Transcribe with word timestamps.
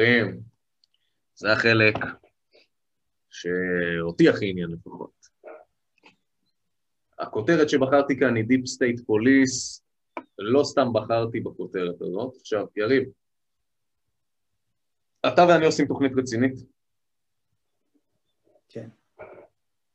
חברים, 0.00 0.40
זה 1.34 1.52
החלק 1.52 1.94
שאותי 3.30 4.28
הכי 4.28 4.50
עניין 4.50 4.70
לפחות. 4.70 5.10
הכותרת 7.18 7.68
שבחרתי 7.70 8.18
כאן 8.18 8.36
היא 8.36 8.44
Deep 8.44 8.62
State 8.76 9.00
Police, 9.00 9.80
לא 10.38 10.62
סתם 10.64 10.86
בחרתי 10.94 11.40
בכותרת 11.40 12.02
הזאת. 12.02 12.34
עכשיו, 12.40 12.66
יריב, 12.76 13.08
אתה 15.26 15.42
ואני 15.48 15.66
עושים 15.66 15.86
תוכנית 15.86 16.12
רצינית? 16.16 16.54
כן. 18.68 18.88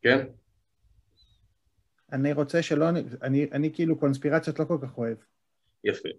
כן? 0.01 0.27
אני 2.11 2.33
רוצה 2.33 2.61
שלא... 2.63 2.85
אני, 3.21 3.47
אני 3.51 3.73
כאילו 3.73 3.99
קונספירציות 3.99 4.59
לא 4.59 4.65
כל 4.65 4.77
כך 4.81 4.97
אוהב. 4.97 5.17
יפה. 5.83 6.09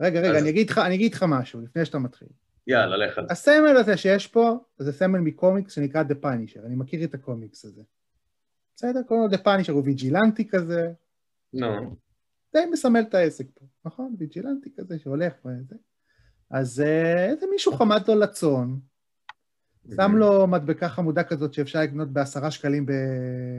רגע, 0.00 0.20
רגע, 0.20 0.30
אז- 0.30 0.42
אני 0.42 0.50
אגיד 0.50 0.70
לך, 0.70 0.78
אני 0.78 0.94
אגיד 0.94 1.14
לך 1.14 1.24
משהו, 1.28 1.60
לפני 1.60 1.84
שאתה 1.84 1.98
מתחיל. 1.98 2.28
יאללה, 2.66 2.96
לך 2.96 3.18
על 3.18 3.26
זה. 3.26 3.32
הסמל 3.32 3.76
הזה 3.76 3.96
שיש 3.96 4.26
פה, 4.26 4.58
זה 4.78 4.92
סמל 4.92 5.18
מקומיקס 5.18 5.72
שנקרא 5.72 6.02
The 6.02 6.24
Punisher, 6.24 6.66
אני 6.66 6.76
מכיר 6.76 7.04
את 7.04 7.14
הקומיקס 7.14 7.64
הזה. 7.64 7.82
בסדר? 8.76 9.02
קוראים 9.02 9.30
לו 9.30 9.36
The 9.36 9.40
Punisher, 9.40 9.72
הוא 9.72 9.82
ויג'ילנטי 9.84 10.48
כזה, 10.48 10.92
נו, 11.52 11.96
די 12.52 12.66
מסמל 12.72 13.00
את 13.00 13.14
העסק 13.14 13.46
פה, 13.54 13.66
נכון? 13.84 14.14
ויג'ילנטי 14.18 14.70
כזה 14.76 14.98
שהולך 14.98 15.32
וזה. 15.44 15.76
אז 16.50 16.80
אה, 16.80 17.26
איזה 17.26 17.46
מישהו 17.52 17.72
חמד 17.72 18.08
לו 18.08 18.14
לצאן, 18.14 18.74
שם 19.96 20.16
לו 20.16 20.46
מדבקה 20.46 20.88
חמודה 20.88 21.24
כזאת 21.24 21.54
שאפשר 21.54 21.80
לקנות 21.80 22.12
בעשרה 22.12 22.50
שקלים 22.50 22.86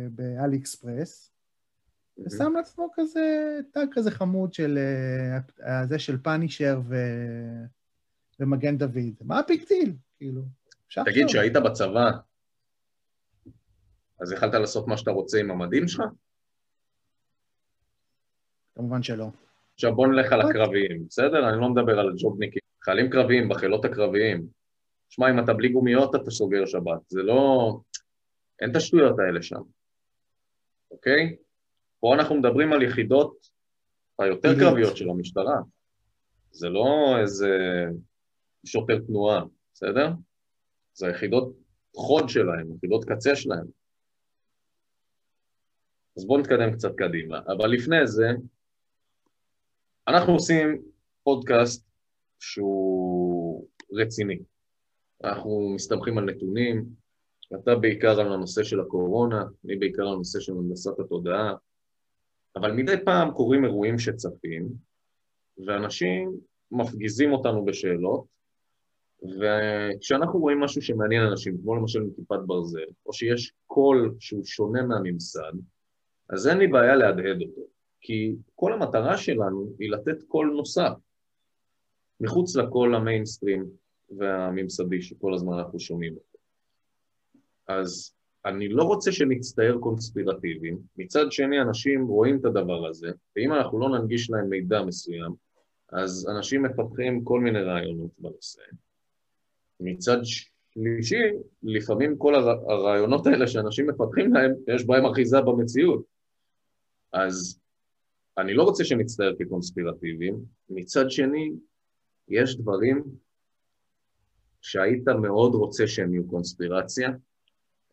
באלי 0.09 0.58
אקספרס, 0.58 1.31
ושם 2.25 2.53
לעצמו 2.55 2.89
כזה 2.95 3.58
תג 3.72 3.85
כזה 3.91 4.11
חמוד 4.11 4.53
של 4.53 4.80
אה, 5.67 5.88
זה 5.88 6.00
של 6.00 6.17
Punisher 6.17 6.81
ו... 6.88 6.95
ומגן 8.39 8.77
דוד. 8.77 9.13
מה 9.21 9.39
ה 9.39 9.45
big 9.45 9.63
deal? 9.67 9.94
כאילו, 10.17 10.41
אפשר 10.88 11.03
תגיד, 11.03 11.23
לחשוב. 11.23 11.41
שהיית 11.41 11.53
בצבא, 11.57 12.11
אז 14.19 14.31
יכלת 14.31 14.53
לעשות 14.53 14.88
מה 14.88 14.97
שאתה 14.97 15.11
רוצה 15.11 15.39
עם 15.39 15.52
המדים 15.52 15.88
שלך? 15.88 16.03
כמובן 18.75 19.03
שלא. 19.03 19.29
עכשיו 19.73 19.95
בוא 19.95 20.07
נלך 20.07 20.31
על. 20.31 20.41
הקרביים, 20.41 21.05
בסדר? 21.07 21.49
אני 21.49 21.61
לא 21.61 21.69
מדבר 21.69 21.99
על 21.99 22.13
ג'ובניקים. 22.17 22.61
חיילים 22.83 23.09
קרביים 23.09 23.49
בחילות 23.49 23.85
הקרביים. 23.85 24.47
שמע, 25.09 25.29
אם 25.29 25.39
אתה 25.39 25.53
בלי 25.53 25.69
גומיות 25.69 26.16
אתה 26.16 26.31
סוגר 26.31 26.66
שבת. 26.66 27.09
זה 27.09 27.23
לא... 27.23 27.79
אין 28.61 28.72
את 28.72 28.75
השטויות 28.75 29.19
האלה 29.19 29.41
שם, 29.41 29.61
אוקיי? 30.91 31.35
פה 31.99 32.16
אנחנו 32.16 32.35
מדברים 32.35 32.73
על 32.73 32.81
יחידות 32.81 33.49
היותר. 34.19 34.59
קרביות 34.59 34.97
של 34.97 35.09
המשטרה. 35.09 35.55
זה 36.51 36.69
לא 36.69 37.16
איזה 37.22 37.49
שוטר 38.66 39.00
תנועה, 39.08 39.44
בסדר? 39.73 40.09
זה 40.94 41.08
היחידות 41.08 41.55
חוד 41.95 42.30
שלהם, 42.30 42.75
יחידות 42.75 43.05
קצה 43.05 43.36
שלהם. 43.36 43.66
אז 46.17 46.25
בואו 46.25 46.39
נתקדם 46.39 46.72
קצת 46.73 46.95
קדימה. 46.95 47.39
אבל 47.47 47.67
לפני 47.67 48.08
זה, 48.08 48.28
אנחנו 50.08 50.33
עושים 50.33 50.81
פודקאסט 51.23 51.88
שהוא 52.39 53.68
רציני. 53.91 54.40
אנחנו 55.24 55.72
מסתמכים 55.75 56.18
על 56.18 56.25
נתונים, 56.25 56.85
אתה 57.56 57.75
בעיקר 57.75 58.19
על 58.19 58.34
הנושא 58.34 58.63
של 58.63 58.79
הקורונה, 58.79 59.44
אני 59.66 59.75
בעיקר 59.75 60.01
על 60.01 60.13
הנושא 60.13 60.39
של 60.39 60.53
הנדסת 60.53 61.00
התודעה, 61.00 61.53
אבל 62.56 62.72
מדי 62.72 62.95
פעם 63.06 63.31
קורים 63.31 63.66
אירועים 63.66 64.00
שצפים, 64.00 64.68
ואנשים 65.68 66.39
מפגיזים 66.72 67.34
אותנו 67.34 67.66
בשאלות, 67.66 68.25
וכשאנחנו 69.23 70.39
רואים 70.39 70.59
משהו 70.59 70.81
שמעניין 70.81 71.23
אנשים, 71.23 71.57
כמו 71.63 71.75
למשל 71.75 72.01
מכיפת 72.01 72.39
ברזל, 72.45 72.85
או 73.05 73.13
שיש 73.13 73.53
קול 73.67 74.16
שהוא 74.19 74.45
שונה 74.45 74.83
מהממסד, 74.83 75.51
אז 76.29 76.47
אין 76.47 76.57
לי 76.57 76.67
בעיה 76.67 76.95
להדהד 76.95 77.41
אותו, 77.41 77.61
כי 78.01 78.35
כל 78.56 78.73
המטרה 78.73 79.17
שלנו 79.17 79.73
היא 79.79 79.91
לתת 79.91 80.23
קול 80.23 80.53
נוסף, 80.57 80.94
מחוץ 82.19 82.56
לקול 82.56 82.95
המיינסטרים 82.95 83.66
והממסדי 84.17 85.01
שכל 85.01 85.33
הזמן 85.33 85.53
אנחנו 85.53 85.79
שומעים 85.79 86.13
אותו. 86.13 86.38
אז 87.67 88.13
אני 88.45 88.69
לא 88.69 88.83
רוצה 88.83 89.11
שנצטייר 89.11 89.77
קונספירטיביים, 89.77 90.77
מצד 90.97 91.31
שני 91.31 91.61
אנשים 91.61 92.07
רואים 92.07 92.39
את 92.39 92.45
הדבר 92.45 92.88
הזה, 92.88 93.07
ואם 93.35 93.53
אנחנו 93.53 93.79
לא 93.79 93.89
ננגיש 93.89 94.29
להם 94.29 94.50
מידע 94.50 94.81
מסוים, 94.81 95.33
אז 95.91 96.27
אנשים 96.38 96.63
מפתחים 96.63 97.23
כל 97.23 97.39
מיני 97.39 97.61
רעיונות 97.61 98.11
בנושא. 98.19 98.61
מצד 99.79 100.17
שלישי, 100.23 101.23
לפעמים 101.63 102.17
כל 102.17 102.35
הר... 102.35 102.49
הרעיונות 102.71 103.27
האלה 103.27 103.47
שאנשים 103.47 103.88
מפתחים 103.89 104.33
להם, 104.33 104.51
יש 104.67 104.85
בהם 104.85 105.05
אחיזה 105.05 105.41
במציאות. 105.41 106.05
אז 107.13 107.59
אני 108.38 108.53
לא 108.53 108.63
רוצה 108.63 108.83
שנצטייר 108.83 109.35
כקונספירטיביים, 109.39 110.35
מצד 110.69 111.11
שני, 111.11 111.51
יש 112.27 112.57
דברים 112.57 113.03
שהיית 114.61 115.07
מאוד 115.07 115.55
רוצה 115.55 115.88
שהם 115.88 116.13
יהיו 116.13 116.27
קונספירציה, 116.27 117.09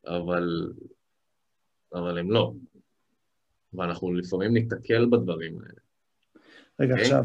אבל, 0.06 0.72
אבל 1.94 2.18
הם 2.18 2.30
לא. 2.30 2.52
ואנחנו 3.74 4.14
לפעמים 4.14 4.52
ניתקל 4.52 5.06
בדברים 5.10 5.58
האלה. 5.58 5.80
רגע, 6.80 6.92
אוקיי. 6.92 7.04
עכשיו, 7.04 7.24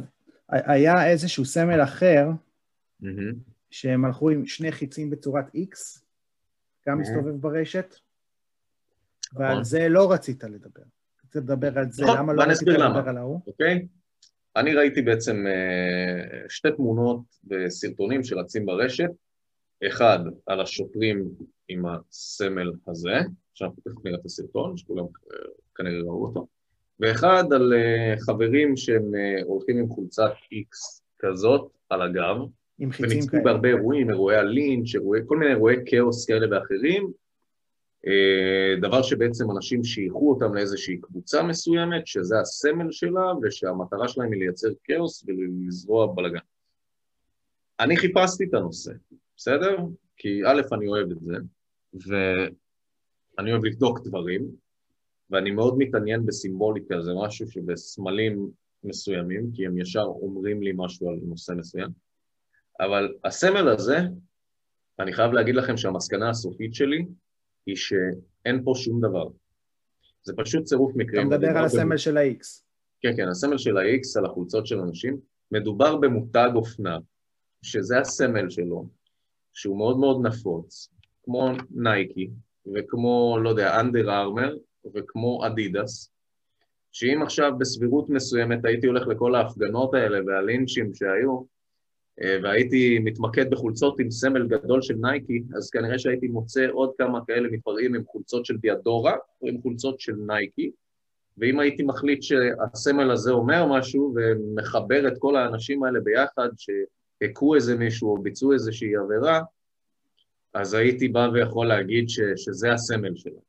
היה 0.49 1.09
איזשהו 1.09 1.45
סמל 1.45 1.83
אחר, 1.83 2.29
מהמם. 2.99 3.33
שהם 3.71 4.05
הלכו 4.05 4.29
עם 4.29 4.45
שני 4.45 4.71
חיצים 4.71 5.09
בצורת 5.09 5.45
X, 5.45 5.99
גם 6.87 6.97
Mhm. 6.97 7.01
מסתובב 7.01 7.41
ברשת, 7.41 7.95
ועל 9.33 9.51
נכון. 9.51 9.63
זה 9.63 9.89
לא 9.89 10.11
רצית 10.11 10.43
לדבר. 10.43 10.81
רצית 11.25 11.35
לדבר 11.35 11.79
על 11.79 11.91
זה, 11.91 12.03
נכון, 12.03 12.17
למה 12.17 12.33
לא 12.33 12.43
רצית. 12.43 12.67
לדבר 12.67 13.09
על 13.09 13.17
ההוא? 13.17 13.39
אוקיי? 13.47 13.87
אני 14.55 14.73
ראיתי 14.73 15.01
בעצם 15.01 15.45
אה, 15.47 16.49
שתי 16.49 16.67
תמונות 16.75 17.21
בסרטונים 17.43 18.23
שרצים 18.23 18.65
ברשת, 18.65 19.09
אחד 19.87 20.19
על 20.45 20.61
השוטרים 20.61 21.29
עם 21.67 21.83
הסמל 21.85 22.71
הזה, 22.87 23.13
שאנחנו 23.53 23.81
תכף 23.83 24.05
נראה 24.05 24.19
את 24.19 24.25
הסרטון, 24.25 24.77
שכולם 24.77 25.03
אה, 25.05 25.37
כנראה 25.75 26.01
ראו 26.01 26.25
אותו, 26.25 26.47
ואחד 26.99 27.43
על 27.55 27.73
אה, 27.73 28.15
חברים 28.19 28.77
שהם 28.77 29.11
הולכים 29.43 29.77
עם 29.77 29.89
חולצת 29.89 30.31
X 30.53 31.01
כזאת 31.19 31.71
על 31.89 32.01
הגב, 32.01 32.35
עם 32.79 32.91
חיצים 32.91 33.27
כאלה. 33.27 33.43
בהרבה 33.43 33.69
אירועים, 33.69 34.09
אירועי 34.09 34.37
הלינץ', 34.37 34.95
אירועי, 34.95 35.21
כל 35.25 35.37
מיני 35.37 35.51
אירועי 35.51 35.75
כאוס 35.85 36.25
כאלה 36.25 36.47
ואחרים, 36.51 37.11
אה, 38.07 38.75
דבר 38.81 39.01
שבעצם 39.01 39.51
אנשים 39.51 39.83
שייכו 39.83 40.29
אותם 40.29 40.53
לאיזושהי 40.55 40.97
קבוצה 41.01 41.43
מסוימת, 41.43 42.07
שזה 42.07 42.39
הסמל 42.39 42.91
שלה, 42.91 43.33
ושהמטרה 43.41 44.07
שלהם 44.07 44.31
היא 44.31 44.39
לייצר 44.39 44.69
כאוס 44.83 45.25
ולזרוע 45.27 46.13
בלאגן. 46.15 46.39
אני 47.79 47.97
חיפשתי 47.97 48.43
את 48.43 48.53
הנושא, 48.53 48.91
בסדר? 49.37 49.77
כי 50.17 50.41
א', 50.45 50.61
אני 50.71 50.87
אוהב 50.87 51.11
את 51.11 51.17
זה, 51.21 51.35
ואני 51.93 53.51
אוהב 53.51 53.65
לבדוק 53.65 53.99
דברים, 54.07 54.47
ואני 55.29 55.51
מאוד 55.51 55.77
מתעניין 55.77 56.25
בסימבוליקה, 56.25 57.01
זה 57.01 57.11
משהו 57.25 57.51
שבסמלים 57.51 58.49
מסוימים, 58.83 59.51
כי 59.53 59.65
הם 59.65 59.77
ישר 59.77 60.03
אומרים 60.03 60.63
לי 60.63 60.71
משהו 60.75 61.09
על 61.09 61.19
נושא 61.23 61.53
מסוים. 61.57 62.08
אבל 62.79 63.13
הסמל 63.23 63.69
הזה, 63.69 63.97
אני 64.99 65.13
חייב 65.13 65.31
להגיד 65.31 65.55
לכם 65.55 65.77
שהמסקנה 65.77 66.29
הסופית 66.29 66.73
שלי 66.73 67.05
היא 67.65 67.75
שאין 67.75 68.63
פה 68.63 68.73
שום 68.75 69.01
דבר. 69.01 69.27
זה 70.23 70.33
פשוט 70.37 70.63
צירוף 70.63 70.91
אתה 70.91 70.99
מקרים. 70.99 71.27
מדבר 71.27 71.37
מדובר 71.37 71.59
על 71.59 71.65
הסמל 71.65 71.97
של 71.97 72.17
ה-X. 72.17 72.61
כן, 73.01 73.13
כן, 73.17 73.27
הסמל 73.27 73.57
של 73.57 73.77
ה-X 73.77 74.19
על 74.19 74.25
החולצות 74.25 74.67
של 74.67 74.79
אנשים. 74.79 75.17
מדובר 75.51 75.95
במותג 75.95 76.49
אופנה, 76.55 76.97
שזה 77.61 77.99
הסמל 77.99 78.49
שלו, 78.49 78.85
שהוא 79.53 79.77
מאוד 79.77 79.99
מאוד 79.99 80.25
נפוץ, 80.27 80.89
כמו 81.23 81.51
נייקי, 81.71 82.29
וכמו, 82.75 83.37
לא 83.43 83.49
יודע, 83.49 83.79
אנדר 83.79 84.11
ארמר, 84.11 84.55
וכמו 84.95 85.45
אדידס, 85.47 86.11
שאם 86.91 87.21
עכשיו 87.23 87.51
בסבירות 87.59 88.09
מסוימת 88.09 88.65
הייתי 88.65 88.87
הולך 88.87 89.07
לכל 89.07 89.35
ההפגנות 89.35 89.93
האלה 89.93 90.19
והלינצ'ים 90.25 90.93
שהיו, 90.93 91.41
והייתי 92.21 92.99
מתמקד 92.99 93.49
בחולצות 93.49 93.99
עם 93.99 94.11
סמל 94.11 94.47
גדול 94.47 94.81
של 94.81 94.95
נייקי, 95.01 95.43
אז 95.55 95.69
כנראה 95.69 95.99
שהייתי 95.99 96.27
מוצא 96.27 96.67
עוד 96.71 96.91
כמה 96.97 97.25
כאלה 97.25 97.49
מתפרעים 97.51 97.95
עם 97.95 98.03
חולצות 98.05 98.45
של 98.45 98.57
דיאדורה 98.57 99.15
או 99.41 99.47
עם 99.47 99.61
חולצות 99.61 99.99
של 99.99 100.15
נייקי, 100.27 100.71
ואם 101.37 101.59
הייתי 101.59 101.83
מחליט 101.83 102.23
שהסמל 102.23 103.11
הזה 103.11 103.31
אומר 103.31 103.65
משהו 103.65 104.15
ומחבר 104.15 105.07
את 105.07 105.13
כל 105.19 105.35
האנשים 105.35 105.83
האלה 105.83 105.99
ביחד, 105.99 106.49
שהכו 106.57 107.55
איזה 107.55 107.75
מישהו 107.75 108.09
או 108.09 108.21
ביצעו 108.21 108.53
איזושהי 108.53 108.95
עבירה, 108.95 109.41
אז 110.53 110.73
הייתי 110.73 111.07
בא 111.07 111.29
ויכול 111.33 111.67
להגיד 111.67 112.09
ש, 112.09 112.19
שזה 112.35 112.73
הסמל 112.73 113.15
שלו. 113.15 113.41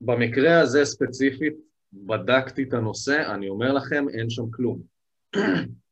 במקרה 0.00 0.60
הזה 0.60 0.84
ספציפית, 0.84 1.54
בדקתי 1.92 2.62
את 2.62 2.72
הנושא, 2.72 3.32
אני 3.34 3.48
אומר 3.48 3.72
לכם, 3.72 4.06
אין 4.08 4.30
שם 4.30 4.50
כלום. 4.50 4.82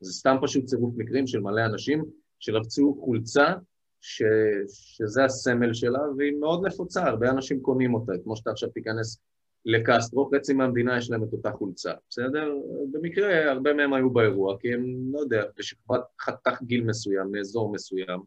זה 0.00 0.12
סתם 0.12 0.36
פשוט 0.42 0.64
צירוף 0.64 0.94
מקרים 0.96 1.26
של 1.26 1.40
מלא 1.40 1.64
אנשים 1.64 2.04
שלבצו 2.38 2.96
חולצה 3.04 3.54
ש, 4.00 4.22
שזה 4.68 5.24
הסמל 5.24 5.74
שלה, 5.74 6.00
והיא 6.16 6.32
מאוד 6.40 6.66
נפוצה, 6.66 7.04
הרבה 7.04 7.30
אנשים 7.30 7.60
קונים 7.60 7.94
אותה, 7.94 8.12
כמו 8.24 8.36
שאתה 8.36 8.50
עכשיו 8.50 8.68
תיכנס 8.68 9.18
לקסטרו, 9.64 10.30
חצי 10.34 10.52
מהמדינה 10.52 10.98
יש 10.98 11.10
להם 11.10 11.24
את 11.24 11.32
אותה 11.32 11.50
חולצה, 11.50 11.92
בסדר? 12.10 12.54
במקרה, 12.92 13.50
הרבה 13.50 13.72
מהם 13.72 13.94
היו 13.94 14.10
באירוע, 14.10 14.58
כי 14.58 14.74
הם, 14.74 14.84
לא 15.12 15.18
יודע, 15.18 15.42
בשכבת 15.58 16.00
חתך 16.20 16.62
גיל 16.62 16.84
מסוים, 16.84 17.32
מאזור 17.32 17.72
מסוים, 17.72 18.20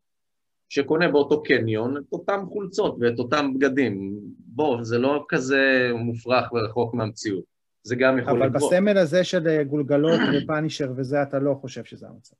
שקונה 0.69 1.07
באותו 1.11 1.43
קניון 1.43 1.97
את 1.97 2.03
אותם 2.11 2.45
חולצות 2.47 2.97
ואת 2.99 3.19
אותם 3.19 3.53
בגדים. 3.53 4.19
בוא, 4.37 4.83
זה 4.83 4.97
לא 4.97 5.25
כזה 5.29 5.91
מופרך 5.95 6.53
ורחוק 6.53 6.93
מהמציאות. 6.93 7.58
זה 7.89 7.95
גם 7.95 8.19
יכול 8.19 8.43
לקרות. 8.43 8.55
אבל 8.55 8.67
בסמל 8.67 8.97
הזה 8.97 9.23
של 9.23 9.63
גולגלות 9.63 10.19
ופאנישר 10.33 10.91
וזה, 10.95 11.21
אתה 11.21 11.39
לא 11.39 11.53
חושב 11.61 11.83
שזה 11.83 12.07
המצב. 12.07 12.35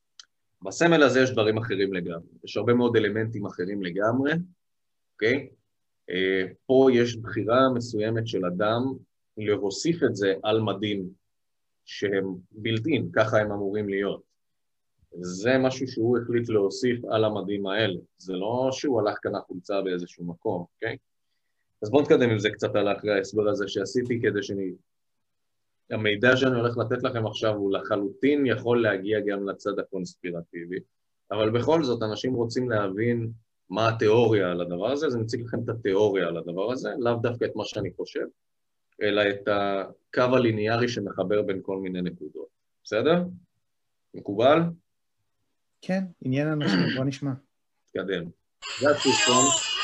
בסמל 0.62 1.04
הזה 1.04 1.20
יש 1.20 1.32
דברים 1.32 1.58
אחרים 1.58 1.94
לגמרי. 1.94 2.28
יש 2.44 2.58
הרבה 2.58 2.74
מאוד 2.74 2.98
אלמנטים 2.98 3.46
אחרים 3.46 3.84
לגמרי, 3.84 4.32
אוקיי? 5.14 5.50
אה, 6.10 6.46
פה 6.66 6.90
יש 6.94 7.18
בחירה 7.18 7.70
מסוימת 7.74 8.28
של 8.28 8.46
אדם 8.46 8.82
להוסיף 9.38 10.04
את 10.04 10.16
זה 10.16 10.34
על 10.44 10.62
מדים 10.62 11.10
שהם 11.86 12.26
בילטין, 12.52 13.10
ככה 13.14 13.38
הם 13.40 13.52
אמורים 13.52 13.90
להיות. 13.90 14.22
זה 15.20 15.58
משהו 15.58 15.88
שהוא 15.88 16.18
החליט 16.18 16.50
להוסיף 16.50 17.06
על 17.06 17.26
המדים 17.26 17.68
האלה. 17.68 18.00
זה 18.18 18.34
לא 18.34 18.70
שהוא 18.72 19.02
הלך 19.02 19.18
קנה 19.18 19.40
חולצה 19.40 19.82
באיזשהו 19.82 20.26
מקום, 20.26 20.66
אוקיי? 20.76 20.98
אז 21.82 21.90
בואו 21.90 22.02
נתקדם 22.02 22.30
עם 22.30 22.40
זה 22.40 22.50
קצת 22.50 22.76
על 22.76 22.98
אחרי 22.98 23.14
ההסבר 23.14 23.50
הזה 23.50 23.68
שעשיתי, 23.68 24.22
כדי 24.22 24.44
שאני... 24.44 24.72
המידע 25.92 26.38
שאני 26.38 26.60
הולך 26.60 26.78
לתת 26.78 27.04
לכם 27.04 27.28
עכשיו 27.28 27.56
הוא 27.56 27.74
לחלוטין 27.74 28.46
יכול 28.46 28.82
להגיע 28.82 29.20
גם 29.20 29.50
לצד 29.50 29.80
הקונספירטיבי, 29.80 30.80
אבל 31.32 31.50
בכל 31.50 31.84
זאת, 31.84 32.04
אנשים 32.04 32.34
רוצים 32.34 32.70
להבין 32.70 33.32
מה 33.70 33.90
התיאוריה 33.90 34.52
על 34.52 34.62
הדבר 34.62 34.92
הזה, 34.92 35.08
אז 35.08 35.16
אני 35.16 35.24
מציג 35.24 35.42
לכם 35.42 35.58
את 35.64 35.70
התיאוריה 35.70 36.28
על 36.28 36.38
הדבר 36.38 36.72
הזה, 36.72 36.90
לאו 37.00 37.16
דווקא 37.16 37.46
את 37.46 37.56
מה 37.56 37.64
שאני 37.66 37.92
חושב, 37.96 38.26
אלא 39.02 39.22
את 39.30 39.48
הקו 39.48 40.36
הליניארי 40.36 40.88
שמחבר 40.88 41.42
בין 41.42 41.60
כל 41.62 41.78
מיני 41.78 42.02
נקודות. 42.02 42.48
בסדר? 42.84 43.24
מקובל? 44.14 44.60
כן, 45.82 46.04
עניין 46.22 46.48
אנשים, 46.48 46.80
בוא 46.98 47.06
נשמע. 47.06 47.32
תקדם. 47.92 48.24
זה 48.82 48.90
הסרטון. 48.90 49.79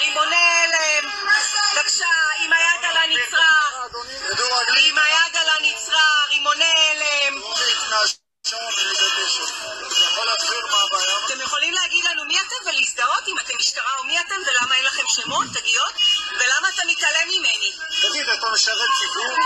שמות, 15.26 15.48
תגיות? 15.54 15.94
ולמה 16.40 16.70
אתה 16.70 16.82
מתעלם 16.88 17.28
ממני? 17.28 17.72
תגיד, 18.02 18.30
אתה 18.30 18.50
משרת 18.54 18.90
ציבור? 19.00 19.38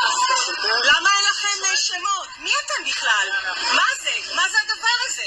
למה 0.84 1.10
אין 1.16 1.26
לכם 1.31 1.66
אה, 1.66 1.78
שמות? 1.78 2.28
מי 2.40 2.52
אתם 2.66 2.90
בכלל? 2.90 3.28
מה 3.74 3.86
זה? 4.04 4.36
מה 4.36 4.44
זה 4.52 4.58
הדבר 4.64 4.98
הזה? 5.06 5.24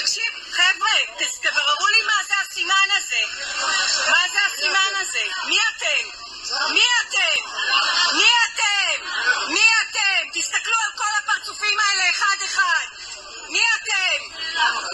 תקשיב, 0.00 0.32
חבר'ה, 0.50 1.28
תבררו 1.42 1.86
לי 1.86 2.02
מה 2.06 2.24
זה 2.28 2.34
הסימן 2.44 2.88
הזה. 2.96 3.20
מה 4.10 4.22
זה 4.32 4.38
הסימן 4.46 4.92
הזה? 5.00 5.24
מי 5.48 5.58
אתם? 5.76 6.28
מי 6.70 6.84
אתם? 7.00 7.40
מי 8.16 8.30
אתם? 8.44 9.04
מי 9.48 9.64
אתם? 9.82 10.40
תסתכלו 10.40 10.76
על 10.86 10.92
כל 10.96 11.12
הפרצופים 11.18 11.78
האלה 11.80 12.10
אחד-אחד. 12.10 12.86
מי 13.48 13.62
אתם? 13.76 14.38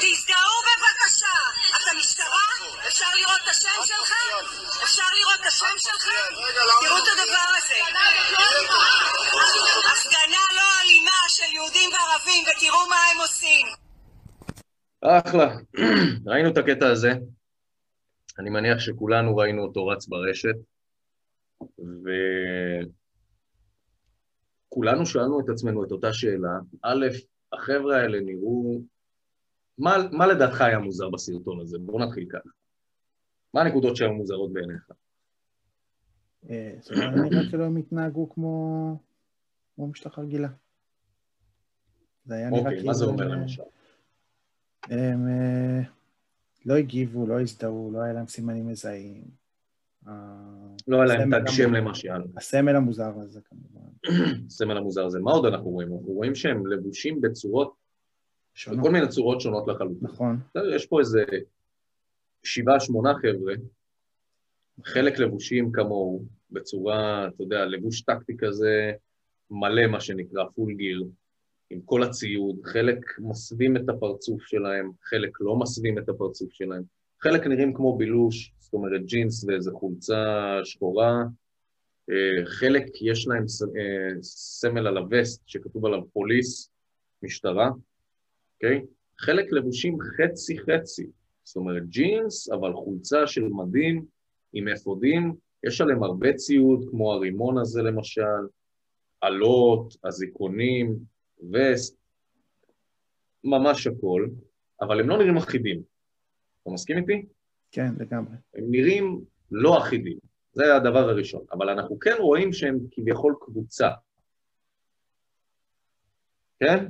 תזדהו 0.00 0.62
בבקשה. 0.66 1.36
אתה 1.76 1.92
משטרה? 1.98 2.44
אפשר 2.86 3.06
לראות 3.14 3.40
את 3.44 3.48
השם 3.48 3.86
שלך? 3.86 4.12
אפשר 4.82 5.02
לראות 5.14 5.40
את 5.40 5.46
השם 5.46 5.74
שלך? 5.78 6.08
תראו 6.80 6.98
את 6.98 7.08
הדבר 7.12 7.46
הזה. 7.56 7.78
הפגנה 9.92 10.44
לא 10.50 10.80
אלימה 10.80 11.18
של 11.28 11.52
יהודים 11.52 11.90
וערבים, 11.92 12.44
ותראו 12.48 12.86
מה 12.86 12.96
הם 13.10 13.20
עושים. 13.20 13.66
אחלה. 15.18 15.56
ראינו 16.26 16.48
את 16.48 16.58
הקטע 16.58 16.86
הזה. 16.86 17.12
אני 18.38 18.50
מניח 18.50 18.78
שכולנו 18.78 19.36
ראינו 19.36 19.62
אותו 19.62 19.86
רץ 19.86 20.06
ברשת, 20.06 20.54
וכולנו 24.70 25.06
שאלנו 25.06 25.40
את 25.40 25.48
עצמנו 25.48 25.84
את 25.84 25.92
אותה 25.92 26.12
שאלה. 26.12 26.58
א', 26.82 27.06
החבר'ה 27.52 27.96
האלה 27.96 28.20
נראו... 28.20 28.80
מה, 29.78 29.96
מה 30.12 30.26
לדעתך 30.26 30.60
היה 30.60 30.78
מוזר 30.78 31.10
בסרטון 31.10 31.60
הזה? 31.60 31.78
בואו 31.78 32.06
נתחיל 32.06 32.26
ככה. 32.30 32.48
מה 33.54 33.60
הנקודות 33.62 33.96
שהיו 33.96 34.12
מוזרות 34.12 34.52
בעיניך? 34.52 34.90
אה, 36.50 36.74
זה 36.80 36.94
לא 36.94 37.10
נראה 37.10 37.48
כאילו 37.48 37.64
הם 37.64 37.76
התנהגו 37.76 38.30
כמו, 38.30 38.98
כמו 39.74 39.86
משטחה 39.86 40.20
רגילה. 40.20 40.48
זה 42.24 42.34
היה 42.34 42.50
נראה 42.50 42.62
כאילו... 42.62 42.76
אוקיי, 42.76 42.86
מה 42.86 42.94
זה 42.94 43.04
אומר 43.04 43.28
למשל? 43.28 43.62
הם 44.90 45.28
אה, 45.28 45.80
לא 46.66 46.74
הגיבו, 46.74 47.26
לא 47.26 47.40
הזדהו, 47.40 47.90
לא 47.92 48.02
היה 48.02 48.12
להם 48.12 48.26
סימנים 48.26 48.68
מזהים. 48.68 49.24
לא 50.86 50.96
היה 50.96 51.04
להם 51.04 51.40
תג 51.40 51.50
שם 51.50 51.74
למשל. 51.74 52.08
הסמל 52.36 52.76
המוזר 52.76 53.12
הזה 53.18 53.40
כמובן. 53.40 53.90
הסמל 54.46 54.76
המוזר 54.76 55.06
הזה. 55.06 55.20
מה 55.20 55.30
עוד 55.30 55.46
אנחנו 55.46 55.70
רואים? 55.70 55.92
אנחנו 55.92 56.12
רואים 56.12 56.34
שהם 56.34 56.66
לבושים 56.66 57.20
בצורות, 57.20 57.74
שונות. 58.54 58.80
בכל 58.80 58.90
מיני 58.90 59.08
צורות 59.08 59.40
שונות 59.40 59.68
לחלוטין. 59.68 59.98
נכון. 60.02 60.40
יש 60.74 60.86
פה 60.86 61.00
איזה 61.00 61.24
שבעה, 62.42 62.80
שמונה 62.80 63.14
חבר'ה, 63.14 63.54
חלק 64.84 65.18
לבושים 65.18 65.72
כמוהו, 65.72 66.24
בצורה, 66.50 67.28
אתה 67.28 67.42
יודע, 67.42 67.64
לבוש 67.64 68.00
טקטי 68.00 68.36
כזה 68.38 68.92
מלא, 69.50 69.86
מה 69.86 70.00
שנקרא, 70.00 70.44
פול 70.54 70.74
גיר, 70.74 71.04
עם 71.70 71.80
כל 71.84 72.02
הציוד, 72.02 72.56
חלק 72.64 72.98
מסווים 73.18 73.76
את 73.76 73.88
הפרצוף 73.88 74.42
שלהם, 74.42 74.90
חלק 75.02 75.30
לא 75.40 75.56
מסווים 75.56 75.98
את 75.98 76.08
הפרצוף 76.08 76.52
שלהם, 76.52 76.82
חלק 77.20 77.46
נראים 77.46 77.74
כמו 77.74 77.98
בילוש, 77.98 78.52
זאת 78.58 78.72
אומרת 78.72 79.04
ג'ינס 79.04 79.44
ואיזה 79.44 79.70
חולצה 79.72 80.60
שחורה, 80.64 81.22
אה, 82.10 82.46
חלק 82.46 82.86
יש 83.02 83.26
להם 83.28 83.44
אה, 83.78 84.22
סמל 84.22 84.86
על 84.86 84.96
הווסט 84.96 85.42
שכתוב 85.46 85.86
עליו 85.86 86.00
פוליס, 86.12 86.70
משטרה, 87.22 87.70
אוקיי? 88.54 88.78
Okay? 88.78 88.84
חלק 89.18 89.52
לבושים 89.52 89.98
חצי-חצי, 90.00 91.06
זאת 91.44 91.56
אומרת 91.56 91.88
ג'ינס, 91.88 92.50
אבל 92.50 92.72
חולצה 92.72 93.26
של 93.26 93.48
מדים 93.48 94.04
עם 94.52 94.68
אפודים, 94.68 95.34
יש 95.66 95.80
עליהם 95.80 96.02
הרבה 96.02 96.32
ציוד, 96.32 96.84
כמו 96.90 97.12
הרימון 97.12 97.58
הזה 97.58 97.82
למשל, 97.82 98.46
עלות, 99.20 99.96
אזיקונים, 100.04 100.98
וסט, 101.52 101.96
ממש 103.44 103.86
הכל, 103.86 104.28
אבל 104.80 105.00
הם 105.00 105.08
לא 105.08 105.18
נראים 105.18 105.36
אחידים. 105.36 105.82
אתה 106.62 106.70
מסכים 106.70 106.98
איתי? 106.98 107.26
כן, 107.70 107.94
לגמרי. 107.98 108.36
הם 108.54 108.64
נראים 108.70 109.20
לא 109.50 109.78
אחידים, 109.78 110.18
זה 110.52 110.76
הדבר 110.76 111.08
הראשון, 111.08 111.44
אבל 111.52 111.68
אנחנו 111.68 111.98
כן 111.98 112.14
רואים 112.18 112.52
שהם 112.52 112.78
כביכול 112.90 113.34
קבוצה. 113.40 113.88
כן? 116.60 116.86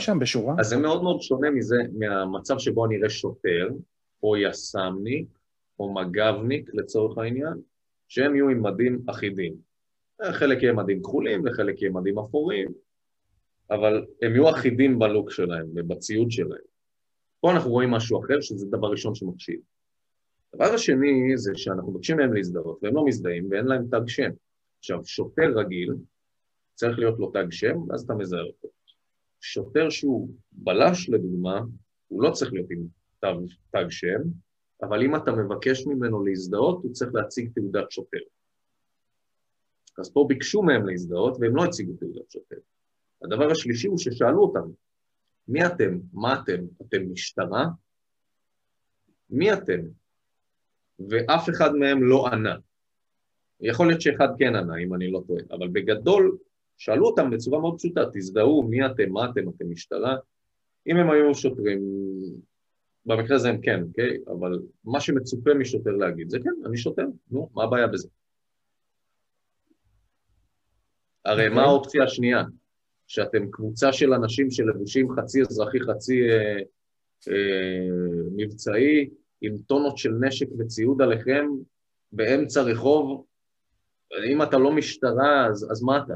שם 0.00 0.18
בשורה. 0.18 0.54
אז 0.58 0.66
זה 0.66 0.76
מאוד 0.76 1.02
מאוד 1.02 1.22
שונה 1.22 1.50
מזה, 1.50 1.76
מהמצב 1.98 2.58
שבו 2.58 2.86
אני 2.86 2.96
אראה 2.96 3.10
שוטר, 3.10 3.68
או 4.22 4.36
יס"מניק, 4.36 5.26
או 5.78 5.94
מג"בניק 5.94 6.70
לצורך 6.74 7.18
העניין, 7.18 7.54
שהם 8.08 8.34
יהיו 8.34 8.48
עם 8.48 8.62
מדים 8.62 9.02
אחידים. 9.10 9.69
חלק 10.32 10.62
יהיה 10.62 10.72
מדים 10.72 11.02
כחולים 11.02 11.42
וחלק 11.44 11.82
יהיה 11.82 11.92
מדים 11.92 12.18
אפורים, 12.18 12.68
אבל 13.70 14.06
הם 14.22 14.32
יהיו 14.32 14.50
אחידים 14.50 14.98
בלוק 14.98 15.30
שלהם 15.30 15.66
ובציוד 15.74 16.30
שלהם. 16.30 16.70
פה 17.40 17.52
אנחנו 17.52 17.70
רואים 17.70 17.90
משהו 17.90 18.24
אחר, 18.24 18.40
שזה 18.40 18.66
דבר 18.66 18.90
ראשון 18.90 19.14
שמקשיב. 19.14 19.60
הדבר 20.54 20.74
השני 20.74 21.36
זה 21.36 21.52
שאנחנו 21.54 21.92
מבקשים 21.92 22.16
מהם 22.16 22.34
להזדהות, 22.34 22.78
והם 22.82 22.94
לא 22.94 23.04
מזדהים 23.04 23.48
ואין 23.50 23.64
להם 23.64 23.86
תג 23.90 24.06
שם. 24.08 24.30
עכשיו, 24.78 25.04
שוטר 25.04 25.52
רגיל, 25.56 25.94
צריך 26.74 26.98
להיות 26.98 27.18
לו 27.18 27.30
תג 27.30 27.46
שם, 27.50 27.88
ואז 27.88 28.02
אתה 28.02 28.14
מזהה 28.14 28.42
אותו. 28.42 28.68
שוטר 29.40 29.90
שהוא 29.90 30.28
בלש, 30.52 31.10
לדוגמה, 31.10 31.60
הוא 32.08 32.22
לא 32.22 32.30
צריך 32.30 32.52
להיות 32.52 32.70
עם 32.70 32.86
תג 33.70 33.90
שם, 33.90 34.20
אבל 34.82 35.02
אם 35.02 35.16
אתה 35.16 35.32
מבקש 35.32 35.86
ממנו 35.86 36.24
להזדהות, 36.24 36.82
הוא 36.82 36.92
צריך 36.92 37.14
להציג 37.14 37.50
תעודת 37.54 37.90
שוטר. 37.90 38.18
אז 39.98 40.12
פה 40.12 40.24
ביקשו 40.28 40.62
מהם 40.62 40.86
להזדהות, 40.86 41.36
והם 41.40 41.56
לא 41.56 41.64
הציגו 41.64 41.92
תעודת 41.92 42.30
שוטר. 42.30 42.56
הדבר 43.22 43.50
השלישי 43.50 43.88
הוא 43.88 43.98
ששאלו 43.98 44.42
אותם, 44.42 44.70
מי 45.48 45.66
אתם? 45.66 45.98
מה 46.12 46.40
אתם? 46.40 46.64
אתם 46.82 47.12
משטרה? 47.12 47.66
מי 49.30 49.52
אתם? 49.52 49.80
ואף 51.08 51.48
אחד 51.48 51.74
מהם 51.74 52.02
לא 52.02 52.26
ענה. 52.26 52.56
יכול 53.60 53.86
להיות 53.86 54.00
שאחד 54.00 54.28
כן 54.38 54.54
ענה, 54.54 54.76
אם 54.76 54.94
אני 54.94 55.10
לא 55.10 55.22
טועה, 55.26 55.42
אבל 55.50 55.68
בגדול, 55.68 56.36
שאלו 56.78 57.06
אותם 57.06 57.30
בצורה 57.30 57.60
מאוד 57.60 57.78
פשוטה, 57.78 58.00
תזדהו, 58.12 58.62
מי 58.62 58.86
אתם, 58.86 59.10
מה 59.10 59.30
אתם, 59.30 59.48
אתם 59.48 59.70
משטרה? 59.70 60.16
אם 60.86 60.96
הם 60.96 61.10
היו 61.10 61.34
שוטרים, 61.34 61.80
במקרה 63.06 63.36
הזה 63.36 63.48
הם 63.48 63.60
כן, 63.60 63.82
אוקיי? 63.82 64.18
אבל 64.26 64.62
מה 64.84 65.00
שמצופה 65.00 65.54
משוטר 65.54 65.90
להגיד 65.90 66.30
זה 66.30 66.38
כן, 66.38 66.66
אני 66.66 66.76
שוטר, 66.76 67.06
נו, 67.30 67.50
מה 67.54 67.64
הבעיה 67.64 67.86
בזה? 67.86 68.08
הרי 71.24 71.48
מה 71.48 71.54
אוקיי. 71.54 71.64
האופציה 71.64 72.04
השנייה? 72.04 72.42
שאתם 73.10 73.50
קבוצה 73.50 73.92
של 73.92 74.12
אנשים 74.12 74.50
שלבושים 74.50 75.08
חצי 75.16 75.40
אזרחי, 75.42 75.78
חצי 75.80 76.30
אה, 76.30 76.58
אה, 77.28 77.88
מבצעי, 78.36 79.10
עם 79.40 79.58
טונות 79.66 79.98
של 79.98 80.10
נשק 80.20 80.46
וציוד 80.58 81.02
עליכם, 81.02 81.46
באמצע 82.12 82.62
רחוב, 82.62 83.24
אם 84.32 84.42
אתה 84.42 84.58
לא 84.58 84.72
משטרה, 84.72 85.46
אז, 85.46 85.68
אז 85.70 85.82
מה 85.82 85.98
אתה? 86.04 86.14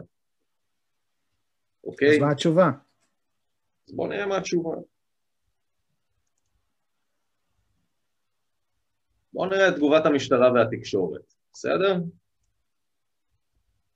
אוקיי? 1.84 2.16
אז 2.16 2.18
מה 2.18 2.30
התשובה? 2.30 2.70
אז 3.88 3.94
בואו 3.94 4.08
נראה 4.08 4.26
מה 4.26 4.36
התשובה. 4.36 4.76
בואו 9.32 9.50
נראה 9.50 9.68
את 9.68 9.74
תגובת 9.74 10.06
המשטרה 10.06 10.52
והתקשורת, 10.52 11.34
בסדר? 11.52 11.96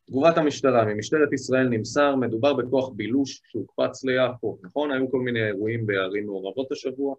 תגובת 0.09 0.39
המשטרה, 0.39 0.85
ממשטרת 0.85 1.33
ישראל 1.33 1.69
נמסר, 1.69 2.17
מדובר 2.17 2.55
בכוח 2.55 2.89
בילוש 2.89 3.43
שהוקפץ 3.45 4.05
ליפו, 4.05 4.59
נכון? 4.63 4.91
היו 4.91 5.11
כל 5.11 5.21
מיני 5.21 5.47
אירועים 5.47 5.87
בערים 5.87 6.27
מעורבות 6.27 6.73
השבוע. 6.73 7.15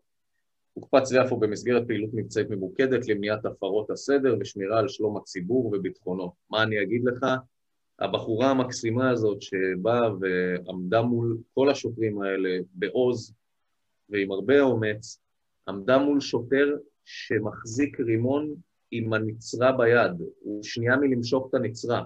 הוקפץ 0.74 1.12
ליפו 1.12 1.38
במסגרת 1.38 1.88
פעילות 1.88 2.10
מבצעית 2.14 2.50
ממוקדת 2.50 3.08
למניעת 3.08 3.46
הפרות 3.46 3.90
הסדר 3.90 4.36
ושמירה 4.40 4.80
על 4.80 4.88
שלום 4.88 5.18
הציבור 5.18 5.66
וביטחונו. 5.66 6.32
מה 6.50 6.64
אני 6.64 6.82
אגיד 6.82 7.04
לך? 7.04 7.26
הבחורה 8.00 8.50
המקסימה 8.50 9.10
הזאת 9.10 9.42
שבאה 9.42 10.10
ועמדה 10.20 11.02
מול 11.02 11.38
כל 11.54 11.70
השוטרים 11.70 12.22
האלה 12.22 12.50
בעוז 12.74 13.34
ועם 14.10 14.32
הרבה 14.32 14.62
אומץ, 14.62 15.22
עמדה 15.68 15.98
מול 15.98 16.20
שוטר 16.20 16.76
שמחזיק 17.06 18.00
רימון 18.00 18.54
עם 18.92 19.14
הנצרה 19.14 19.72
ביד, 19.72 20.12
הוא 20.40 20.64
שנייה 20.64 20.96
מלמשוך 20.96 21.48
את 21.50 21.54
הנצרה, 21.54 22.04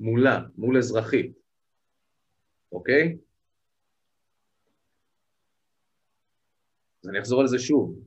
מולה, 0.00 0.40
מול 0.56 0.78
אזרחית, 0.78 1.32
אוקיי? 2.72 3.16
אז 7.04 7.10
אני 7.10 7.18
אחזור 7.18 7.40
על 7.40 7.46
זה 7.46 7.58
שוב. 7.58 7.98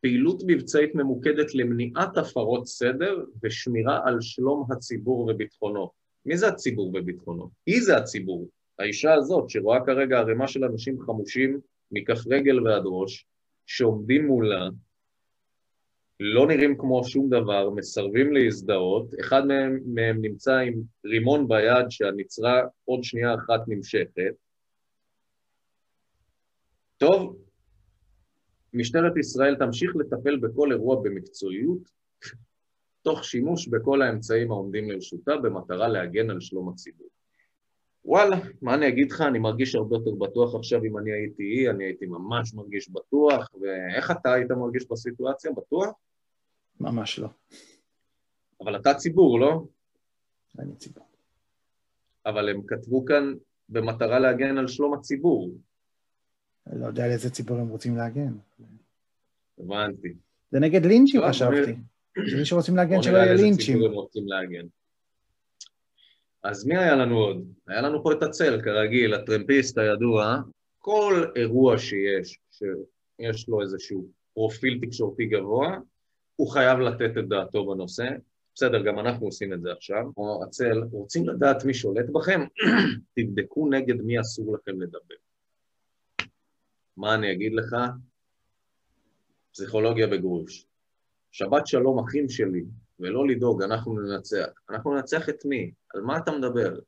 פעילות 0.00 0.42
מבצעית 0.46 0.94
ממוקדת 0.94 1.54
למניעת 1.54 2.16
הפרות 2.16 2.66
סדר 2.66 3.24
ושמירה 3.42 4.00
על 4.04 4.20
שלום 4.20 4.66
הציבור 4.72 5.28
וביטחונו. 5.28 5.90
מי 6.26 6.36
זה 6.36 6.48
הציבור 6.48 6.92
וביטחונו? 6.94 7.50
היא 7.66 7.82
זה 7.82 7.96
הציבור. 7.96 8.48
האישה 8.78 9.14
הזאת 9.14 9.50
שרואה 9.50 9.86
כרגע 9.86 10.18
ערימה 10.18 10.48
של 10.48 10.64
אנשים 10.64 11.00
חמושים 11.00 11.60
מכף 11.92 12.26
רגל 12.26 12.60
ועד 12.60 12.82
ראש, 12.84 13.26
שעומדים 13.66 14.26
מולה, 14.26 14.68
לא 16.20 16.46
נראים 16.46 16.78
כמו 16.78 17.04
שום 17.04 17.28
דבר, 17.30 17.70
מסרבים 17.70 18.32
להזדהות, 18.32 19.10
אחד 19.20 19.46
מהם, 19.46 19.80
מהם 19.86 20.18
נמצא 20.20 20.58
עם 20.58 20.74
רימון 21.04 21.48
ביד 21.48 21.86
שהנצרה 21.90 22.62
עוד 22.84 23.04
שנייה 23.04 23.34
אחת 23.34 23.60
נמשכת. 23.68 24.34
טוב, 26.98 27.36
משטרת 28.74 29.16
ישראל 29.16 29.56
תמשיך 29.56 29.96
לטפל 29.96 30.36
בכל 30.36 30.72
אירוע 30.72 31.02
במקצועיות, 31.02 31.90
תוך 33.02 33.24
שימוש 33.24 33.68
בכל 33.68 34.02
האמצעים 34.02 34.50
העומדים 34.50 34.90
לרשותה 34.90 35.36
במטרה 35.36 35.88
להגן 35.88 36.30
על 36.30 36.40
שלום 36.40 36.68
הציבור. 36.68 37.08
וואלה, 38.04 38.36
מה 38.62 38.74
אני 38.74 38.88
אגיד 38.88 39.12
לך, 39.12 39.20
אני 39.20 39.38
מרגיש 39.38 39.74
הרבה 39.74 39.96
יותר 39.96 40.10
בטוח 40.10 40.54
עכשיו 40.54 40.84
אם 40.84 40.98
אני 40.98 41.12
הייתי 41.12 41.42
היא, 41.42 41.70
אני 41.70 41.84
הייתי 41.84 42.06
ממש 42.06 42.54
מרגיש 42.54 42.90
בטוח, 42.90 43.50
ואיך 43.60 44.10
אתה 44.10 44.32
היית 44.32 44.50
מרגיש 44.50 44.86
בסיטואציה? 44.90 45.52
בטוח? 45.52 45.92
ממש 46.80 47.18
לא. 47.18 47.28
אבל 48.60 48.76
אתה 48.76 48.94
ציבור, 48.94 49.40
לא? 49.40 49.64
אני 50.58 50.76
ציבור. 50.76 51.06
אבל 52.26 52.48
הם 52.48 52.60
כתבו 52.66 53.04
כאן 53.04 53.34
במטרה 53.68 54.18
להגן 54.18 54.58
על 54.58 54.68
שלום 54.68 54.94
הציבור. 54.94 55.50
אני 56.66 56.80
לא 56.80 56.86
יודע 56.86 57.04
על 57.04 57.10
איזה 57.10 57.30
ציבור 57.30 57.58
הם 57.58 57.68
רוצים 57.68 57.96
להגן. 57.96 58.32
הבנתי. 59.58 60.14
זה 60.50 60.60
נגד 60.60 60.86
לינצ'ים 60.86 61.20
חשבתי. 61.28 61.72
זה 62.30 62.36
מי 62.38 62.44
שרוצים 62.44 62.76
להגן 62.76 63.02
שלא 63.02 63.16
יהיה 63.16 63.34
לינצ'ים. 63.34 63.66
ציבור 63.66 63.86
הם 63.86 63.92
רוצים 63.92 64.26
להגן. 64.26 64.66
אז 66.42 66.66
מי 66.66 66.76
היה 66.76 66.96
לנו 66.96 67.18
עוד? 67.18 67.52
היה 67.66 67.80
לנו 67.80 68.02
פה 68.02 68.12
את 68.12 68.22
הצל, 68.22 68.62
כרגיל, 68.62 69.14
הטרמפיסט 69.14 69.78
הידוע. 69.78 70.36
כל 70.78 71.24
אירוע 71.36 71.78
שיש, 71.78 72.38
שיש 72.50 73.48
לו 73.48 73.62
איזשהו 73.62 74.08
פרופיל 74.34 74.78
תקשורתי 74.82 75.26
גבוה, 75.26 75.78
הוא 76.36 76.50
חייב 76.50 76.78
לתת 76.78 77.18
את 77.18 77.28
דעתו 77.28 77.66
בנושא. 77.66 78.08
בסדר, 78.54 78.82
גם 78.82 78.98
אנחנו 78.98 79.26
עושים 79.26 79.52
את 79.52 79.62
זה 79.62 79.72
עכשיו. 79.72 80.04
או 80.16 80.44
הצל, 80.44 80.82
רוצים 80.92 81.28
לדעת 81.28 81.64
מי 81.64 81.74
שולט 81.74 82.06
בכם? 82.12 82.40
תבדקו 83.16 83.68
נגד 83.70 84.00
מי 84.02 84.20
אסור 84.20 84.54
לכם 84.56 84.80
לדבר. 84.80 85.14
מה 86.96 87.14
אני 87.14 87.32
אגיד 87.32 87.52
לך? 87.54 87.76
פסיכולוגיה 89.52 90.06
בגרוש. 90.06 90.66
שבת 91.32 91.66
שלום 91.66 91.98
אחים 91.98 92.28
שלי, 92.28 92.64
ולא 93.00 93.28
לדאוג, 93.28 93.62
אנחנו 93.62 94.00
ננצח. 94.00 94.48
אנחנו 94.70 94.94
ננצח 94.94 95.28
את 95.28 95.44
מי? 95.44 95.72
על 95.94 96.00
מה 96.00 96.18
אתה 96.18 96.32
מדבר? 96.32 96.78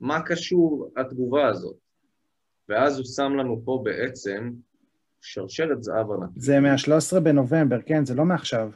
מה 0.00 0.22
קשור 0.26 0.92
התגובה 0.96 1.48
הזאת? 1.48 1.76
ואז 2.68 2.98
הוא 2.98 3.06
שם 3.06 3.32
לנו 3.36 3.62
פה 3.64 3.80
בעצם 3.84 4.52
שרשרת 5.20 5.82
זהב 5.82 6.10
ענקית. 6.10 6.42
זה 6.42 6.60
מה-13 6.60 7.20
בנובמבר, 7.20 7.82
כן, 7.86 8.04
זה 8.04 8.14
לא 8.14 8.24
מעכשיו. 8.24 8.70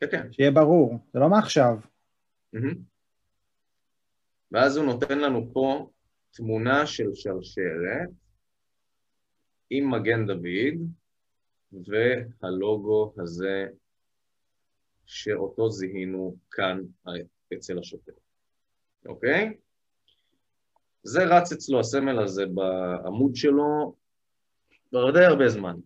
כן, 0.00 0.06
כן. 0.10 0.32
שיהיה 0.32 0.50
ברור, 0.50 0.98
זה 1.12 1.18
לא 1.18 1.28
מעכשיו. 1.28 1.78
ואז 4.52 4.76
הוא 4.76 4.86
נותן 4.86 5.18
לנו 5.18 5.50
פה 5.52 5.90
תמונה 6.30 6.86
של 6.86 7.14
שרשרת 7.14 8.08
עם 9.70 9.90
מגן 9.90 10.26
דוד 10.26 10.74
והלוגו 11.72 13.14
הזה 13.18 13.66
שאותו 15.06 15.70
זיהינו 15.70 16.36
כאן 16.50 16.80
אצל 17.54 17.78
השוטר, 17.78 18.12
אוקיי? 19.06 19.56
זה 21.02 21.24
רץ 21.24 21.52
אצלו, 21.52 21.80
הסמל 21.80 22.22
הזה, 22.22 22.46
בעמוד 22.46 23.36
שלו, 23.36 23.94
כבר 24.88 25.10
די 25.10 25.24
הרבה 25.24 25.48
זמן. 25.48 25.76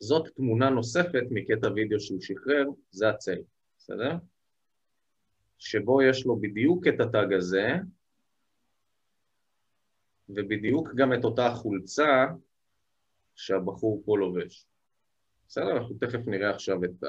זאת 0.00 0.28
תמונה 0.36 0.70
נוספת 0.70 1.24
מקטע 1.30 1.68
וידאו 1.74 2.00
שהוא 2.00 2.20
שחרר, 2.20 2.64
זה 2.90 3.08
הצל, 3.08 3.38
בסדר? 3.78 4.12
שבו 5.58 6.02
יש 6.02 6.26
לו 6.26 6.36
בדיוק 6.40 6.86
את 6.88 7.00
הטאג 7.00 7.32
הזה, 7.32 7.68
ובדיוק 10.28 10.88
גם 10.94 11.12
את 11.12 11.24
אותה 11.24 11.50
חולצה 11.54 12.26
שהבחור 13.36 14.02
פה 14.04 14.18
לובש. 14.18 14.66
בסדר? 15.48 15.76
אנחנו 15.76 15.96
תכף 16.00 16.18
נראה 16.26 16.50
עכשיו 16.50 16.84
את 16.84 17.04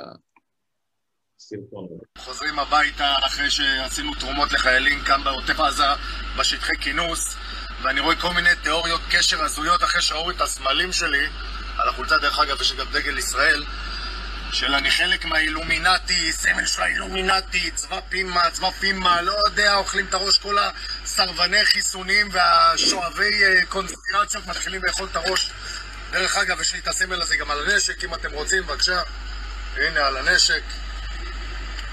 הסרטון 1.38 1.88
הזה. 1.92 2.06
חוזרים 2.18 2.60
הביתה 2.60 3.16
אחרי 3.28 3.50
שעשינו 3.50 4.12
תרומות 4.20 4.52
לחיילים 4.54 5.00
כאן 5.08 5.20
בעוטף 5.24 5.60
עזה 5.60 5.84
בשטחי 6.40 6.78
כינוס 6.84 7.36
ואני 7.82 8.00
רואה 8.00 8.16
כל 8.16 8.34
מיני 8.34 8.50
תיאוריות 8.64 9.02
קשר 9.10 9.44
הזויות 9.44 9.84
אחרי 9.84 10.02
שראו 10.02 10.32
את 10.32 10.42
הסמלים 10.42 10.94
שלי 10.94 11.28
על 11.78 11.90
החולצה 11.90 12.18
דרך 12.18 12.40
אגב 12.40 12.62
יש 12.62 12.74
גם 12.74 12.86
דגל 12.92 13.18
ישראל 13.18 13.64
של 14.52 14.76
אני 14.76 14.92
חלק 14.92 15.26
מהאילומינטי, 15.26 16.34
סמל 16.34 16.66
של 16.66 16.82
האילומינטי, 16.82 17.72
צבא 17.72 18.00
פימה, 18.10 18.50
צבא 18.52 18.70
פימה, 18.72 19.22
לא 19.22 19.36
יודע, 19.46 19.76
אוכלים 19.76 20.06
את 20.06 20.14
הראש 20.14 20.38
כל 20.38 20.58
הסרבני 20.58 21.66
חיסונים 21.66 22.30
והשואבי 22.32 23.44
אה, 23.44 23.66
קונספירציות 23.66 24.48
מתחילים 24.48 24.84
לאכול 24.84 25.08
את 25.12 25.16
הראש. 25.16 25.50
דרך 26.12 26.38
אגב, 26.38 26.62
יש 26.62 26.74
לי 26.74 26.80
את 26.80 26.88
הסמל 26.88 27.22
הזה 27.22 27.38
גם 27.38 27.52
על 27.52 27.70
הנשק, 27.70 28.04
אם 28.04 28.14
אתם 28.14 28.32
רוצים, 28.32 28.64
בבקשה. 28.64 29.02
הנה, 29.78 30.08
על 30.08 30.18
הנשק. 30.18 30.62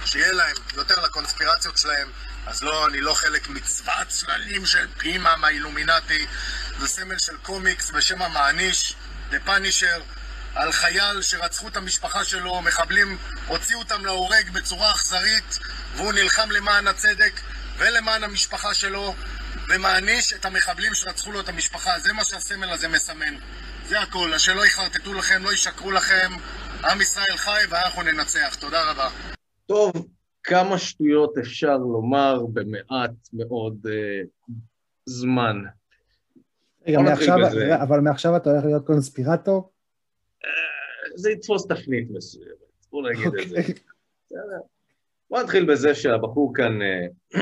שיהיה 0.04 0.32
להם, 0.32 0.56
יותר 0.74 1.00
לקונספירציות 1.00 1.78
שלהם. 1.78 2.08
אז 2.46 2.62
לא, 2.62 2.86
אני 2.86 3.00
לא 3.00 3.14
חלק 3.14 3.48
מצבא 3.48 4.00
הצללים 4.00 4.66
של 4.66 4.86
פימה 4.98 5.36
מהאילומינטי. 5.36 6.26
זה 6.78 6.88
סמל 6.88 7.18
של 7.18 7.36
קומיקס 7.36 7.90
בשם 7.90 8.22
המעניש, 8.22 8.94
The 9.30 9.48
Punisher, 9.48 10.02
על 10.54 10.72
חייל 10.72 11.22
שרצחו 11.22 11.68
את 11.68 11.76
המשפחה 11.76 12.24
שלו, 12.24 12.62
מחבלים 12.62 13.18
הוציאו 13.46 13.78
אותם 13.78 14.04
להורג 14.04 14.50
בצורה 14.50 14.90
אכזרית, 14.92 15.58
והוא 15.96 16.12
נלחם 16.12 16.50
למען 16.50 16.86
הצדק 16.86 17.40
ולמען 17.78 18.24
המשפחה 18.24 18.74
שלו, 18.74 19.14
ומעניש 19.68 20.32
את 20.32 20.44
המחבלים 20.44 20.94
שרצחו 20.94 21.32
לו 21.32 21.40
את 21.40 21.48
המשפחה. 21.48 22.00
זה 22.00 22.12
מה 22.12 22.24
שהסמל 22.24 22.70
הזה 22.70 22.88
מסמן. 22.88 23.34
זה 23.84 24.00
הכל, 24.00 24.34
אז 24.34 24.40
שלא 24.40 24.66
יחרטטו 24.66 25.14
לכם, 25.14 25.44
לא 25.44 25.52
ישקרו 25.52 25.90
לכם. 25.90 26.32
עם 26.84 27.00
ישראל 27.00 27.36
חי 27.36 27.62
ואנחנו 27.68 28.02
ננצח. 28.02 28.56
תודה 28.58 28.82
רבה. 28.82 29.08
טוב, 29.68 29.92
כמה 30.46 30.78
שטויות 30.78 31.38
אפשר 31.38 31.76
לומר 31.76 32.46
במעט 32.52 33.28
מאוד 33.32 33.86
uh, 33.86 34.50
זמן. 35.06 35.56
רגע, 36.86 36.98
מעכשיו. 37.00 37.36
אבל 37.82 38.00
מעכשיו 38.00 38.36
אתה 38.36 38.50
הולך 38.50 38.64
להיות 38.64 38.86
קונספירטור? 38.86 39.72
זה 41.14 41.30
יתפוס 41.30 41.66
תפנית 41.66 42.10
מסוימת, 42.10 42.52
בואו 42.90 43.08
נגיד 43.08 43.26
את 43.26 43.48
זה. 43.48 43.58
אוקיי. 43.58 43.74
בסדר. 44.26 44.60
בוא 45.30 45.42
נתחיל 45.42 45.72
בזה 45.72 45.94
שהבחור 45.94 46.52
כאן 46.54 46.82
אה, 46.82 47.06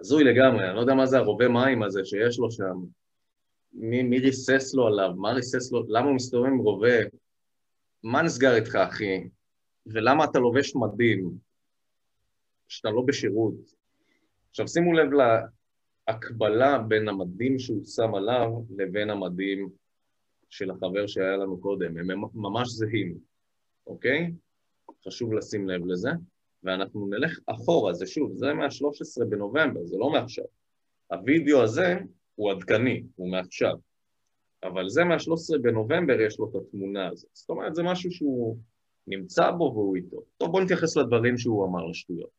הזוי 0.00 0.24
לגמרי, 0.24 0.68
אני 0.68 0.76
לא 0.76 0.80
יודע 0.80 0.94
מה 0.94 1.06
זה 1.06 1.18
הרובה 1.18 1.48
מים 1.48 1.82
הזה 1.82 2.04
שיש 2.04 2.38
לו 2.38 2.50
שם. 2.50 2.84
מי, 3.72 4.02
מי 4.02 4.18
ריסס 4.18 4.74
לו 4.74 4.86
עליו? 4.86 5.10
מה 5.16 5.32
ריסס 5.32 5.72
לו? 5.72 5.84
למה 5.88 6.06
הוא 6.06 6.14
מסתובב 6.14 6.46
עם 6.46 6.58
רובה? 6.58 6.96
מה 8.02 8.22
נסגר 8.22 8.54
איתך, 8.54 8.74
אחי? 8.74 9.28
ולמה 9.86 10.24
אתה 10.24 10.38
לובש 10.38 10.76
מדים 10.76 11.47
שאתה 12.68 12.90
לא 12.90 13.02
בשירות? 13.06 13.74
עכשיו 14.50 14.68
שימו 14.68 14.92
לב 14.92 15.10
להקבלה 16.08 16.78
בין 16.78 17.08
המדים 17.08 17.58
שהוא 17.58 17.84
שם 17.84 18.14
עליו 18.14 18.50
לבין 18.76 19.10
המדים 19.10 19.68
של 20.50 20.70
החבר 20.70 21.06
שהיה 21.06 21.36
לנו 21.36 21.60
קודם, 21.60 21.98
הם 21.98 22.20
ממש 22.34 22.68
זהים, 22.68 23.18
אוקיי? 23.86 24.32
חשוב 25.06 25.32
לשים 25.32 25.68
לב 25.68 25.86
לזה, 25.86 26.10
ואנחנו 26.62 27.06
נלך 27.06 27.38
אחורה, 27.46 27.94
זה 27.94 28.06
שוב, 28.06 28.32
זה 28.34 28.54
מה-13 28.54 29.24
בנובמבר, 29.28 29.84
זה 29.84 29.96
לא 29.98 30.10
מעכשיו. 30.10 30.44
הווידאו 31.10 31.62
הזה 31.62 31.98
הוא 32.34 32.50
עדכני, 32.50 33.02
הוא 33.16 33.30
מעכשיו, 33.30 33.76
אבל 34.62 34.88
זה 34.88 35.04
מה-13 35.04 35.58
בנובמבר 35.62 36.20
יש 36.20 36.38
לו 36.38 36.50
את 36.50 36.54
התמונה 36.54 37.08
הזאת. 37.08 37.30
זאת 37.32 37.50
אומרת, 37.50 37.74
זה 37.74 37.82
משהו 37.82 38.10
שהוא 38.10 38.58
נמצא 39.06 39.50
בו 39.50 39.64
והוא 39.74 39.96
איתו. 39.96 40.22
טוב, 40.36 40.50
בואו 40.50 40.64
נתייחס 40.64 40.96
לדברים 40.96 41.38
שהוא 41.38 41.66
אמר 41.66 41.86
לשטויות. 41.86 42.30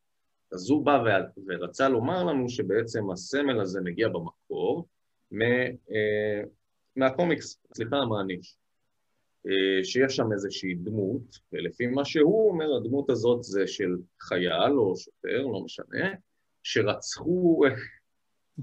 אז 0.52 0.70
הוא 0.70 0.84
בא 0.84 1.02
ורצה 1.46 1.88
לומר 1.88 2.24
לנו 2.24 2.48
שבעצם 2.48 3.10
הסמל 3.10 3.60
הזה 3.60 3.80
מגיע 3.80 4.08
במקור 4.08 4.88
אה, 5.32 6.42
מהקומיקס, 6.96 7.60
סליחה, 7.74 7.96
המעניש. 7.96 8.56
אה, 9.46 9.84
שיש 9.84 10.16
שם 10.16 10.32
איזושהי 10.32 10.74
דמות, 10.74 11.38
ולפי 11.52 11.86
מה 11.86 12.04
שהוא 12.04 12.50
אומר, 12.50 12.76
הדמות 12.76 13.10
הזאת 13.10 13.42
זה 13.42 13.66
של 13.66 13.96
חייל 14.20 14.72
או 14.78 14.96
שוטר, 14.96 15.42
לא 15.52 15.60
משנה, 15.64 16.10
שרצחו, 16.62 17.62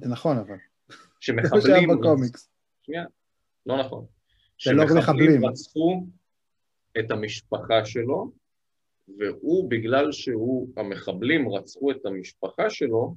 זה 0.02 0.10
נכון, 0.10 0.38
אבל. 0.38 0.56
זה 0.90 0.96
שמחבלים... 1.20 1.62
שהיה 1.62 1.88
בקומיקס. 1.98 2.50
שנייה, 2.84 3.04
לא 3.66 3.80
נכון. 3.80 4.06
זה 4.66 4.72
לא 4.72 4.84
מחבלים. 4.84 5.02
שמחבלים 5.02 5.46
רצחו 5.46 6.06
את 7.00 7.12
המשפחה 7.12 7.86
שלו, 7.86 8.32
והוא, 9.18 9.70
בגלל 9.70 10.12
שהוא, 10.12 10.70
המחבלים 10.78 11.50
רצחו 11.50 11.92
את 11.92 12.06
המשפחה 12.06 12.70
שלו, 12.70 13.16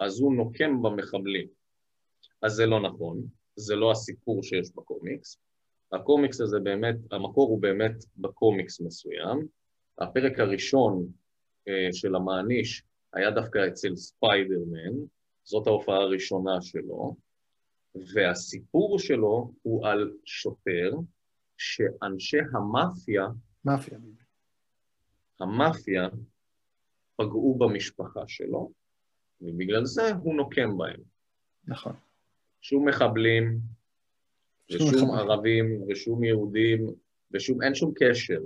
אז 0.00 0.20
הוא 0.20 0.34
נוקם 0.34 0.82
במחבלים. 0.82 1.48
אז 2.42 2.52
זה 2.52 2.66
לא 2.66 2.80
נכון, 2.80 3.22
זה 3.56 3.76
לא 3.76 3.90
הסיפור 3.90 4.42
שיש 4.42 4.70
בקומיקס. 4.76 5.38
הקומיקס 5.92 6.40
הזה 6.40 6.58
באמת, 6.60 6.96
המקור 7.10 7.48
הוא 7.48 7.62
באמת 7.62 8.04
בקומיקס 8.16 8.80
מסוים. 8.80 9.46
הפרק 9.98 10.38
הראשון 10.38 11.06
אה, 11.68 11.88
של 11.92 12.14
המעניש 12.14 12.82
היה 13.12 13.30
דווקא 13.30 13.68
אצל 13.68 13.96
ספיידרמן, 13.96 14.94
זאת 15.44 15.66
ההופעה 15.66 15.96
הראשונה 15.96 16.60
שלו, 16.60 17.16
והסיפור 18.14 18.98
שלו 18.98 19.52
הוא 19.62 19.86
על 19.86 20.12
שוטר 20.24 20.92
שאנשי 21.56 22.38
המאפיה, 22.52 23.26
מאפיה. 23.64 23.98
המאפיה, 25.40 26.08
פגעו 27.16 27.58
במשפחה 27.58 28.20
שלו, 28.26 28.72
ובגלל 29.40 29.84
זה 29.84 30.12
הוא 30.12 30.34
נוקם 30.34 30.78
בהם. 30.78 31.00
נכון. 31.64 31.92
שום 32.60 32.88
מחבלים, 32.88 33.58
שום 34.68 34.88
ושום. 34.94 35.10
ערבים, 35.10 35.82
ושום 35.88 36.24
יהודים, 36.24 36.86
ושום, 37.30 37.62
אין 37.62 37.74
שום 37.74 37.92
קשר. 37.96 38.40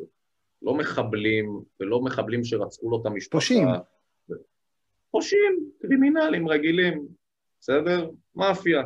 לא 0.62 0.74
מחבלים, 0.74 1.60
ולא 1.80 2.00
מחבלים 2.00 2.44
שרצחו 2.44 2.90
לו 2.90 3.00
את 3.00 3.06
המשפחה. 3.06 3.38
פושעים. 3.38 3.66
פושעים, 5.10 5.70
קרימינלים 5.78 6.48
רגילים, 6.48 7.08
בסדר? 7.60 8.10
מאפיה. 8.34 8.82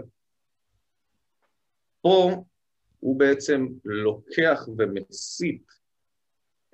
פה 2.00 2.44
הוא 3.00 3.18
בעצם 3.18 3.66
לוקח 3.84 4.68
ומסיט 4.78 5.62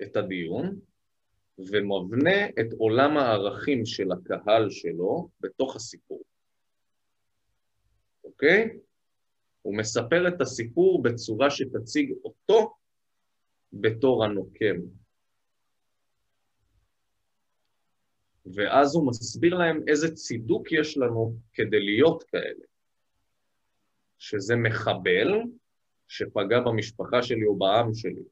את 0.01 0.15
הדיון, 0.15 0.79
ומבנה 1.57 2.49
את 2.49 2.73
עולם 2.77 3.17
הערכים 3.17 3.85
של 3.85 4.11
הקהל 4.11 4.69
שלו 4.69 5.29
בתוך 5.39 5.75
הסיפור. 5.75 6.23
אוקיי? 8.23 8.69
הוא 9.61 9.77
מספר 9.77 10.27
את 10.27 10.41
הסיפור 10.41 11.03
בצורה 11.03 11.49
שתציג 11.49 12.13
אותו 12.23 12.75
בתור 13.73 14.25
הנוקם. 14.25 14.75
ואז 18.45 18.95
הוא 18.95 19.07
מסביר 19.07 19.55
להם 19.55 19.79
איזה 19.87 20.15
צידוק 20.15 20.71
יש 20.71 20.97
לנו 20.97 21.35
כדי 21.53 21.79
להיות 21.79 22.23
כאלה. 22.23 22.65
שזה 24.17 24.55
מחבל 24.55 25.27
שפגע 26.07 26.59
במשפחה 26.59 27.23
שלי 27.23 27.45
או 27.45 27.57
בעם 27.57 27.93
שלי, 27.93 28.23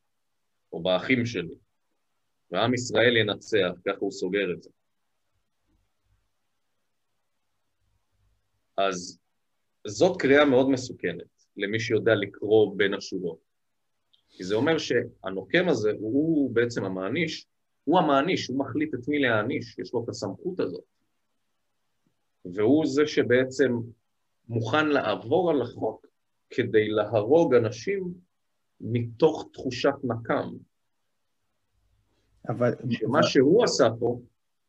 או 0.73 0.84
באחים 0.84 1.25
שלי. 1.25 1.55
ועם 2.51 2.73
ישראל 2.73 3.17
ינצח, 3.17 3.71
ככה 3.87 3.97
הוא 3.99 4.11
סוגר 4.11 4.53
את 4.53 4.63
זה. 4.63 4.69
אז 8.77 9.19
זאת 9.87 10.21
קריאה 10.21 10.45
מאוד 10.45 10.69
מסוכנת 10.69 11.45
למי 11.57 11.79
שיודע 11.79 12.15
לקרוא 12.15 12.77
בין 12.77 12.93
השורות. 12.93 13.39
כי 14.29 14.43
זה 14.43 14.55
אומר 14.55 14.77
שהנוקם 14.77 15.69
הזה, 15.69 15.91
הוא 15.99 16.55
בעצם 16.55 16.83
המעניש, 16.83 17.47
הוא 17.83 17.99
המעניש, 17.99 18.47
הוא 18.47 18.59
מחליט 18.59 18.93
את 18.93 19.07
מי 19.07 19.19
להעניש, 19.19 19.79
יש 19.79 19.93
לו 19.93 20.03
את 20.03 20.09
הסמכות 20.09 20.59
הזאת. 20.59 20.83
והוא 22.45 22.85
זה 22.85 23.07
שבעצם 23.07 23.71
מוכן 24.47 24.87
לעבור 24.87 25.51
על 25.51 25.61
החוק 25.61 26.05
כדי 26.49 26.87
להרוג 26.89 27.55
אנשים 27.55 28.13
מתוך 28.81 29.49
תחושת 29.53 29.93
נקם. 30.03 30.49
אבל... 32.49 32.73
שמה 32.89 33.23
שהוא 33.23 33.63
עשה 33.63 33.88
פה 33.99 34.19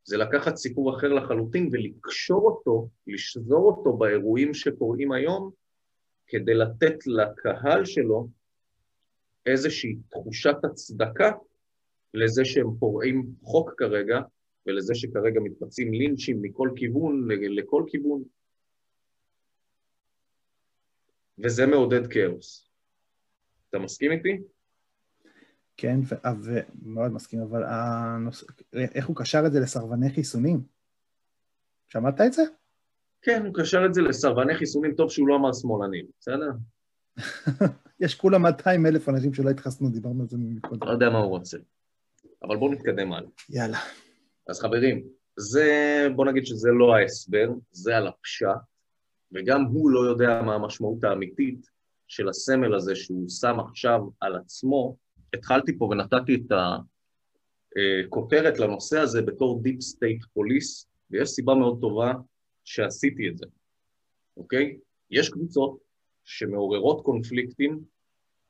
זה 0.04 0.16
לקחת 0.16 0.56
סיפור 0.56 0.96
אחר 0.96 1.08
לחלוטין 1.08 1.68
ולקשור 1.72 2.40
אותו, 2.40 2.88
לשזור 3.06 3.72
אותו 3.72 3.96
באירועים 3.96 4.54
שקורים 4.54 5.12
היום, 5.12 5.50
כדי 6.26 6.54
לתת 6.54 7.06
לקהל 7.06 7.84
שלו 7.84 8.28
איזושהי 9.46 9.96
תחושת 10.08 10.56
הצדקה 10.64 11.32
לזה 12.14 12.44
שהם 12.44 12.66
פורעים 12.78 13.26
חוק 13.42 13.70
כרגע, 13.78 14.20
ולזה 14.66 14.94
שכרגע 14.94 15.40
מתבצעים 15.40 15.92
לינצ'ים 15.92 16.42
מכל 16.42 16.70
כיוון 16.76 17.28
לכל 17.30 17.84
כיוון. 17.88 18.22
וזה 21.38 21.66
מעודד 21.66 22.06
כאוס. 22.06 22.68
אתה 23.70 23.78
מסכים 23.78 24.12
איתי? 24.12 24.38
כן, 25.82 26.00
ומאוד 26.42 27.12
מסכים, 27.12 27.40
אבל 27.40 27.62
הנוס... 27.64 28.44
איך 28.72 29.06
הוא 29.06 29.16
קשר 29.16 29.42
את 29.46 29.52
זה 29.52 29.60
לסרבני 29.60 30.10
חיסונים? 30.10 30.62
שמעת 31.88 32.20
את 32.20 32.32
זה? 32.32 32.42
כן, 33.22 33.46
הוא 33.46 33.54
קשר 33.54 33.86
את 33.86 33.94
זה 33.94 34.02
לסרבני 34.02 34.54
חיסונים, 34.54 34.94
טוב 34.94 35.10
שהוא 35.10 35.28
לא 35.28 35.36
אמר 35.36 35.52
שמאלנים, 35.52 36.06
בסדר? 36.20 36.50
יש 38.04 38.14
כולה 38.14 38.38
200 38.38 38.86
אלף 38.86 39.08
אנשים 39.08 39.34
שלא 39.34 39.50
התחסנו, 39.50 39.90
דיברנו 39.90 40.22
על 40.22 40.28
זה 40.28 40.36
מקודם. 40.38 40.86
לא 40.86 40.92
יודע 40.92 41.10
מה 41.10 41.18
הוא 41.18 41.30
רוצה. 41.30 41.58
אבל 42.42 42.56
בואו 42.56 42.72
נתקדם 42.72 43.12
הלאה. 43.12 43.30
יאללה. 43.50 43.78
אז 44.48 44.60
חברים, 44.60 45.06
זה, 45.36 46.06
בוא 46.16 46.26
נגיד 46.26 46.46
שזה 46.46 46.70
לא 46.70 46.96
ההסבר, 46.96 47.48
זה 47.70 47.96
על 47.96 48.06
הפשט, 48.06 48.46
וגם 49.32 49.64
הוא 49.64 49.90
לא 49.90 50.00
יודע 50.00 50.42
מה 50.42 50.54
המשמעות 50.54 51.04
האמיתית 51.04 51.66
של 52.08 52.28
הסמל 52.28 52.74
הזה 52.74 52.94
שהוא 52.96 53.28
שם 53.28 53.60
עכשיו 53.60 54.00
על 54.20 54.36
עצמו. 54.36 55.01
התחלתי 55.34 55.78
פה 55.78 55.84
ונתתי 55.84 56.34
את 56.34 56.52
הכותרת 58.06 58.58
לנושא 58.58 58.98
הזה 58.98 59.22
בתור 59.22 59.62
Deep 59.64 59.78
State 59.94 60.24
Police, 60.38 60.86
ויש 61.10 61.28
סיבה 61.28 61.54
מאוד 61.54 61.80
טובה 61.80 62.12
שעשיתי 62.64 63.28
את 63.28 63.38
זה, 63.38 63.46
אוקיי? 64.36 64.78
יש 65.10 65.28
קבוצות 65.28 65.78
שמעוררות 66.24 67.04
קונפליקטים, 67.04 67.80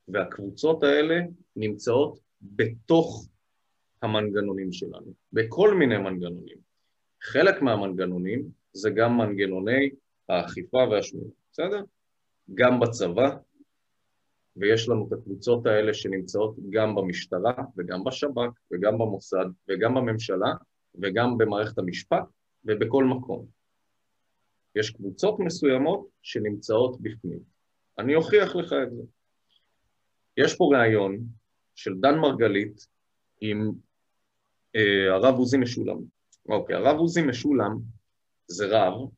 והקבוצות 0.08 0.82
האלה 0.82 1.20
נמצאות 1.56 2.18
בתוך 2.42 3.26
המנגנונים 4.02 4.72
שלנו, 4.72 5.12
בכל 5.32 5.74
מיני 5.74 5.98
מנגנונים. 5.98 6.56
חלק 7.22 7.62
מהמנגנונים 7.62 8.48
זה 8.72 8.90
גם 8.90 9.18
מנגנוני 9.18 9.90
האכיפה 10.28 10.78
והשמירה, 10.90 11.30
בסדר? 11.52 11.82
גם 12.54 12.80
בצבא, 12.80 13.36
ויש 14.56 14.88
לנו 14.88 15.08
את 15.08 15.12
הקבוצות 15.12 15.66
האלה 15.66 15.94
שנמצאות 15.94 16.56
גם 16.70 16.94
במשטרה, 16.94 17.52
וגם 17.76 18.04
בשב"כ, 18.04 18.52
וגם 18.72 18.98
במוסד, 18.98 19.46
וגם 19.68 19.94
בממשלה, 19.94 20.54
וגם 21.02 21.38
במערכת 21.38 21.78
המשפט, 21.78 22.24
ובכל 22.64 23.04
מקום. 23.04 23.46
יש 24.76 24.90
קבוצות 24.90 25.40
מסוימות 25.40 26.08
שנמצאות 26.22 27.00
בפנים. 27.00 27.38
אני 27.98 28.14
אוכיח 28.14 28.56
לך 28.56 28.72
את 28.72 28.90
זה. 28.92 29.02
יש 30.36 30.56
פה 30.56 30.70
ראיון 30.72 31.18
של 31.74 31.94
דן 32.00 32.18
מרגלית 32.18 32.86
עם 33.40 33.72
אה, 34.76 35.14
הרב 35.14 35.34
עוזי 35.34 35.58
משולם. 35.58 35.98
אוקיי, 36.48 36.76
הרב 36.76 36.98
עוזי 36.98 37.22
משולם 37.22 37.78
זה 38.46 38.66
רב 38.66 39.08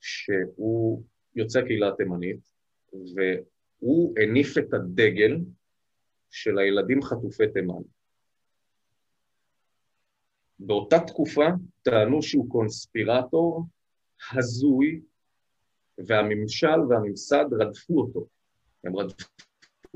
שהוא 0.00 1.02
יוצא 1.34 1.60
קהילה 1.62 1.90
תימנית, 1.96 2.40
והוא 3.82 4.14
הניף 4.18 4.58
את 4.58 4.74
הדגל 4.74 5.38
של 6.30 6.58
הילדים 6.58 7.02
חטופי 7.02 7.48
תימן. 7.52 7.82
באותה 10.58 10.98
תקופה 11.06 11.46
טענו 11.82 12.22
שהוא 12.22 12.50
קונספירטור 12.50 13.66
הזוי, 14.32 15.00
והממשל 15.98 16.80
והממסד 16.88 17.44
רדפו 17.60 18.00
אותו. 18.00 18.26
הם 18.84 18.96
רדפו 18.96 19.26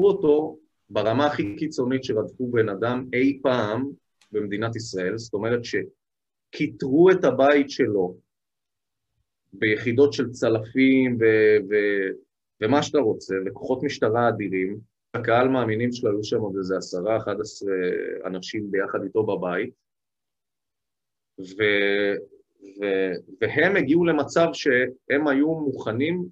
אותו 0.00 0.58
ברמה 0.90 1.26
הכי 1.26 1.56
קיצונית 1.58 2.04
שרדפו 2.04 2.50
בן 2.50 2.68
אדם 2.68 3.08
אי 3.12 3.40
פעם 3.42 3.90
במדינת 4.32 4.76
ישראל, 4.76 5.18
זאת 5.18 5.34
אומרת 5.34 5.60
שכיתרו 5.64 7.10
את 7.10 7.24
הבית 7.24 7.70
שלו 7.70 8.16
ביחידות 9.52 10.12
של 10.12 10.30
צלפים 10.30 11.16
ו- 11.20 11.58
ו- 11.70 12.25
ומה 12.60 12.82
שאתה 12.82 12.98
רוצה, 12.98 13.34
וכוחות 13.46 13.82
משטרה 13.82 14.28
אדירים, 14.28 14.78
הקהל 15.14 15.48
מאמינים 15.48 15.92
שלו 15.92 16.10
היו 16.10 16.24
שם 16.24 16.40
עוד 16.40 16.56
איזה 16.56 16.76
עשרה, 16.76 17.16
אחד 17.16 17.40
עשרה 17.40 17.74
אנשים 18.26 18.70
ביחד 18.70 18.98
איתו 19.04 19.26
בבית, 19.26 19.74
ו, 21.40 21.62
ו, 22.80 22.84
והם 23.40 23.76
הגיעו 23.76 24.04
למצב 24.04 24.46
שהם 24.52 25.28
היו 25.28 25.54
מוכנים 25.54 26.28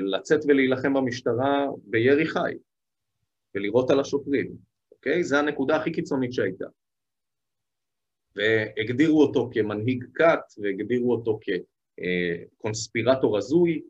לצאת 0.00 0.40
ולהילחם 0.48 0.94
במשטרה 0.94 1.66
בירי 1.84 2.26
חי, 2.26 2.58
ולירות 3.54 3.90
על 3.90 4.00
השוטרים, 4.00 4.56
אוקיי? 4.92 5.24
זו 5.24 5.36
הנקודה 5.36 5.76
הכי 5.76 5.92
קיצונית 5.92 6.32
שהייתה. 6.32 6.66
והגדירו 8.36 9.22
אותו 9.22 9.50
כמנהיג 9.52 10.04
כת, 10.14 10.40
והגדירו 10.58 11.12
אותו 11.12 11.38
כקונספירטור 12.58 13.38
הזוי, 13.38 13.82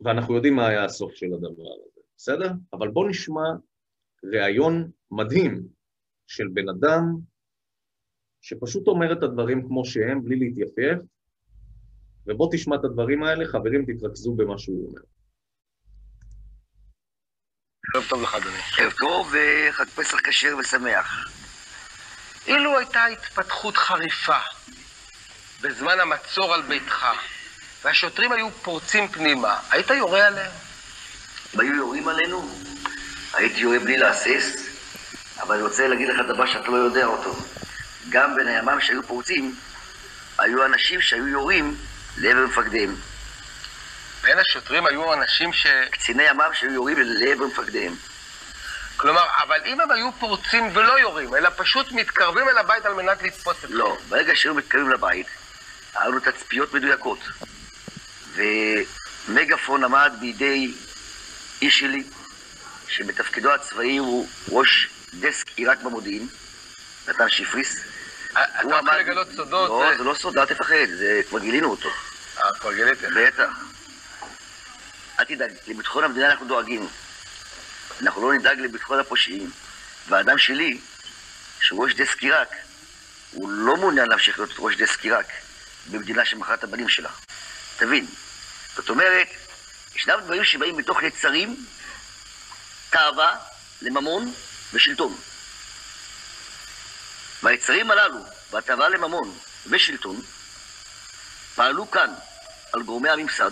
ואנחנו 0.00 0.34
יודעים 0.36 0.56
מה 0.56 0.66
היה 0.66 0.84
הסוף 0.84 1.14
של 1.14 1.26
הדבר 1.26 1.46
הזה, 1.48 2.00
בסדר? 2.16 2.50
אבל 2.72 2.88
בואו 2.88 3.08
נשמע 3.08 3.44
ראיון 4.24 4.90
מדהים 5.10 5.62
של 6.26 6.48
בן 6.52 6.68
אדם 6.68 7.02
שפשוט 8.40 8.86
אומר 8.86 9.12
את 9.12 9.22
הדברים 9.22 9.66
כמו 9.66 9.84
שהם, 9.84 10.24
בלי 10.24 10.36
להתייפייף, 10.36 10.98
ובוא 12.26 12.48
תשמע 12.52 12.76
את 12.76 12.84
הדברים 12.84 13.22
האלה, 13.22 13.46
חברים, 13.46 13.84
תתרכזו 13.86 14.34
במה 14.34 14.58
שהוא 14.58 14.88
אומר. 14.88 15.00
ערב 17.94 18.04
טוב 18.08 18.22
לך, 18.22 18.34
אדוני. 18.34 18.58
ערב 18.78 18.92
טוב 18.92 19.32
וחג 19.32 19.84
פסח 19.84 20.20
כשר 20.28 20.56
ושמח. 20.60 21.30
אילו 22.46 22.78
הייתה 22.78 23.06
התפתחות 23.06 23.76
חריפה 23.76 24.38
בזמן 25.62 26.00
המצור 26.00 26.54
על 26.54 26.62
ביתך, 26.62 27.06
והשוטרים 27.84 28.32
היו 28.32 28.50
פורצים 28.50 29.08
פנימה, 29.08 29.58
היית 29.70 29.90
יורה 29.90 30.26
עליהם? 30.26 30.50
אם 31.54 31.60
היו 31.60 31.74
יורים 31.74 32.08
עלינו, 32.08 32.48
הייתי 33.32 33.60
יורה 33.60 33.78
בלי 33.78 33.96
להסס, 33.96 34.70
אבל 35.40 35.54
אני 35.54 35.62
רוצה 35.62 35.88
להגיד 35.88 36.08
לך 36.08 36.16
דבר 36.28 36.46
שאתה 36.46 36.68
לא 36.68 36.76
יודע 36.76 37.06
אותו. 37.06 37.34
גם 38.08 38.36
בין 38.36 38.48
הימ"מ 38.48 38.80
שהיו 38.80 39.02
פורצים, 39.02 39.54
היו 40.38 40.64
אנשים 40.64 41.00
שהיו 41.00 41.28
יורים 41.28 41.76
לעבר 42.16 42.46
מפקדיהם. 42.46 42.96
בין 44.22 44.38
השוטרים 44.38 44.86
היו 44.86 45.12
אנשים 45.14 45.52
ש... 45.52 45.66
קציני 45.90 46.22
ימ"מ 46.22 46.54
שהיו 46.54 46.72
יורים 46.72 46.96
לעבר 47.00 47.44
מפקדיהם. 47.44 47.94
כלומר, 48.96 49.24
אבל 49.42 49.60
אם 49.66 49.80
הם 49.80 49.90
היו 49.90 50.12
פורצים 50.12 50.76
ולא 50.76 51.00
יורים, 51.00 51.34
אלא 51.34 51.50
פשוט 51.56 51.92
מתקרבים 51.92 52.48
אל 52.48 52.58
הבית 52.58 52.86
על 52.86 52.94
מנת 52.94 53.22
לתפוס 53.22 53.64
אתכם. 53.64 53.74
לא, 53.74 53.96
ברגע 54.08 54.36
שהיו 54.36 54.54
מתקרבים 54.54 54.90
לבית, 54.90 55.26
היה 55.94 56.08
לנו 56.08 56.20
תצפיות 56.20 56.74
מדויקות. 56.74 57.18
ומגפון 58.34 59.84
עמד 59.84 60.12
בידי 60.20 60.74
איש 61.62 61.78
שלי, 61.78 62.02
שבתפקידו 62.88 63.52
הצבאי 63.52 63.96
הוא 63.96 64.28
ראש 64.48 64.88
דסק 65.14 65.46
עיראק 65.56 65.82
במודיעין, 65.82 66.28
נתן 67.08 67.28
שפריס. 67.28 67.80
אה, 68.36 68.44
אתה 68.44 68.76
רוצה 68.76 68.98
לגלות 68.98 69.28
סודות? 69.36 69.68
לא, 69.68 69.96
זה 69.98 70.04
לא 70.04 70.14
סוד, 70.14 70.38
אל 70.38 70.46
תפחד, 70.46 70.86
זה 70.98 71.20
כבר 71.28 71.38
גילינו 71.38 71.70
אותו. 71.70 71.88
אה, 72.38 72.52
כבר 72.60 72.72
גיליתם. 72.72 73.08
בטח. 73.16 73.50
אל 75.20 75.24
תדאג, 75.24 75.52
לביטחון 75.66 76.04
המדינה 76.04 76.30
אנחנו 76.30 76.46
דואגים. 76.46 76.88
אנחנו 78.02 78.22
לא 78.22 78.38
נדאג 78.38 78.58
לביטחון 78.58 78.98
הפושעים. 79.00 79.50
והאדם 80.08 80.38
שלי, 80.38 80.78
שהוא 81.60 81.84
ראש 81.84 81.94
דסק 81.94 82.22
עיראק, 82.22 82.48
הוא 83.32 83.50
לא 83.50 83.76
מעוניין 83.76 84.08
להמשיך 84.08 84.38
להיות 84.38 84.50
ראש 84.58 84.76
דסק 84.76 85.04
עיראק 85.04 85.26
במדינה 85.90 86.24
שמכרה 86.24 86.54
את 86.54 86.64
הבנים 86.64 86.88
שלה. 86.88 87.10
תבין. 87.76 88.06
זאת 88.80 88.88
אומרת, 88.88 89.28
ישנם 89.94 90.20
דברים 90.24 90.44
שבאים 90.44 90.76
מתוך 90.76 91.02
יצרים, 91.02 91.66
תאווה 92.90 93.36
לממון 93.82 94.32
ושלטון. 94.72 95.16
והיצרים 97.42 97.90
הללו, 97.90 98.18
והתאווה 98.50 98.88
לממון 98.88 99.38
ושלטון, 99.66 100.20
פעלו 101.54 101.90
כאן 101.90 102.14
על 102.72 102.82
גורמי 102.82 103.08
הממסד, 103.08 103.50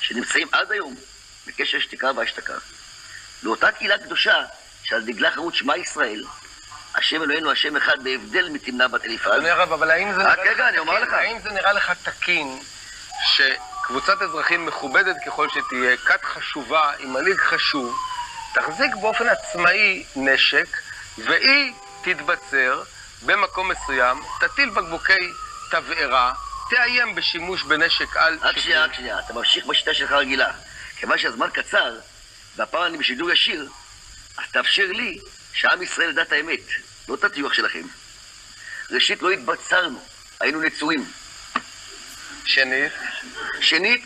שנמצאים 0.00 0.48
עד 0.52 0.72
היום 0.72 0.94
בקשר 1.46 1.80
שתיקה 1.80 2.10
והשתקה, 2.16 2.54
לאותה 3.42 3.72
קהילה 3.72 3.98
קדושה 3.98 4.44
שעל 4.82 5.02
דגלה 5.02 5.30
חרוט 5.30 5.54
שמע 5.54 5.76
ישראל, 5.76 6.24
השם 6.94 7.22
אלוהינו 7.22 7.50
השם 7.50 7.76
אחד 7.76 8.04
בהבדל 8.04 8.48
מתמנה 8.48 8.88
בת 8.88 9.04
אליפז. 9.04 9.26
אדוני 9.26 9.50
הרב, 9.50 9.72
אבל 9.72 9.90
האם 9.90 10.12
זה 10.12 10.22
נראה 10.22 10.34
לך 10.34 11.08
תקין-. 11.08 11.14
האם 11.14 11.40
זה 11.42 11.50
נראה 11.50 11.72
לך 11.72 11.92
תקין 12.02 12.60
שקבוצת 13.90 14.22
אזרחים 14.22 14.66
מכובדת 14.66 15.16
ככל 15.26 15.48
שתהיה, 15.48 15.96
כת 15.96 16.24
חשובה 16.24 16.92
עם 16.98 17.12
מנהיג 17.12 17.40
חשוב, 17.40 17.96
תחזיק 18.54 18.94
באופן 18.94 19.28
עצמאי 19.28 20.04
נשק, 20.16 20.66
והיא 21.18 21.72
תתבצר 22.02 22.82
במקום 23.26 23.68
מסוים, 23.68 24.22
תטיל 24.40 24.70
בקבוקי 24.70 25.32
תבערה, 25.70 26.32
תאיים 26.70 27.14
בשימוש 27.14 27.62
בנשק 27.62 28.16
על 28.16 28.38
רק 28.42 28.58
שנייה, 28.58 28.84
רק 28.84 28.94
שנייה, 28.94 29.18
אתה 29.18 29.32
ממשיך 29.32 29.66
בשיטה 29.66 29.94
שלך 29.94 30.12
הרגילה. 30.12 30.52
כיוון 30.96 31.18
שהזמן 31.18 31.48
קצר, 31.52 31.96
והפעם 32.56 32.84
אני 32.84 32.98
בשידור 32.98 33.30
ישיר, 33.30 33.68
אז 34.38 34.44
תאפשר 34.52 34.86
לי 34.92 35.18
שעם 35.52 35.82
ישראל 35.82 36.10
ידע 36.10 36.22
את 36.22 36.32
האמת, 36.32 36.60
לא 37.08 37.14
את 37.14 37.24
הטיוח 37.24 37.52
שלכם. 37.52 37.82
ראשית, 38.90 39.22
לא 39.22 39.30
התבצרנו, 39.30 40.02
היינו 40.40 40.60
נצורים. 40.60 41.19
שנית, 42.44 42.92
שנית, 43.60 44.04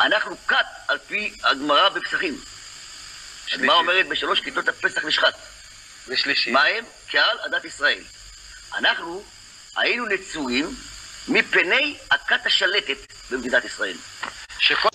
אנחנו 0.00 0.36
כת 0.36 0.56
על 0.88 0.98
פי 0.98 1.34
הגמרא 1.44 1.88
בפסחים. 1.88 2.34
הגמרא 3.52 3.74
אומרת 3.74 4.08
בשלוש 4.08 4.40
כיתות 4.40 4.68
הפסח 4.68 5.04
נשחט. 5.04 5.34
ושלישית. 6.08 6.52
מה 6.52 6.64
הם? 6.64 6.84
קהל 7.10 7.38
עדת 7.44 7.64
ישראל. 7.64 8.02
אנחנו 8.78 9.22
היינו 9.76 10.06
נצורים 10.06 10.66
מפני 11.28 11.96
הכת 12.10 12.46
השלטת 12.46 12.96
במדינת 13.30 13.64
ישראל. 13.64 13.96
שכל 14.58 14.88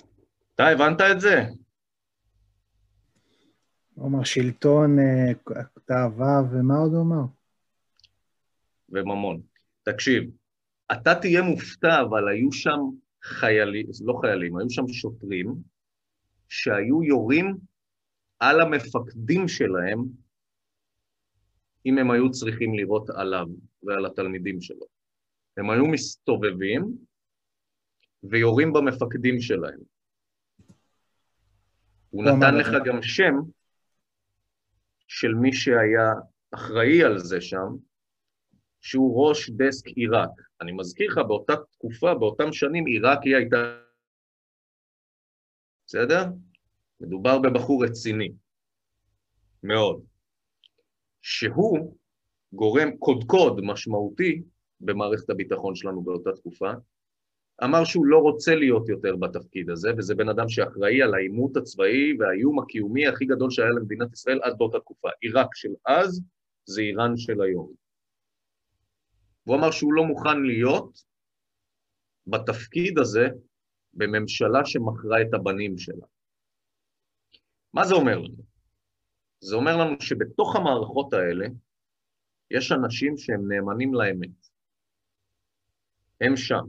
אתה 0.55 0.67
הבנת 0.67 1.01
את 1.01 1.21
זה? 1.21 1.43
הוא 3.93 4.07
אמר 4.07 4.23
שלטון, 4.23 4.97
תאווה, 5.85 6.41
ומה 6.51 6.73
עוד 6.73 6.93
הוא 6.93 7.01
אמר? 7.01 7.25
וממון. 8.89 9.41
תקשיב, 9.83 10.23
אתה 10.91 11.15
תהיה 11.21 11.41
מופתע, 11.41 12.01
אבל 12.01 12.27
היו 12.27 12.51
שם 12.51 12.79
חיילים, 13.23 13.85
לא 14.05 14.19
חיילים, 14.21 14.57
היו 14.57 14.69
שם 14.69 14.87
שוטרים 14.87 15.55
שהיו 16.49 17.03
יורים 17.03 17.57
על 18.39 18.61
המפקדים 18.61 19.47
שלהם 19.47 19.99
אם 21.85 21.97
הם 21.97 22.11
היו 22.11 22.31
צריכים 22.31 22.73
לירות 22.73 23.09
עליו 23.09 23.47
ועל 23.83 24.05
התלמידים 24.05 24.61
שלו. 24.61 24.85
הם 25.57 25.69
היו 25.69 25.85
מסתובבים 25.85 26.97
ויורים 28.23 28.73
במפקדים 28.73 29.41
שלהם. 29.41 29.79
הוא 32.09 32.23
נתן 32.23 32.55
לך. 32.55 32.67
גם 32.85 33.01
שם 33.01 33.33
של 35.07 35.33
מי 35.33 35.53
שהיה 35.53 36.13
אחראי 36.51 37.03
על 37.03 37.17
זה 37.17 37.41
שם, 37.41 37.75
שהוא 38.81 39.27
ראש 39.27 39.49
דסק 39.49 39.87
עיראק. 39.87 40.29
אני 40.61 40.71
מזכיר 40.71 41.11
לך, 41.11 41.17
באותה 41.17 41.53
תקופה, 41.71 42.13
באותם 42.13 42.53
שנים, 42.53 42.85
עיראק 42.85 43.19
היא 43.23 43.35
הייתה... 43.35 43.79
בסדר? 45.87 46.25
מדובר 47.01 47.39
בבחור 47.39 47.85
רציני, 47.85 48.29
מאוד, 49.63 50.03
שהוא 51.21 51.95
גורם 52.53 52.97
קודקוד 52.97 53.61
משמעותי 53.63 54.41
במערכת 54.81 55.29
הביטחון 55.29 55.75
שלנו 55.75 56.01
באותה 56.01 56.29
תקופה, 56.31 56.71
אמר 57.63 57.83
שהוא 57.83 58.05
לא 58.05 58.17
רוצה 58.17 58.55
להיות 58.55 58.89
יותר 58.89 59.15
בתפקיד 59.15 59.69
הזה, 59.69 59.89
וזה 59.97 60.15
בן 60.15 60.29
אדם 60.29 60.49
שאחראי 60.49 61.01
על 61.01 61.13
העימות 61.13 61.57
הצבאי 61.57 62.17
והאיום 62.19 62.59
הקיומי 62.59 63.07
הכי 63.07 63.25
גדול 63.25 63.51
שהיה 63.51 63.69
למדינת 63.69 64.13
ישראל 64.13 64.39
עד 64.43 64.57
באותה 64.57 64.79
תקופה. 64.79 65.09
עיראק 65.21 65.55
של 65.55 65.69
אז 65.85 66.21
זה 66.65 66.81
איראן 66.81 67.17
של 67.17 67.41
היום. 67.41 67.88
והוא 69.49 69.59
אמר 69.59 69.71
שהוא 69.71 69.93
לא 69.93 70.03
מוכן 70.03 70.41
להיות 70.43 71.03
בתפקיד 72.27 72.99
הזה 72.99 73.27
בממשלה 73.93 74.65
שמכרה 74.65 75.21
את 75.21 75.33
הבנים 75.33 75.77
שלה. 75.77 76.05
מה 77.73 77.85
זה 77.85 77.93
אומר 77.93 78.17
לנו? 78.17 78.43
זה 79.41 79.55
אומר 79.55 79.77
לנו 79.77 80.01
שבתוך 80.01 80.55
המערכות 80.55 81.13
האלה 81.13 81.45
יש 82.51 82.71
אנשים 82.71 83.17
שהם 83.17 83.51
נאמנים 83.51 83.93
לאמת. 83.93 84.47
הם 86.21 86.37
שם. 86.37 86.65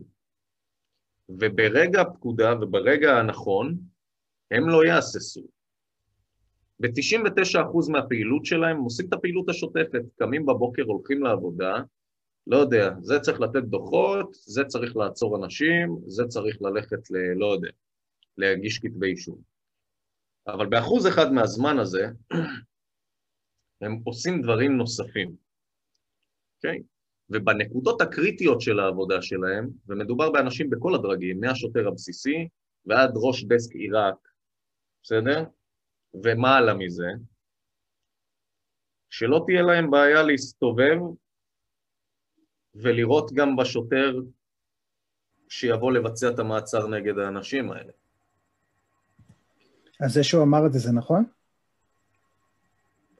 וברגע 1.28 2.00
הפקודה 2.00 2.54
וברגע 2.60 3.10
הנכון, 3.18 3.78
הם 4.50 4.68
לא 4.68 4.84
יהססו. 4.84 5.46
ב-99% 6.80 7.92
מהפעילות 7.92 8.44
שלהם 8.44 8.76
הם 8.76 8.82
עושים 8.82 9.08
את 9.08 9.12
הפעילות 9.12 9.48
השוטפת, 9.48 10.02
קמים 10.18 10.46
בבוקר, 10.46 10.82
הולכים 10.82 11.22
לעבודה, 11.22 11.82
לא 12.50 12.56
יודע, 12.56 12.90
זה 13.00 13.20
צריך 13.20 13.40
לתת 13.40 13.62
דוחות, 13.62 14.34
זה 14.34 14.64
צריך 14.64 14.96
לעצור 14.96 15.36
אנשים, 15.36 15.98
זה 16.06 16.24
צריך 16.28 16.62
ללכת 16.62 17.10
ל... 17.10 17.14
לא 17.36 17.52
יודע, 17.52 17.70
להגיש 18.36 18.78
כתבי 18.78 19.06
אישום. 19.06 19.42
אבל 20.46 20.66
באחוז 20.66 21.06
אחד 21.06 21.32
מהזמן 21.32 21.78
הזה, 21.78 22.06
הם 23.82 24.00
עושים 24.04 24.42
דברים 24.42 24.76
נוספים, 24.76 25.36
אוקיי? 26.56 26.78
Okay? 26.78 26.82
ובנקודות 27.30 28.00
הקריטיות 28.00 28.60
של 28.60 28.80
העבודה 28.80 29.22
שלהם, 29.22 29.68
ומדובר 29.88 30.30
באנשים 30.30 30.70
בכל 30.70 30.94
הדרגים, 30.94 31.40
מהשוטר 31.40 31.88
הבסיסי 31.88 32.48
ועד 32.86 33.10
ראש 33.16 33.44
דסק 33.44 33.74
עיראק, 33.74 34.28
בסדר? 35.02 35.44
ומעלה 36.24 36.74
מזה, 36.74 37.08
שלא 39.10 39.42
תהיה 39.46 39.62
להם 39.62 39.90
בעיה 39.90 40.22
להסתובב 40.22 40.98
ולראות 42.74 43.32
גם 43.32 43.56
בשוטר 43.56 44.18
שיבוא 45.48 45.92
לבצע 45.92 46.28
את 46.30 46.38
המעצר 46.38 46.86
נגד 46.86 47.18
האנשים 47.18 47.72
האלה. 47.72 47.92
אז 50.00 50.12
זה 50.12 50.24
שהוא 50.24 50.42
אמר 50.42 50.66
את 50.66 50.72
זה, 50.72 50.78
זה 50.78 50.92
נכון? 50.92 51.24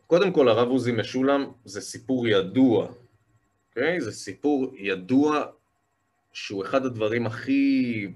קודם 0.07 0.33
כל, 0.33 0.49
הרב 0.49 0.69
עוזי 0.69 0.93
משולם 0.93 1.53
זה 1.65 1.81
סיפור 1.81 2.29
ידוע, 2.29 2.89
אוקיי? 3.69 3.97
Okay? 3.97 4.01
זה 4.01 4.13
סיפור 4.13 4.77
ידוע 4.77 5.47
שהוא 6.33 6.65
אחד 6.65 6.85
הדברים 6.85 7.27
הכי 7.27 8.07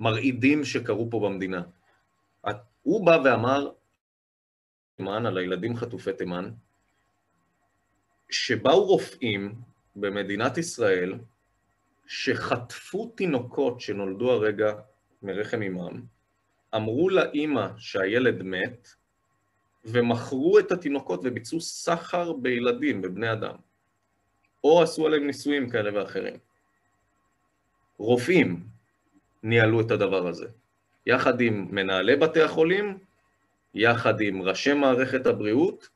מרעידים 0.00 0.64
שקרו 0.64 1.10
פה 1.10 1.20
במדינה. 1.20 1.62
הוא 2.82 3.06
בא 3.06 3.18
ואמר, 3.24 3.70
תימן, 4.96 5.26
על 5.26 5.38
הילדים 5.38 5.76
חטופי 5.76 6.12
תימן, 6.12 6.50
שבאו 8.30 8.84
רופאים 8.84 9.54
במדינת 9.96 10.58
ישראל 10.58 11.14
שחטפו 12.06 13.12
תינוקות 13.16 13.80
שנולדו 13.80 14.32
הרגע 14.32 14.72
מרחם 15.22 15.62
אמם, 15.62 16.02
אמרו 16.74 17.10
לאימא 17.10 17.68
שהילד 17.76 18.42
מת, 18.42 18.88
ומכרו 19.84 20.58
את 20.58 20.72
התינוקות 20.72 21.20
וביצעו 21.24 21.60
סחר 21.60 22.32
בילדים, 22.32 23.02
בבני 23.02 23.32
אדם. 23.32 23.54
או 24.64 24.82
עשו 24.82 25.06
עליהם 25.06 25.26
ניסויים 25.26 25.70
כאלה 25.70 26.00
ואחרים. 26.00 26.36
רופאים 27.98 28.66
ניהלו 29.42 29.80
את 29.80 29.90
הדבר 29.90 30.26
הזה, 30.26 30.46
יחד 31.06 31.40
עם 31.40 31.68
מנהלי 31.70 32.16
בתי 32.16 32.42
החולים, 32.42 32.98
יחד 33.74 34.20
עם 34.20 34.42
ראשי 34.42 34.72
מערכת 34.72 35.26
הבריאות, 35.26 35.88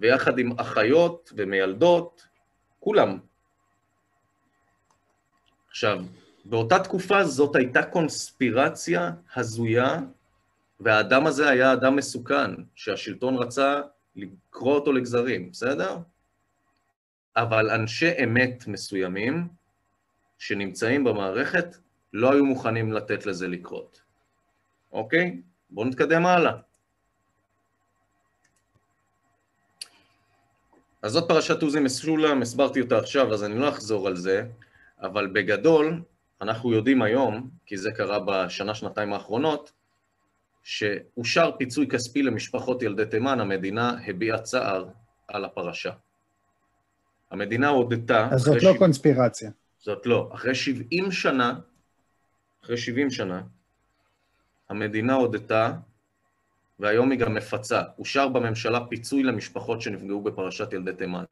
ויחד 0.00 0.38
עם 0.38 0.52
אחיות 0.60 1.32
ומיילדות, 1.36 2.26
כולם. 2.80 3.18
עכשיו, 5.72 5.98
באותה 6.44 6.78
תקופה 6.78 7.24
זאת 7.24 7.56
הייתה 7.56 7.82
קונספירציה 7.82 9.10
הזויה, 9.36 9.98
והאדם 10.80 11.26
הזה 11.26 11.48
היה 11.48 11.72
אדם 11.72 11.96
מסוכן, 11.96 12.50
שהשלטון 12.74 13.36
רצה 13.36 13.80
לקרוא 14.16 14.74
אותו 14.74 14.92
לגזרים, 14.92 15.50
בסדר? 15.50 15.96
אבל 17.36 17.70
אנשי 17.70 18.24
אמת 18.24 18.66
מסוימים 18.66 19.48
שנמצאים 20.38 21.04
במערכת 21.04 21.76
לא 22.12 22.32
היו 22.32 22.44
מוכנים 22.44 22.92
לתת 22.92 23.26
לזה 23.26 23.48
לקרות. 23.48 24.02
אוקיי? 24.92 25.40
בואו 25.70 25.86
נתקדם 25.86 26.26
הלאה. 26.26 26.56
אז 31.02 31.12
זאת 31.12 31.28
פרשת 31.28 31.62
עוזי 31.62 31.80
משולם, 31.80 32.42
הסברתי 32.42 32.80
אותה 32.80 32.98
עכשיו, 32.98 33.34
אז 33.34 33.44
אני 33.44 33.58
לא 33.58 33.68
אחזור 33.68 34.06
על 34.06 34.16
זה, 34.16 34.44
אבל 35.02 35.26
בגדול, 35.26 36.02
אנחנו 36.40 36.72
יודעים 36.72 37.02
היום, 37.02 37.50
כי 37.66 37.76
זה 37.76 37.92
קרה 37.92 38.18
בשנה-שנתיים 38.26 39.12
האחרונות, 39.12 39.72
שאושר 40.62 41.50
פיצוי 41.58 41.86
כספי 41.88 42.22
למשפחות 42.22 42.82
ילדי 42.82 43.06
תימן, 43.06 43.40
המדינה 43.40 43.96
הביעה 44.06 44.38
צער 44.38 44.88
על 45.28 45.44
הפרשה. 45.44 45.92
המדינה 47.30 47.68
הודתה... 47.68 48.28
אז 48.32 48.40
זאת 48.40 48.62
לא 48.62 48.74
ש... 48.74 48.78
קונספירציה. 48.78 49.50
זאת 49.78 50.06
לא. 50.06 50.30
אחרי 50.34 50.54
70 50.54 51.12
שנה, 51.12 51.54
אחרי 52.64 52.76
70 52.76 53.10
שנה, 53.10 53.42
המדינה 54.68 55.14
הודתה, 55.14 55.72
והיום 56.78 57.10
היא 57.10 57.18
גם 57.18 57.34
מפצה. 57.34 57.82
אושר 57.98 58.28
בממשלה 58.28 58.86
פיצוי 58.88 59.22
למשפחות 59.22 59.80
שנפגעו 59.80 60.22
בפרשת 60.22 60.72
ילדי 60.72 60.92
תימן. 60.92 61.24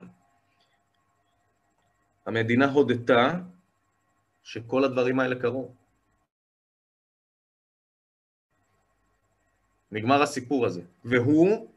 המדינה 2.26 2.70
הודתה 2.70 3.32
שכל 4.42 4.84
הדברים 4.84 5.20
האלה 5.20 5.40
קרו. 5.40 5.74
נגמר 9.92 10.22
הסיפור 10.22 10.66
הזה. 10.66 10.82
והוא 11.04 11.68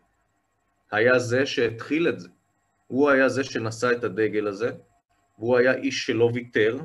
היה 0.91 1.19
זה 1.19 1.45
שהתחיל 1.45 2.09
את 2.09 2.19
זה. 2.19 2.29
הוא 2.87 3.09
היה 3.09 3.29
זה 3.29 3.43
שנשא 3.43 3.91
את 3.91 4.03
הדגל 4.03 4.47
הזה, 4.47 4.71
והוא 5.37 5.57
היה 5.57 5.73
איש 5.73 6.05
שלא 6.05 6.29
ויתר, 6.33 6.77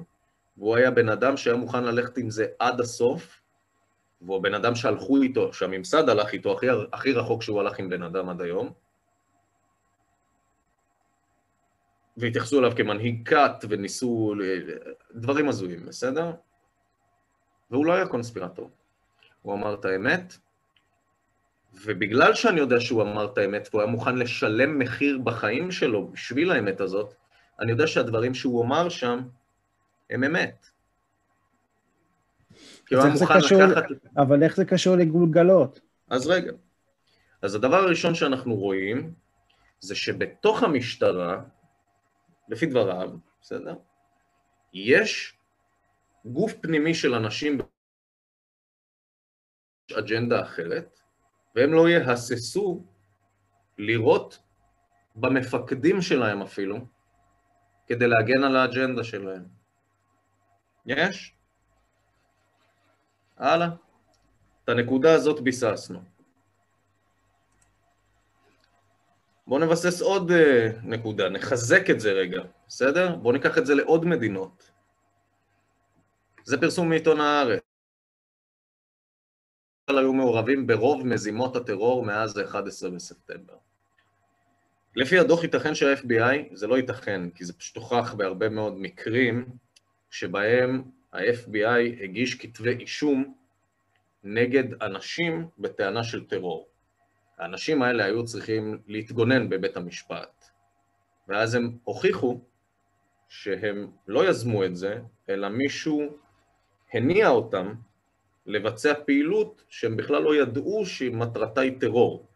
והוא 0.57 0.77
היה 0.77 0.91
בן 0.91 1.09
אדם 1.09 1.37
שהיה 1.37 1.57
מוכן 1.57 1.85
ללכת 1.85 2.19
עם 2.19 2.31
זה 2.31 2.47
עד 2.59 2.81
הסוף, 2.81 3.41
והוא 4.23 4.37
הבן 4.37 4.55
אדם 4.55 4.75
שהלכו 4.75 5.23
איתו, 5.23 5.53
שהממסד 5.53 6.09
הלך 6.09 6.33
איתו 6.33 6.53
הכי, 6.53 6.67
הכי 6.93 7.12
רחוק 7.12 7.43
שהוא 7.43 7.61
הלך 7.61 7.79
עם 7.79 7.88
בן 7.88 8.03
אדם 8.03 8.29
עד 8.29 8.41
היום, 8.41 8.73
והתייחסו 12.18 12.59
אליו 12.59 12.72
כמנהיג 12.76 13.28
כת 13.28 13.64
וניסו... 13.68 14.35
דברים 15.14 15.48
הזויים, 15.48 15.87
בסדר? 15.87 16.33
והוא 17.70 17.87
לא 17.87 17.92
היה 17.92 18.07
קונספירטור. 18.07 18.70
הוא 19.42 19.54
אמר 19.54 19.74
את 19.74 19.85
האמת, 19.85 20.37
ובגלל 21.85 22.35
שאני 22.35 22.61
יודע 22.61 22.81
שהוא 22.81 23.02
אמר 23.02 23.24
את 23.24 23.38
האמת 23.38 23.68
והוא 23.70 23.83
היה 23.83 23.90
מוכן 23.90 24.16
לשלם 24.16 24.78
מחיר 24.78 25.18
בחיים 25.18 25.70
שלו 25.70 26.09
בשביל 26.09 26.50
האמת 26.50 26.81
הזאת, 26.81 27.14
אני 27.61 27.70
יודע 27.70 27.87
שהדברים 27.87 28.35
שהוא 28.35 28.64
אמר 28.64 28.88
שם 28.88 29.20
הם 30.11 30.24
אמת. 30.24 30.66
הוא 32.90 32.98
היה 32.98 33.12
מוכן 33.12 33.35
קשור, 33.38 33.62
לקחת... 33.62 33.85
אבל 34.16 34.42
איך 34.42 34.57
זה 34.57 34.64
קשור 34.64 34.96
לגולגלות? 34.96 35.81
אז 36.11 36.26
רגע. 36.26 36.52
אז 37.42 37.54
הדבר 37.54 37.76
הראשון 37.76 38.14
שאנחנו 38.14 38.54
רואים 38.54 39.12
זה 39.81 39.94
שבתוך 39.94 40.62
המשטרה, 40.62 41.40
לפי 42.48 42.66
דבריו, 42.66 43.11
בסדר? 43.40 43.74
יש 44.72 45.38
גוף 46.24 46.52
פנימי 46.62 46.94
של 46.94 47.14
אנשים 47.14 47.58
אג'נדה 49.98 50.42
אחרת, 50.42 51.00
והם 51.54 51.72
לא 51.72 51.88
יהססו 51.88 52.87
לראות 53.78 54.38
במפקדים 55.16 56.02
שלהם 56.02 56.42
אפילו, 56.42 56.76
כדי 57.87 58.08
להגן 58.08 58.44
על 58.44 58.56
האג'נדה 58.56 59.04
שלהם. 59.04 59.44
יש? 60.87 61.34
הלאה. 63.37 63.68
את 64.64 64.68
הנקודה 64.68 65.14
הזאת 65.14 65.40
ביססנו. 65.40 66.17
בואו 69.48 69.61
נבסס 69.61 70.00
עוד 70.00 70.30
uh, 70.30 70.34
נקודה, 70.82 71.28
נחזק 71.28 71.90
את 71.90 72.00
זה 72.00 72.12
רגע, 72.12 72.42
בסדר? 72.68 73.16
בואו 73.16 73.32
ניקח 73.32 73.58
את 73.58 73.66
זה 73.66 73.74
לעוד 73.74 74.04
מדינות. 74.04 74.70
זה 76.44 76.61
פרסום 76.61 76.88
מעיתון 76.88 77.20
הארץ. 77.20 77.61
היו 79.88 80.12
מעורבים 80.12 80.66
ברוב 80.66 81.06
מזימות 81.06 81.56
הטרור 81.56 82.04
מאז 82.04 82.37
ה-11 82.38 82.90
בספטמבר. 82.94 83.56
לפי 84.96 85.18
הדוח 85.18 85.42
ייתכן 85.42 85.74
שה-FBI, 85.74 86.54
זה 86.54 86.66
לא 86.66 86.76
ייתכן, 86.76 87.30
כי 87.30 87.44
זה 87.44 87.52
פשוט 87.52 87.76
הוכח 87.76 88.14
בהרבה 88.14 88.48
מאוד 88.48 88.74
מקרים 88.78 89.46
שבהם 90.11 90.82
ה-FBI 91.12 92.02
הגיש 92.02 92.34
כתבי 92.34 92.76
אישום 92.76 93.34
נגד 94.24 94.82
אנשים 94.82 95.48
בטענה 95.58 96.04
של 96.04 96.26
טרור. 96.26 96.68
האנשים 97.38 97.83
האלה 97.83 98.05
היו 98.05 98.24
צריכים 98.24 98.79
להתגונן 98.87 99.48
בבית 99.48 99.77
המשפט, 99.77 100.44
ואז 101.29 101.55
הם 101.55 101.77
הוכיחו 101.85 102.40
שהם 103.29 103.90
לא 104.09 104.29
יזמו 104.29 104.64
את 104.64 104.77
זה, 104.77 105.01
אלא 105.29 105.48
מישהו 105.48 106.16
הניע 106.92 107.29
אותם 107.29 107.74
לבצע 108.46 108.92
פעילות 109.07 109.64
שהם 109.68 109.96
בכלל 109.96 110.22
לא 110.22 110.37
ידעו 110.37 110.87
שמטרתה 110.87 111.61
היא 111.61 111.81
טרור. 111.81 112.27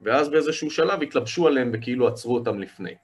ואז 0.00 0.28
באיזשהו 0.28 0.70
שלב 0.70 1.02
התלבשו 1.02 1.46
עליהם 1.46 1.70
וכאילו 1.74 2.08
עצרו 2.08 2.34
אותם 2.34 2.60
לפני. 2.60 2.94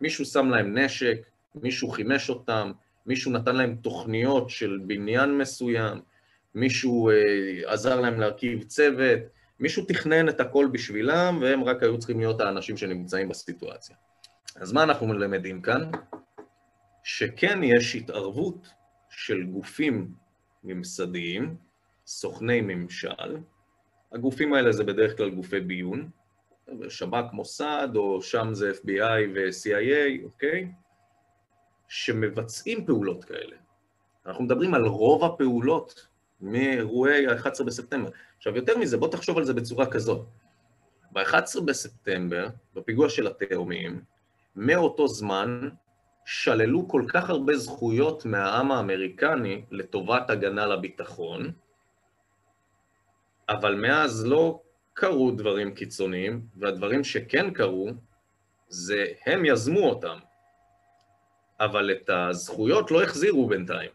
מישהו 0.00 0.24
שם 0.24 0.50
להם 0.50 0.78
נשק, 0.78 1.26
מישהו 1.54 1.88
חימש 1.88 2.30
אותם, 2.30 2.72
מישהו 3.06 3.32
נתן 3.32 3.56
להם 3.56 3.76
תוכניות 3.76 4.50
של 4.50 4.80
בניין 4.86 5.38
מסוים, 5.38 6.00
מישהו 6.54 7.10
אה, 7.10 7.14
עזר 7.72 8.00
להם 8.00 8.20
להרכיב 8.20 8.62
צוות, 8.62 9.20
מישהו 9.60 9.84
תכנן 9.88 10.28
את 10.28 10.40
הכל 10.40 10.68
בשבילם, 10.72 11.38
והם 11.40 11.64
רק 11.64 11.82
היו 11.82 11.98
צריכים 11.98 12.18
להיות 12.18 12.40
האנשים 12.40 12.76
שנמצאים 12.76 13.28
בסיטואציה. 13.28 13.96
אז 14.56 14.72
מה 14.72 14.82
אנחנו 14.82 15.14
למדים 15.14 15.62
כאן? 15.62 15.90
שכן 17.04 17.64
יש 17.64 17.94
התערבות 17.94 18.68
של 19.10 19.42
גופים 19.42 20.14
ממסדיים, 20.64 21.56
סוכני 22.06 22.60
ממשל, 22.60 23.36
הגופים 24.12 24.54
האלה 24.54 24.72
זה 24.72 24.84
בדרך 24.84 25.16
כלל 25.16 25.30
גופי 25.30 25.60
ביון, 25.60 26.10
שב"כ, 26.88 27.32
מוסד, 27.32 27.88
או 27.94 28.22
שם 28.22 28.48
זה 28.52 28.72
FBI 28.82 29.22
ו-CIA, 29.34 30.24
אוקיי? 30.24 30.68
שמבצעים 31.88 32.86
פעולות 32.86 33.24
כאלה. 33.24 33.56
אנחנו 34.26 34.44
מדברים 34.44 34.74
על 34.74 34.86
רוב 34.86 35.24
הפעולות 35.24 36.06
מאירועי 36.40 37.26
ה-11 37.26 37.64
בספטמבר. 37.64 38.10
עכשיו, 38.42 38.56
יותר 38.56 38.78
מזה, 38.78 38.96
בוא 38.96 39.08
תחשוב 39.08 39.38
על 39.38 39.44
זה 39.44 39.54
בצורה 39.54 39.86
כזאת. 39.86 40.26
ב-11 41.12 41.60
בספטמבר, 41.64 42.48
בפיגוע 42.74 43.08
של 43.08 43.26
התאומים, 43.26 44.04
מאותו 44.56 45.08
זמן 45.08 45.68
שללו 46.24 46.88
כל 46.88 47.04
כך 47.08 47.30
הרבה 47.30 47.56
זכויות 47.56 48.24
מהעם 48.24 48.72
האמריקני 48.72 49.64
לטובת 49.70 50.30
הגנה 50.30 50.66
לביטחון, 50.66 51.52
אבל 53.48 53.74
מאז 53.74 54.26
לא 54.26 54.62
קרו 54.94 55.30
דברים 55.30 55.74
קיצוניים, 55.74 56.46
והדברים 56.56 57.04
שכן 57.04 57.50
קרו, 57.50 57.90
זה 58.68 59.06
הם 59.26 59.44
יזמו 59.44 59.88
אותם, 59.88 60.18
אבל 61.60 61.90
את 61.92 62.10
הזכויות 62.10 62.90
לא 62.90 63.02
החזירו 63.02 63.46
בינתיים. 63.46 63.90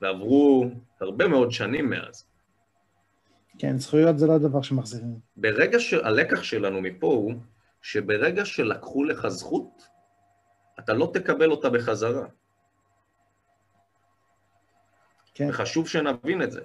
ועברו 0.00 0.70
הרבה 1.00 1.28
מאוד 1.28 1.50
שנים 1.50 1.90
מאז. 1.90 2.27
כן, 3.58 3.78
זכויות 3.78 4.18
זה 4.18 4.26
לא 4.26 4.38
דבר 4.38 4.62
שמחזירים. 4.62 5.18
ברגע 5.36 5.80
שהלקח 5.80 6.42
שלנו 6.42 6.80
מפה 6.80 7.06
הוא 7.06 7.34
שברגע 7.82 8.44
שלקחו 8.44 9.04
לך 9.04 9.28
זכות, 9.28 9.82
אתה 10.78 10.92
לא 10.92 11.10
תקבל 11.14 11.50
אותה 11.50 11.70
בחזרה. 11.70 12.26
כן. 15.34 15.48
וחשוב 15.50 15.88
שנבין 15.88 16.42
את 16.42 16.52
זה. 16.52 16.60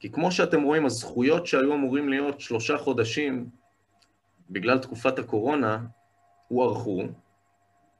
כי 0.00 0.12
כמו 0.12 0.32
שאתם 0.32 0.62
רואים, 0.62 0.86
הזכויות 0.86 1.46
שהיו 1.46 1.74
אמורים 1.74 2.08
להיות 2.08 2.40
שלושה 2.40 2.78
חודשים 2.78 3.48
בגלל 4.50 4.78
תקופת 4.78 5.18
הקורונה, 5.18 5.78
הוארכו, 6.48 7.02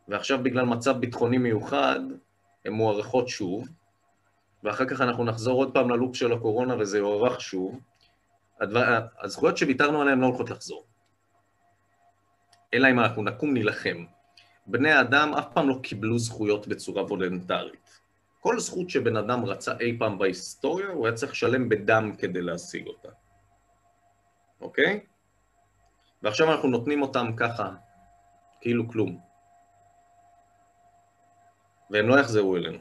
ועכשיו 0.09 0.43
בגלל 0.43 0.65
מצב 0.65 0.99
ביטחוני 0.99 1.39
מיוחד, 1.39 2.01
הן 2.65 2.73
מוארכות 2.73 3.29
שוב, 3.29 3.69
ואחר 4.65 4.85
כך 4.85 5.01
אנחנו 5.01 5.25
נחזור 5.25 5.59
עוד 5.59 5.75
פעם 5.75 5.91
ללופ 5.91 6.17
של 6.17 6.33
הקורונה 6.33 6.77
וזה 6.79 6.99
יוארך 6.99 7.41
שוב. 7.41 7.81
הדבר, 8.61 9.07
הזכויות 9.21 9.57
שוויתרנו 9.57 10.03
עליהן 10.03 10.19
לא 10.21 10.27
הולכות 10.27 10.51
לחזור. 10.51 10.87
אלא 12.75 12.91
אם 12.91 13.01
אנחנו 13.01 13.23
נקום 13.23 13.55
נילחם. 13.55 14.05
בני 14.67 14.93
האדם 14.93 15.35
אף 15.35 15.47
פעם 15.55 15.69
לא 15.69 15.79
קיבלו 15.83 16.19
זכויות 16.19 16.69
בצורה 16.69 17.05
וולנטרית. 17.05 18.01
כל 18.41 18.59
זכות 18.59 18.91
שבן 18.91 19.17
אדם 19.17 19.45
רצה 19.45 19.73
אי 19.81 19.99
פעם 19.99 20.19
בהיסטוריה, 20.19 20.89
הוא 20.89 21.07
היה 21.07 21.17
צריך 21.17 21.33
לשלם 21.33 21.69
בדם 21.69 22.13
כדי 22.19 22.43
להשיג 22.43 22.87
אותה. 22.87 23.09
אוקיי? 24.61 25.01
ועכשיו 26.23 26.53
אנחנו 26.53 26.69
נותנים 26.69 27.03
אותם 27.03 27.37
ככה, 27.37 27.71
כאילו 28.61 28.89
כלום. 28.89 29.21
והם 31.91 32.09
לא 32.09 32.21
יחזרו 32.21 32.57
אלינו. 32.57 32.79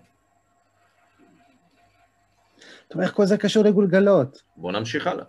טוב, 2.88 3.02
איך 3.02 3.14
כל 3.14 3.26
זה 3.26 3.38
קשור 3.38 3.64
לגולגלות? 3.64 4.44
בואו 4.56 4.72
נמשיך 4.72 5.08
הלאה. 5.08 5.26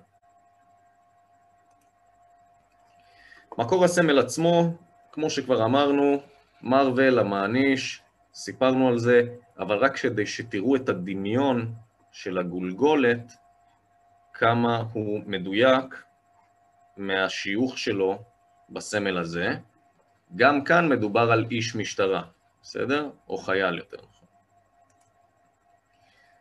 מקור 3.59 3.85
הסמל 3.85 4.19
עצמו, 4.19 4.77
כמו 5.13 5.31
שכבר 5.31 5.65
אמרנו, 5.65 6.21
מרוויל, 6.63 7.19
המעניש, 7.19 8.03
סיפרנו 8.35 8.89
על 8.89 8.99
זה, 8.99 9.23
אבל 9.59 9.77
רק 9.77 9.97
כדי 9.97 10.27
שתראו 10.27 10.77
את 10.77 10.89
הדמיון 10.89 11.73
של 12.13 12.39
הגולגולת, 12.39 13.33
כמה 14.35 14.83
הוא 14.93 15.21
מדויק 15.27 16.05
מהשיוך 16.97 17.79
שלו 17.79 18.19
בסמל 18.71 19.19
הזה. 19.19 19.49
גם 20.37 20.65
כאן 20.65 20.89
מדובר 20.89 21.33
על 21.33 21.47
איש 21.51 21.77
משטרה, 21.77 22.23
בסדר? 22.63 23.11
או 23.29 23.37
חייל 23.37 23.79
יותר 23.79 23.97
נכון. 23.97 24.29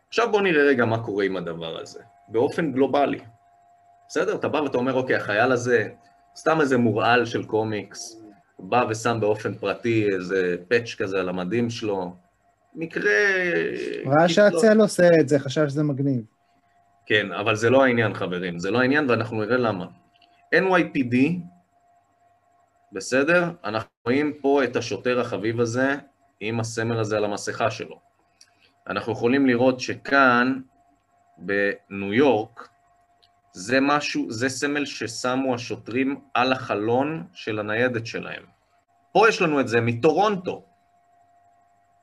עכשיו 0.08 0.32
בואו 0.32 0.42
נראה 0.42 0.64
רגע 0.64 0.86
מה 0.86 1.04
קורה 1.04 1.26
עם 1.26 1.38
הדבר 1.38 1.80
הזה, 1.80 2.04
באופן 2.28 2.72
גלובלי. 2.72 3.20
בסדר? 4.08 4.36
אתה 4.36 4.48
בא 4.48 4.58
ואתה 4.58 4.78
אומר, 4.78 4.94
אוקיי, 4.94 5.16
החייל 5.16 5.52
הזה, 5.52 5.90
סתם 6.36 6.62
איזה 6.62 6.78
מורעל 6.78 7.26
של 7.26 7.44
קומיקס, 7.44 8.22
בא 8.60 8.86
ושם 8.90 9.18
באופן 9.20 9.54
פרטי 9.54 10.08
איזה 10.14 10.56
פאץ' 10.68 10.96
כזה 10.98 11.20
על 11.20 11.30
המדים 11.30 11.70
שלו, 11.70 12.16
מקרה... 12.76 13.12
ראה 14.06 14.30
שהצל 14.30 14.82
עושה 14.82 15.10
את 15.20 15.30
זה, 15.30 15.40
חשב 15.40 15.68
שזה 15.68 15.84
מגניב. 15.84 16.24
כן, 17.06 17.32
אבל 17.32 17.56
זה 17.56 17.70
לא 17.70 17.84
העניין, 17.84 18.14
חברים, 18.14 18.60
זה 18.60 18.72
לא 18.72 18.80
העניין, 18.80 19.10
ואנחנו 19.10 19.42
נראה 19.42 19.58
למה. 19.58 19.86
NYPD, 20.56 21.16
בסדר? 22.92 23.52
אנחנו 23.64 23.90
רואים 24.06 24.34
פה 24.42 24.64
את 24.64 24.76
השוטר 24.76 25.20
החביב 25.20 25.60
הזה 25.60 25.96
עם 26.40 26.60
הסמל 26.60 27.00
הזה 27.00 27.18
על 27.18 27.26
המסכה 27.26 27.72
שלו. 27.72 28.00
אנחנו 28.88 29.12
יכולים 29.12 29.48
לראות 29.48 29.80
שכאן, 29.80 30.60
בניו 31.38 32.14
יורק, 32.14 32.70
זה 33.54 33.80
משהו, 33.82 34.32
זה 34.32 34.50
סמל 34.50 34.86
ששמו 34.86 35.56
השוטרים 35.56 36.22
על 36.34 36.54
החלון 36.54 37.28
של 37.34 37.60
הניידת 37.60 38.06
שלהם. 38.06 38.44
פה 39.12 39.30
יש 39.30 39.42
לנו 39.42 39.60
את 39.60 39.68
זה 39.68 39.82
מטורונטו. 39.82 40.66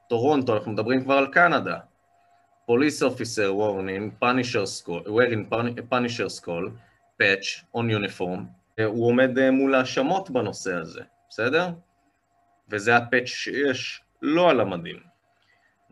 טורונטו, 0.08 0.56
אנחנו 0.56 0.72
מדברים 0.72 1.04
כבר 1.04 1.14
על 1.14 1.26
קנדה. 1.26 1.78
Police 2.70 3.02
officer 3.02 3.50
warning, 3.60 4.24
punisher 4.24 4.66
skull, 4.66 5.08
wearing 5.08 5.52
punisher 5.92 6.28
skull, 6.40 6.70
patch 7.20 7.64
on 7.76 7.80
uniform, 7.80 8.40
הוא 8.84 9.06
עומד 9.06 9.38
אה, 9.38 9.50
מול 9.50 9.74
האשמות 9.74 10.30
בנושא 10.30 10.74
הזה, 10.74 11.02
בסדר? 11.28 11.68
וזה 12.68 12.96
הפאץ' 12.96 13.26
שיש 13.26 14.02
לא 14.22 14.50
על 14.50 14.60
המדים. 14.60 14.96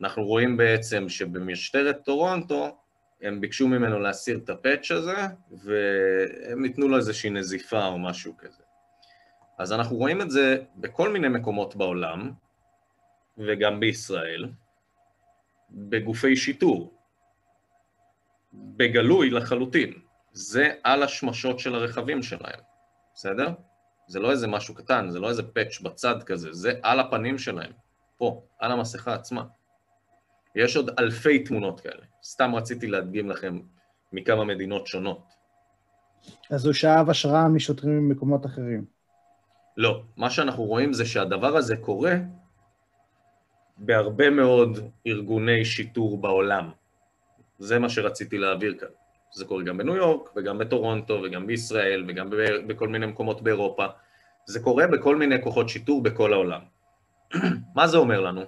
אנחנו 0.01 0.25
רואים 0.25 0.57
בעצם 0.57 1.09
שבמשטרת 1.09 2.05
טורונטו 2.05 2.77
הם 3.23 3.41
ביקשו 3.41 3.69
ממנו 3.69 3.99
להסיר 3.99 4.39
את 4.39 4.51
הפאץ' 4.51 4.91
הזה, 4.91 5.17
והם 5.51 6.65
ייתנו 6.65 6.89
לו 6.89 6.97
איזושהי 6.97 7.31
נזיפה 7.31 7.87
או 7.87 7.99
משהו 7.99 8.37
כזה. 8.39 8.63
אז 9.59 9.73
אנחנו 9.73 9.97
רואים 9.97 10.23
את 10.23 10.31
זה 10.31 10.63
בכל 10.77 11.13
מיני 11.13 11.29
מקומות 11.29 11.77
בעולם, 11.77 12.33
וגם 13.39 13.81
בישראל, 13.81 14.49
בגופי 15.71 16.37
שיטור, 16.37 16.95
בגלוי 18.53 19.31
לחלוטין. 19.31 19.93
זה 20.33 20.71
על 20.85 21.03
השמשות 21.03 21.59
של 21.59 21.75
הרכבים 21.75 22.23
שלהם, 22.23 22.61
בסדר? 23.15 23.49
זה 24.07 24.21
לא 24.21 24.31
איזה 24.31 24.47
משהו 24.47 24.75
קטן, 24.75 25.11
זה 25.11 25.21
לא 25.21 25.29
איזה 25.29 25.43
פאץ' 25.43 25.81
בצד 25.81 26.23
כזה, 26.23 26.53
זה 26.53 26.73
על 26.83 27.01
הפנים 27.01 27.39
שלהם, 27.39 27.73
פה, 28.17 28.43
על 28.59 28.73
המסכה 28.73 29.15
עצמה. 29.15 29.45
יש 30.55 30.77
עוד 30.77 30.91
אלפי 30.99 31.45
תמונות 31.45 31.81
כאלה. 31.81 32.03
סתם 32.23 32.55
רציתי 32.55 32.87
להדגים 32.87 33.31
לכם 33.31 33.61
מכמה 34.13 34.45
מדינות 34.45 34.87
שונות. 34.87 35.23
אז 36.51 36.67
הוא 36.67 36.73
שאב 36.73 37.11
השראה 37.11 37.49
משוטרים 37.49 38.09
ממקומות 38.09 38.47
אחרים. 38.47 38.85
לא, 39.77 40.03
מה 40.17 40.31
שאנחנו 40.31 40.65
רואים 40.65 40.93
זה 40.93 41.05
שהדבר 41.07 41.57
הזה 41.57 41.77
קורה 41.77 42.15
בהרבה 43.77 44.31
מאוד 44.31 44.79
ארגוני 45.07 45.65
שיטור 45.65 46.21
בעולם. 46.21 46.71
זה 47.59 47.79
מה 47.79 47.89
שרציתי 47.89 48.39
להעביר 48.39 48.75
כאן. 48.81 48.89
זה 49.35 49.45
קורה 49.45 49.63
גם 49.63 49.79
בניו 49.79 49.97
יורק, 49.97 50.31
וגם 50.37 50.59
בטורונטו, 50.59 51.21
וגם 51.25 51.47
בישראל, 51.47 52.05
וגם 52.09 52.31
בכל 52.67 52.89
מיני 52.89 53.07
מקומות 53.07 53.43
באירופה. 53.43 53.87
זה 54.47 54.61
קורה 54.61 54.87
בכל 54.87 55.17
מיני 55.17 55.43
כוחות 55.43 55.69
שיטור 55.69 56.03
בכל 56.03 56.33
העולם. 56.33 56.61
מה 57.77 57.87
זה 57.87 57.97
אומר 57.97 58.21
לנו? 58.21 58.43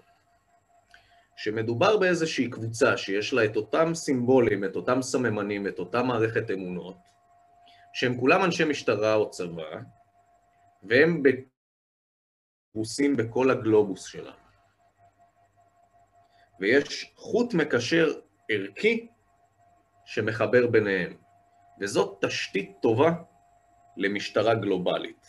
שמדובר 1.42 1.96
באיזושהי 1.96 2.50
קבוצה 2.50 2.96
שיש 2.96 3.32
לה 3.32 3.44
את 3.44 3.56
אותם 3.56 3.94
סימבולים, 3.94 4.64
את 4.64 4.76
אותם 4.76 5.02
סממנים, 5.02 5.66
את 5.66 5.78
אותה 5.78 6.02
מערכת 6.02 6.50
אמונות, 6.50 6.96
שהם 7.92 8.20
כולם 8.20 8.44
אנשי 8.44 8.64
משטרה 8.64 9.14
או 9.14 9.30
צבא, 9.30 9.80
והם 10.82 11.22
פרוסים 12.72 13.16
בכל 13.16 13.50
הגלובוס 13.50 14.04
שלה. 14.04 14.32
ויש 16.60 17.12
חוט 17.16 17.54
מקשר 17.54 18.12
ערכי 18.48 19.08
שמחבר 20.04 20.66
ביניהם, 20.66 21.16
וזאת 21.80 22.24
תשתית 22.24 22.76
טובה 22.82 23.10
למשטרה 23.96 24.54
גלובלית. 24.54 25.26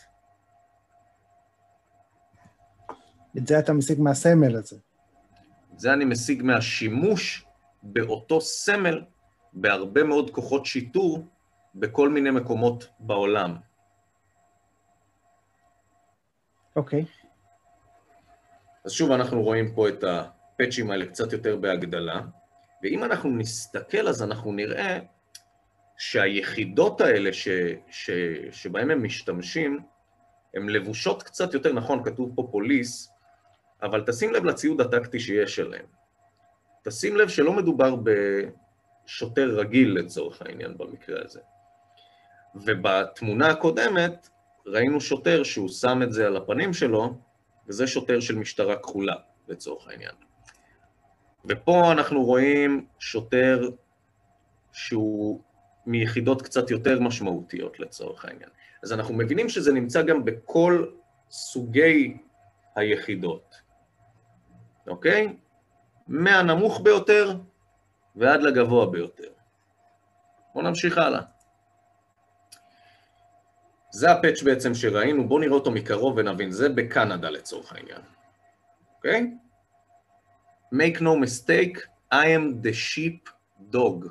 את 3.38 3.46
זה 3.46 3.58
אתה 3.58 3.72
משיג 3.72 4.00
מהסמל 4.00 4.56
הזה. 4.56 4.91
זה 5.82 5.92
אני 5.92 6.04
משיג 6.04 6.42
מהשימוש 6.42 7.44
באותו 7.82 8.40
סמל 8.40 9.04
בהרבה 9.52 10.02
מאוד 10.02 10.30
כוחות 10.30 10.66
שיטור 10.66 11.26
בכל 11.74 12.08
מיני 12.08 12.30
מקומות 12.30 12.88
בעולם. 12.98 13.56
אוקיי. 16.76 17.04
אז 18.84 18.92
שוב, 18.92 19.10
אנחנו 19.10 19.42
רואים 19.42 19.74
פה 19.74 19.88
את 19.88 20.04
הפאצ'ים 20.04 20.90
האלה 20.90 21.06
קצת 21.06 21.32
יותר 21.32 21.56
בהגדלה, 21.56 22.20
ואם 22.82 23.04
אנחנו 23.04 23.30
נסתכל, 23.30 24.08
אז 24.08 24.22
אנחנו 24.22 24.52
נראה 24.52 24.98
שהיחידות 25.98 27.00
האלה 27.00 27.32
ש, 27.32 27.48
ש, 27.90 28.10
שבהן 28.50 28.90
הם 28.90 29.04
משתמשים, 29.04 29.80
הן 30.54 30.68
לבושות 30.68 31.22
קצת 31.22 31.54
יותר, 31.54 31.72
נכון, 31.72 32.04
כתוב 32.04 32.32
פה 32.34 32.48
פוליס, 32.50 33.11
אבל 33.82 34.04
תשים 34.06 34.32
לב 34.32 34.44
לציוד 34.44 34.80
הטקטי 34.80 35.20
שיש 35.20 35.58
עליהם. 35.58 35.86
תשים 36.82 37.16
לב 37.16 37.28
שלא 37.28 37.52
מדובר 37.52 37.94
בשוטר 39.04 39.48
רגיל 39.58 39.98
לצורך 39.98 40.42
העניין 40.42 40.78
במקרה 40.78 41.20
הזה. 41.24 41.40
ובתמונה 42.54 43.48
הקודמת 43.48 44.28
ראינו 44.66 45.00
שוטר 45.00 45.42
שהוא 45.42 45.68
שם 45.68 46.00
את 46.02 46.12
זה 46.12 46.26
על 46.26 46.36
הפנים 46.36 46.72
שלו, 46.72 47.14
וזה 47.68 47.86
שוטר 47.86 48.20
של 48.20 48.36
משטרה 48.36 48.76
כחולה, 48.76 49.16
לצורך 49.48 49.88
העניין. 49.88 50.14
ופה 51.44 51.92
אנחנו 51.92 52.24
רואים 52.24 52.86
שוטר 52.98 53.70
שהוא 54.72 55.40
מיחידות 55.86 56.42
קצת 56.42 56.70
יותר 56.70 57.00
משמעותיות 57.00 57.80
לצורך 57.80 58.24
העניין. 58.24 58.50
אז 58.82 58.92
אנחנו 58.92 59.14
מבינים 59.14 59.48
שזה 59.48 59.72
נמצא 59.72 60.02
גם 60.02 60.24
בכל 60.24 60.86
סוגי 61.30 62.16
היחידות, 62.76 63.61
אוקיי? 64.86 65.36
מהנמוך 66.08 66.80
ביותר 66.80 67.36
ועד 68.16 68.42
לגבוה 68.42 68.86
ביותר. 68.86 69.28
בואו 70.54 70.64
נמשיך 70.64 70.98
הלאה. 70.98 71.20
זה 73.90 74.12
הפאץ' 74.12 74.42
בעצם 74.42 74.74
שראינו, 74.74 75.28
בואו 75.28 75.40
נראה 75.40 75.54
אותו 75.54 75.70
מקרוב 75.70 76.16
ונבין, 76.16 76.50
זה 76.50 76.68
בקנדה 76.68 77.30
לצורך 77.30 77.72
העניין, 77.72 78.00
אוקיי? 78.96 79.34
make 80.74 80.98
no 81.00 81.14
mistake, 81.24 81.78
I 82.12 82.26
am 82.26 82.64
the 82.64 82.72
sheep 82.72 83.30
dog. 83.72 84.08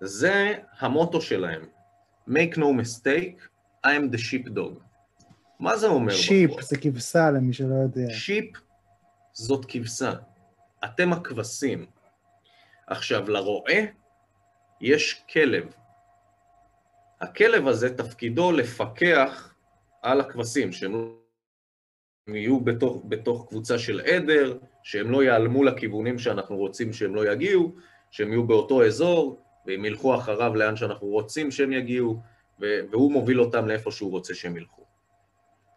זה 0.00 0.52
המוטו 0.78 1.20
שלהם. 1.20 1.62
make 2.28 2.56
no 2.56 2.72
mistake, 2.80 3.40
I 3.86 3.88
am 3.88 4.14
the 4.14 4.18
sheep 4.18 4.48
dog. 4.48 4.80
מה 5.60 5.76
זה 5.76 5.86
אומר? 5.86 6.12
שיפ? 6.12 6.60
זה 6.60 6.76
כבשה 6.78 7.30
למי 7.30 7.52
שלא 7.52 7.74
יודע. 7.74 8.10
שיפ 8.10 8.56
זאת 9.32 9.64
כבשה. 9.68 10.12
אתם 10.84 11.12
הכבשים. 11.12 11.86
עכשיו, 12.86 13.30
לרועה 13.30 13.80
יש 14.80 15.24
כלב. 15.32 15.74
הכלב 17.20 17.68
הזה 17.68 17.96
תפקידו 17.96 18.52
לפקח 18.52 19.54
על 20.02 20.20
הכבשים, 20.20 20.72
שהם 20.72 21.16
יהיו 22.28 22.60
בתוך, 22.60 23.02
בתוך 23.08 23.46
קבוצה 23.48 23.78
של 23.78 24.00
עדר, 24.00 24.58
שהם 24.82 25.10
לא 25.10 25.22
ייעלמו 25.22 25.64
לכיוונים 25.64 26.18
שאנחנו 26.18 26.56
רוצים 26.56 26.92
שהם 26.92 27.14
לא 27.14 27.32
יגיעו, 27.32 27.74
שהם 28.10 28.28
יהיו 28.28 28.46
באותו 28.46 28.84
אזור, 28.86 29.42
והם 29.66 29.84
ילכו 29.84 30.14
אחריו 30.14 30.54
לאן 30.54 30.76
שאנחנו 30.76 31.06
רוצים 31.06 31.50
שהם 31.50 31.72
יגיעו, 31.72 32.20
והוא 32.58 33.12
מוביל 33.12 33.40
אותם 33.40 33.68
לאיפה 33.68 33.90
שהוא 33.90 34.10
רוצה 34.10 34.34
שהם 34.34 34.56
ילכו. 34.56 34.82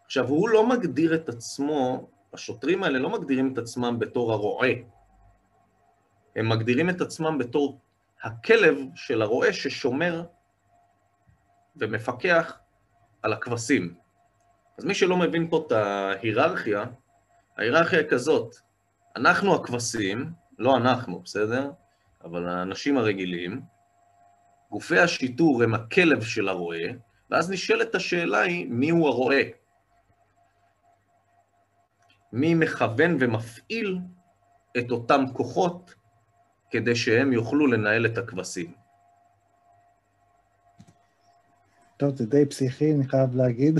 עכשיו, 0.04 0.28
הוא 0.28 0.48
לא 0.48 0.68
מגדיר 0.68 1.14
את 1.14 1.28
עצמו, 1.28 2.10
השוטרים 2.36 2.82
האלה 2.82 2.98
לא 2.98 3.10
מגדירים 3.10 3.52
את 3.52 3.58
עצמם 3.58 3.98
בתור 3.98 4.32
הרועה, 4.32 4.70
הם 6.36 6.48
מגדירים 6.48 6.90
את 6.90 7.00
עצמם 7.00 7.38
בתור 7.38 7.80
הכלב 8.22 8.78
של 8.94 9.22
הרועה 9.22 9.52
ששומר 9.52 10.24
ומפקח 11.76 12.58
על 13.22 13.32
הכבשים. 13.32 13.94
אז 14.78 14.84
מי 14.84 14.94
שלא 14.94 15.16
מבין 15.16 15.50
פה 15.50 15.64
את 15.66 15.72
ההיררכיה, 15.72 16.84
ההיררכיה 17.58 17.98
היא 17.98 18.08
כזאת, 18.08 18.56
אנחנו 19.16 19.54
הכבשים, 19.54 20.32
לא 20.58 20.76
אנחנו, 20.76 21.20
בסדר? 21.20 21.70
אבל 22.24 22.48
האנשים 22.48 22.98
הרגילים, 22.98 23.60
גופי 24.70 24.98
השיטור 24.98 25.62
הם 25.62 25.74
הכלב 25.74 26.22
של 26.22 26.48
הרועה, 26.48 26.88
ואז 27.30 27.50
נשאלת 27.50 27.94
השאלה 27.94 28.40
היא, 28.40 28.66
מי 28.70 28.90
הוא 28.90 29.08
הרועה? 29.08 29.42
מי 32.32 32.54
מכוון 32.54 33.16
ומפעיל 33.20 33.98
את 34.78 34.90
אותם 34.90 35.24
כוחות 35.32 35.94
כדי 36.70 36.96
שהם 36.96 37.32
יוכלו 37.32 37.66
לנהל 37.66 38.06
את 38.06 38.18
הכבשים? 38.18 38.72
טוב, 41.96 42.16
זה 42.16 42.26
די 42.26 42.46
פסיכי, 42.46 42.92
אני 42.94 43.08
חייב 43.08 43.36
להגיד. 43.36 43.78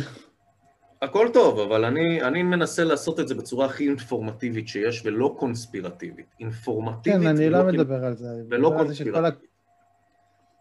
הכל 1.02 1.28
טוב, 1.32 1.58
אבל 1.58 1.84
אני, 1.84 2.22
אני 2.22 2.42
מנסה 2.42 2.84
לעשות 2.84 3.20
את 3.20 3.28
זה 3.28 3.34
בצורה 3.34 3.66
הכי 3.66 3.88
אינפורמטיבית 3.88 4.68
שיש, 4.68 5.02
ולא 5.04 5.34
קונספירטיבית. 5.38 6.26
אינפורמטיבית 6.40 7.20
כן, 7.20 7.26
אני 7.26 7.50
לא 7.50 7.64
מדבר 7.64 8.04
על 8.04 8.16
זה. 8.16 8.28
ולא 8.50 8.72
קונספירטיבית. 8.78 9.50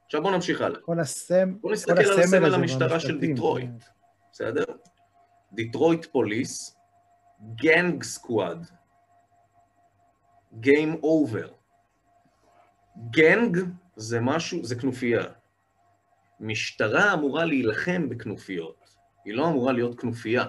עכשיו 0.06 0.22
בואו 0.22 0.34
נמשיך 0.34 0.62
הלאה. 0.62 0.80
כל 0.80 1.00
הסם... 1.00 1.50
בואו 1.52 1.62
כל 1.62 1.74
נסתכל 1.74 2.00
על 2.00 2.20
הסמל 2.20 2.56
המשטרה 2.56 3.00
של 3.00 3.20
דיטרויט. 3.20 3.84
בסדר? 4.32 4.64
Detroit 5.54 6.06
Police, 6.06 6.75
Gang 7.42 8.04
Squad, 8.04 8.68
Game 10.54 11.00
Over. 11.04 11.52
גנג 13.10 13.58
זה 13.96 14.20
משהו, 14.22 14.66
זה 14.66 14.76
כנופיה. 14.76 15.24
משטרה 16.40 17.14
אמורה 17.14 17.46
להילחם 17.46 18.10
בכנופיות, 18.10 18.96
היא 19.26 19.34
לא 19.34 19.48
אמורה 19.48 19.74
להיות 19.74 20.00
כנופיה. 20.00 20.46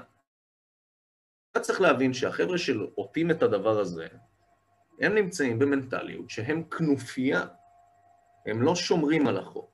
אתה 1.52 1.60
צריך 1.60 1.80
להבין 1.80 2.14
שהחבר'ה 2.14 2.58
שעוטים 2.58 3.30
את 3.30 3.42
הדבר 3.42 3.78
הזה, 3.78 4.06
הם 5.00 5.14
נמצאים 5.14 5.58
במנטליות 5.58 6.30
שהם 6.30 6.62
כנופיה, 6.64 7.46
הם 8.46 8.62
לא 8.62 8.74
שומרים 8.74 9.26
על 9.26 9.36
החוק. 9.38 9.70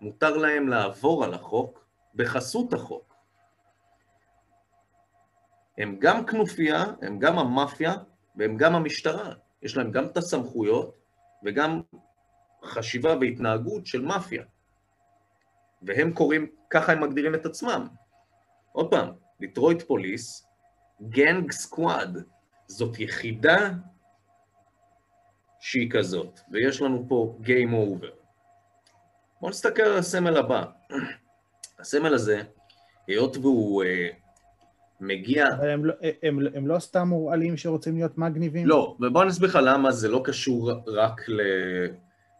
מותר 0.00 0.36
להם 0.36 0.68
לעבור 0.68 1.24
על 1.24 1.34
החוק 1.34 1.84
בחסות 2.14 2.72
החוק. 2.72 3.07
הם 5.78 5.96
גם 5.98 6.26
כנופיה, 6.26 6.84
הם 7.02 7.18
גם 7.18 7.38
המאפיה 7.38 7.94
והם 8.36 8.56
גם 8.56 8.74
המשטרה. 8.74 9.34
יש 9.62 9.76
להם 9.76 9.90
גם 9.90 10.06
את 10.06 10.16
הסמכויות 10.16 10.98
וגם 11.44 11.80
חשיבה 12.64 13.16
והתנהגות 13.20 13.86
של 13.86 14.02
מאפיה. 14.02 14.42
והם 15.82 16.12
קוראים, 16.12 16.46
ככה 16.70 16.92
הם 16.92 17.02
מגדירים 17.02 17.34
את 17.34 17.46
עצמם. 17.46 17.88
עוד 18.72 18.90
פעם, 18.90 19.12
Detroit 19.40 19.82
Police, 19.82 20.46
Gang 21.02 21.52
Squad, 21.52 22.22
זאת 22.66 22.98
יחידה 22.98 23.70
שהיא 25.60 25.90
כזאת, 25.90 26.40
ויש 26.50 26.82
לנו 26.82 27.04
פה 27.08 27.38
Game 27.42 27.72
Over. 27.72 28.10
בואו 29.40 29.50
נסתכל 29.50 29.82
על 29.82 29.98
הסמל 29.98 30.36
הבא. 30.36 30.64
הסמל 31.78 32.14
הזה, 32.14 32.42
היות 33.06 33.36
והוא 33.36 33.84
אה, 33.84 34.27
מגיע... 35.00 35.48
אבל 35.48 35.70
הם 35.70 35.84
לא- 35.84 35.94
הם- 36.22 36.38
הם 36.54 36.66
לא 36.66 36.78
סתם 36.78 37.08
מורעלים 37.08 37.56
שרוצים 37.56 37.94
להיות 37.94 38.18
מגניבים? 38.18 38.66
לא, 38.66 38.96
ובואו 39.00 39.22
אני 39.22 39.30
אסביר 39.30 39.48
לך 39.48 39.58
למה 39.62 39.92
זה 39.92 40.08
לא 40.08 40.20
קשור 40.24 40.70
רק 40.86 41.28
ל... 41.28 41.40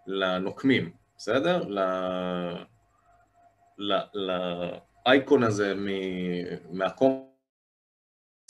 לנוקמים, 0.07 0.91
בסדר? 1.17 1.69
ל... 1.69 1.79
ל... 3.79 3.99
לאייקון 4.15 5.43
הזה 5.43 5.75
מ... 5.75 5.87
מהקום... 6.71 7.29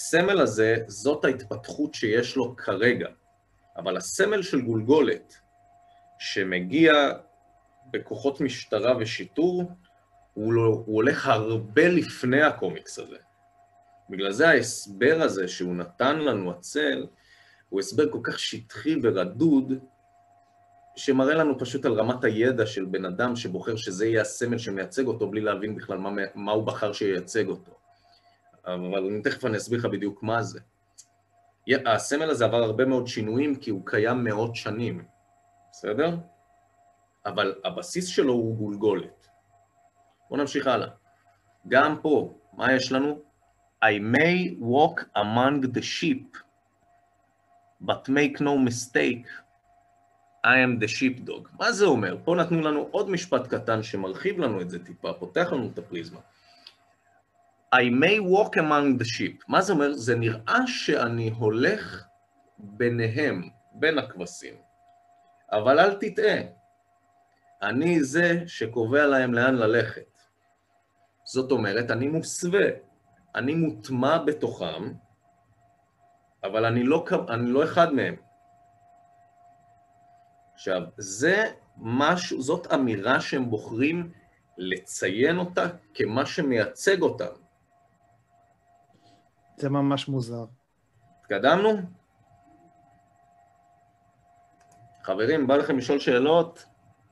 הסמל 0.00 0.40
הזה, 0.40 0.76
זאת 0.86 1.24
ההתפתחות 1.24 1.94
שיש 1.94 2.36
לו 2.36 2.56
כרגע, 2.56 3.08
אבל 3.76 3.96
הסמל 3.96 4.42
של 4.42 4.60
גולגולת, 4.60 5.34
שמגיע 6.18 6.92
בכוחות 7.90 8.40
משטרה 8.40 8.96
ושיטור, 9.00 9.72
הוא, 10.34 10.52
לא, 10.52 10.82
הוא 10.86 10.96
הולך 10.96 11.26
הרבה 11.26 11.88
לפני 11.88 12.42
הקומיקס 12.42 12.98
הזה. 12.98 13.16
בגלל 14.10 14.32
זה 14.32 14.48
ההסבר 14.48 15.18
הזה 15.22 15.48
שהוא 15.48 15.74
נתן 15.74 16.18
לנו, 16.18 16.50
הצל, 16.50 17.06
הוא 17.68 17.80
הסבר 17.80 18.12
כל 18.12 18.20
כך 18.22 18.38
שטחי 18.38 18.96
ורדוד, 19.02 19.72
שמראה 20.96 21.34
לנו 21.34 21.58
פשוט 21.58 21.84
על 21.84 21.92
רמת 21.92 22.24
הידע 22.24 22.66
של 22.66 22.84
בן 22.84 23.04
אדם 23.04 23.36
שבוחר 23.36 23.76
שזה 23.76 24.06
יהיה 24.06 24.20
הסמל 24.20 24.58
שמייצג 24.58 25.06
אותו, 25.06 25.30
בלי 25.30 25.40
להבין 25.40 25.76
בכלל 25.76 25.98
מה, 25.98 26.10
מה 26.34 26.52
הוא 26.52 26.66
בחר 26.66 26.92
שייצג 26.92 27.48
אותו. 27.48 27.72
אבל 28.64 29.20
תכף 29.24 29.44
אני 29.44 29.56
אסביר 29.56 29.78
לך 29.78 29.84
בדיוק 29.84 30.22
מה 30.22 30.42
זה. 30.42 30.60
הסמל 31.86 32.30
הזה 32.30 32.44
עבר 32.44 32.62
הרבה 32.62 32.84
מאוד 32.84 33.06
שינויים 33.06 33.56
כי 33.56 33.70
הוא 33.70 33.82
קיים 33.84 34.24
מאות 34.24 34.56
שנים, 34.56 35.04
בסדר? 35.72 36.16
אבל 37.26 37.54
הבסיס 37.64 38.06
שלו 38.06 38.32
הוא 38.32 38.56
גולגולת. 38.56 39.28
בואו 40.28 40.40
נמשיך 40.40 40.66
הלאה. 40.66 40.88
גם 41.68 41.96
פה, 42.02 42.38
מה 42.52 42.72
יש 42.72 42.92
לנו? 42.92 43.27
I 43.82 43.98
may 43.98 44.56
walk 44.58 45.08
among 45.14 45.60
the 45.72 45.82
sheep, 45.82 46.36
but 47.80 48.08
make 48.08 48.40
no 48.40 48.58
mistake, 48.58 49.26
I 50.44 50.58
am 50.58 50.78
the 50.78 50.88
sheepdog. 50.88 51.48
מה 51.58 51.72
זה 51.72 51.84
אומר? 51.84 52.16
פה 52.24 52.34
נתנו 52.34 52.60
לנו 52.60 52.88
עוד 52.90 53.10
משפט 53.10 53.46
קטן 53.46 53.82
שמרחיב 53.82 54.38
לנו 54.38 54.60
את 54.60 54.70
זה 54.70 54.84
טיפה, 54.84 55.12
פותח 55.12 55.52
לנו 55.52 55.70
את 55.72 55.78
הפריזמה. 55.78 56.20
I 57.74 57.90
may 57.90 58.18
walk 58.20 58.56
among 58.56 58.98
the 59.02 59.04
sheep. 59.04 59.44
מה 59.48 59.62
זה 59.62 59.72
אומר? 59.72 59.92
זה 59.92 60.16
נראה 60.16 60.66
שאני 60.66 61.30
הולך 61.30 62.04
ביניהם, 62.58 63.48
בין 63.72 63.98
הכבשים. 63.98 64.54
אבל 65.52 65.80
אל 65.80 65.94
תטעה, 65.94 66.40
אני 67.62 68.02
זה 68.02 68.42
שקובע 68.46 69.06
להם 69.06 69.34
לאן 69.34 69.54
ללכת. 69.54 70.18
זאת 71.24 71.50
אומרת, 71.50 71.90
אני 71.90 72.08
מוסווה, 72.08 72.87
אני 73.34 73.54
מוטמע 73.54 74.18
בתוכם, 74.18 74.92
אבל 76.44 76.64
אני 76.64 76.82
לא, 76.82 77.04
אני 77.28 77.50
לא 77.50 77.64
אחד 77.64 77.92
מהם. 77.92 78.14
עכשיו, 80.54 80.82
זה 80.96 81.44
משהו, 81.76 82.42
זאת 82.42 82.72
אמירה 82.72 83.20
שהם 83.20 83.50
בוחרים 83.50 84.12
לציין 84.58 85.38
אותה 85.38 85.66
כמה 85.94 86.26
שמייצג 86.26 87.02
אותם. 87.02 87.34
זה 89.56 89.70
ממש 89.70 90.08
מוזר. 90.08 90.44
התקדמנו? 91.20 91.70
חברים, 95.02 95.46
בא 95.46 95.56
לכם 95.56 95.78
לשאול 95.78 95.98
שאלות? 95.98 96.64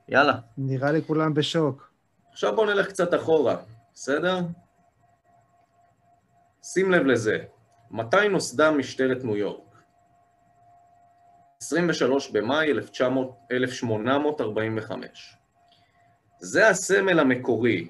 יאללה. 0.09 0.35
נראה 0.59 0.93
לי 0.93 1.03
כולם 1.03 1.35
בשוק. 1.35 1.91
עכשיו 2.31 2.57
בואו 2.57 2.67
נלך 2.67 2.89
קצת 2.89 3.15
אחורה, 3.15 3.57
בסדר? 3.95 4.41
שים 6.73 6.91
לב 6.91 7.07
לזה, 7.07 7.39
מתי 7.91 8.29
נוסדה 8.31 8.71
משטרת 8.71 9.25
ניו 9.25 9.37
יורק? 9.37 9.83
23 11.63 12.31
במאי 12.31 12.71
1845. 13.51 15.37
זה 16.39 16.69
הסמל 16.69 17.21
המקורי. 17.21 17.89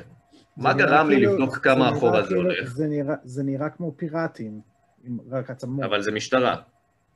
מה 0.58 0.74
גרם 0.74 1.10
לי 1.10 1.16
כאילו, 1.16 1.34
לבדוק 1.34 1.58
כמה 1.58 1.98
אחורה 1.98 2.22
זה 2.22 2.28
כאילו, 2.28 2.42
הולך? 2.42 2.70
זה 2.70 2.88
נראה, 2.88 3.16
זה 3.24 3.44
נראה 3.44 3.70
כמו 3.70 3.94
פיראטים, 3.98 4.69
עם 5.04 5.18
רק 5.32 5.50
עצמות. 5.50 5.86
אבל 5.86 6.02
זה 6.02 6.12
משטרה, 6.12 6.56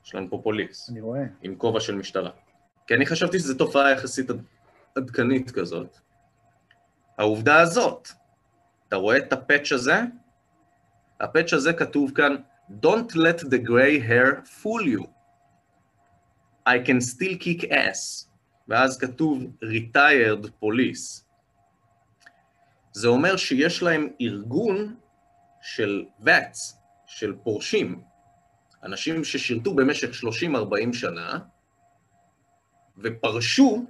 יש 0.05 0.15
לנו 0.15 0.29
פה 0.29 0.39
פוליס. 0.43 0.89
אני 0.89 1.01
רואה. 1.01 1.23
עם 1.41 1.55
כובע 1.55 1.79
של 1.79 1.95
משטרה. 1.95 2.29
כי 2.87 2.93
אני 2.93 3.05
חשבתי 3.05 3.39
שזו 3.39 3.53
תופעה 3.53 3.91
יחסית 3.91 4.27
עדכנית 4.95 5.51
כזאת. 5.51 5.97
העובדה 7.17 7.59
הזאת, 7.59 8.07
אתה 8.87 8.95
רואה 8.95 9.17
את 9.17 9.33
הפאץ' 9.33 9.71
הזה? 9.71 10.01
הפאץ' 11.19 11.53
הזה 11.53 11.73
כתוב 11.73 12.11
כאן, 12.15 12.35
Don't 12.69 13.15
let 13.15 13.39
the 13.39 13.59
gray 13.59 13.99
hair 13.99 14.43
fool 14.45 14.81
you. 14.81 15.03
I 16.65 16.79
can 16.79 17.01
still 17.01 17.35
kick 17.37 17.71
ass. 17.71 18.27
ואז 18.67 18.97
כתוב 18.97 19.43
retired 19.63 20.47
police. 20.63 21.23
זה 22.91 23.07
אומר 23.07 23.37
שיש 23.37 23.83
להם 23.83 24.07
ארגון 24.21 24.95
של 25.61 26.05
vets, 26.21 26.75
של 27.13 27.35
פורשים, 27.43 28.01
אנשים 28.83 29.23
ששירתו 29.23 29.75
במשך 29.75 30.09
30-40 30.91 30.93
שנה, 30.93 31.39
ופרשו, 32.97 33.85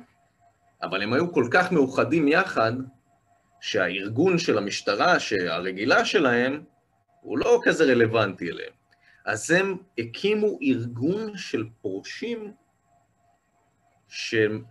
אבל 0.83 1.01
הם 1.01 1.13
היו 1.13 1.33
כל 1.33 1.47
כך 1.51 1.71
מאוחדים 1.71 2.27
יחד, 2.27 2.71
שהארגון 3.61 4.37
של 4.37 4.57
המשטרה, 4.57 5.19
שהרגילה 5.19 6.05
שלהם, 6.05 6.63
הוא 7.21 7.37
לא 7.37 7.59
כזה 7.63 7.83
רלוונטי 7.83 8.51
אליהם. 8.51 8.73
אז 9.25 9.51
הם 9.51 9.77
הקימו 9.97 10.57
ארגון 10.61 11.37
של 11.37 11.65
פורשים 11.81 12.53
שהם 14.07 14.63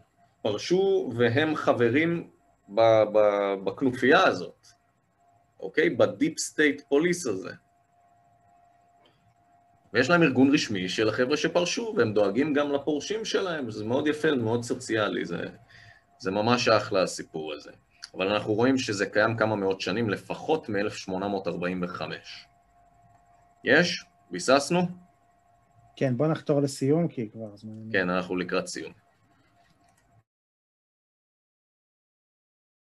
פרשו 0.43 1.13
והם 1.17 1.57
חברים 1.57 2.31
בכנופיה 3.65 4.25
הזאת, 4.25 4.67
אוקיי? 5.61 5.91
ב 5.91 6.00
deep 6.00 6.39
state 6.39 6.83
police 6.89 7.27
הזה. 7.27 7.51
ויש 9.93 10.11
להם 10.11 10.23
ארגון 10.23 10.55
רשמי 10.55 10.89
של 10.89 11.09
החבר'ה 11.09 11.37
שפרשו, 11.37 11.95
והם 11.97 12.13
דואגים 12.13 12.53
גם 12.53 12.73
לפורשים 12.73 13.25
שלהם, 13.25 13.71
זה 13.71 13.85
מאוד 13.85 14.07
יפה, 14.07 14.35
מאוד 14.35 14.63
סוציאלי, 14.63 15.25
זה, 15.25 15.47
זה 16.19 16.31
ממש 16.31 16.69
אחלה 16.69 17.03
הסיפור 17.03 17.53
הזה. 17.53 17.71
אבל 18.15 18.29
אנחנו 18.29 18.55
רואים 18.55 18.79
שזה 18.79 19.07
קיים 19.07 19.37
כמה 19.37 19.57
מאות 19.57 19.81
שנים, 19.81 20.11
לפחות 20.11 20.69
מ-1845. 20.69 22.03
יש? 23.65 24.05
ביססנו? 24.31 24.81
כן, 25.97 26.17
בוא 26.17 26.27
נחתור 26.27 26.61
לסיום, 26.61 27.09
כי 27.09 27.31
כבר 27.31 27.57
זמן... 27.57 27.93
כן, 27.93 28.11
אנחנו 28.11 28.37
לקראת 28.37 28.67
סיום. 28.67 28.93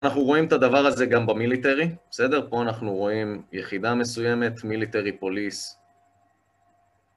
אנחנו 0.02 0.22
רואים 0.22 0.46
את 0.46 0.52
הדבר 0.52 0.86
הזה 0.86 1.06
גם 1.06 1.26
במיליטרי, 1.26 1.88
בסדר? 2.10 2.50
פה 2.50 2.62
אנחנו 2.62 2.94
רואים 2.94 3.42
יחידה 3.52 3.94
מסוימת, 3.94 4.64
מיליטרי 4.64 5.18
פוליס, 5.18 5.78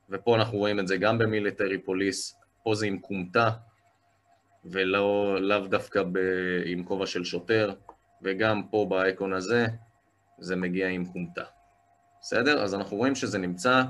ופה 0.10 0.36
אנחנו 0.36 0.58
רואים 0.58 0.80
את 0.80 0.88
זה 0.88 0.98
גם 0.98 1.18
במיליטרי 1.18 1.78
פוליס, 1.78 2.40
פה 2.64 2.76
זה 2.76 2.86
עם 2.86 3.00
כומתה, 3.00 3.50
ולאו 4.66 5.40
לא 5.40 5.68
דווקא 5.68 6.04
ב, 6.04 6.18
עם 6.66 6.84
כובע 6.84 7.06
של 7.06 7.24
שוטר, 7.24 7.74
וגם 8.22 8.68
פה 8.68 8.86
באייקון 8.90 9.34
הזה 9.34 9.66
זה 10.40 10.56
מגיע 10.56 10.88
עם 10.88 11.06
כומתה. 11.06 11.44
בסדר? 12.22 12.64
אז 12.64 12.76
אנחנו 12.76 12.98
רואים 12.98 13.16
שזה 13.16 13.38
נמצא 13.38 13.84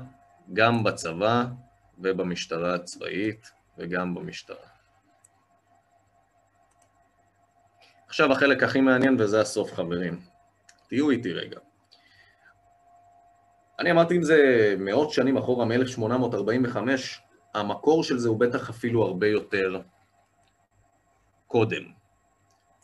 גם 0.52 0.84
בצבא 0.84 1.44
ובמשטרה 1.98 2.74
הצבאית 2.74 3.50
וגם 3.78 4.14
במשטרה. 4.14 4.66
עכשיו 8.06 8.32
החלק 8.32 8.62
הכי 8.62 8.80
מעניין 8.80 9.16
וזה 9.18 9.40
הסוף, 9.40 9.72
חברים. 9.72 10.20
תהיו 10.88 11.10
איתי 11.10 11.32
רגע. 11.32 11.58
אני 13.78 13.90
אמרתי 13.90 14.16
אם 14.16 14.22
זה 14.22 14.74
מאות 14.78 15.10
שנים 15.10 15.36
אחורה, 15.36 15.64
מ-1845, 15.64 16.76
המקור 17.54 18.04
של 18.04 18.18
זה 18.18 18.28
הוא 18.28 18.40
בטח 18.40 18.70
אפילו 18.70 19.02
הרבה 19.02 19.26
יותר 19.26 19.80
קודם. 21.46 21.82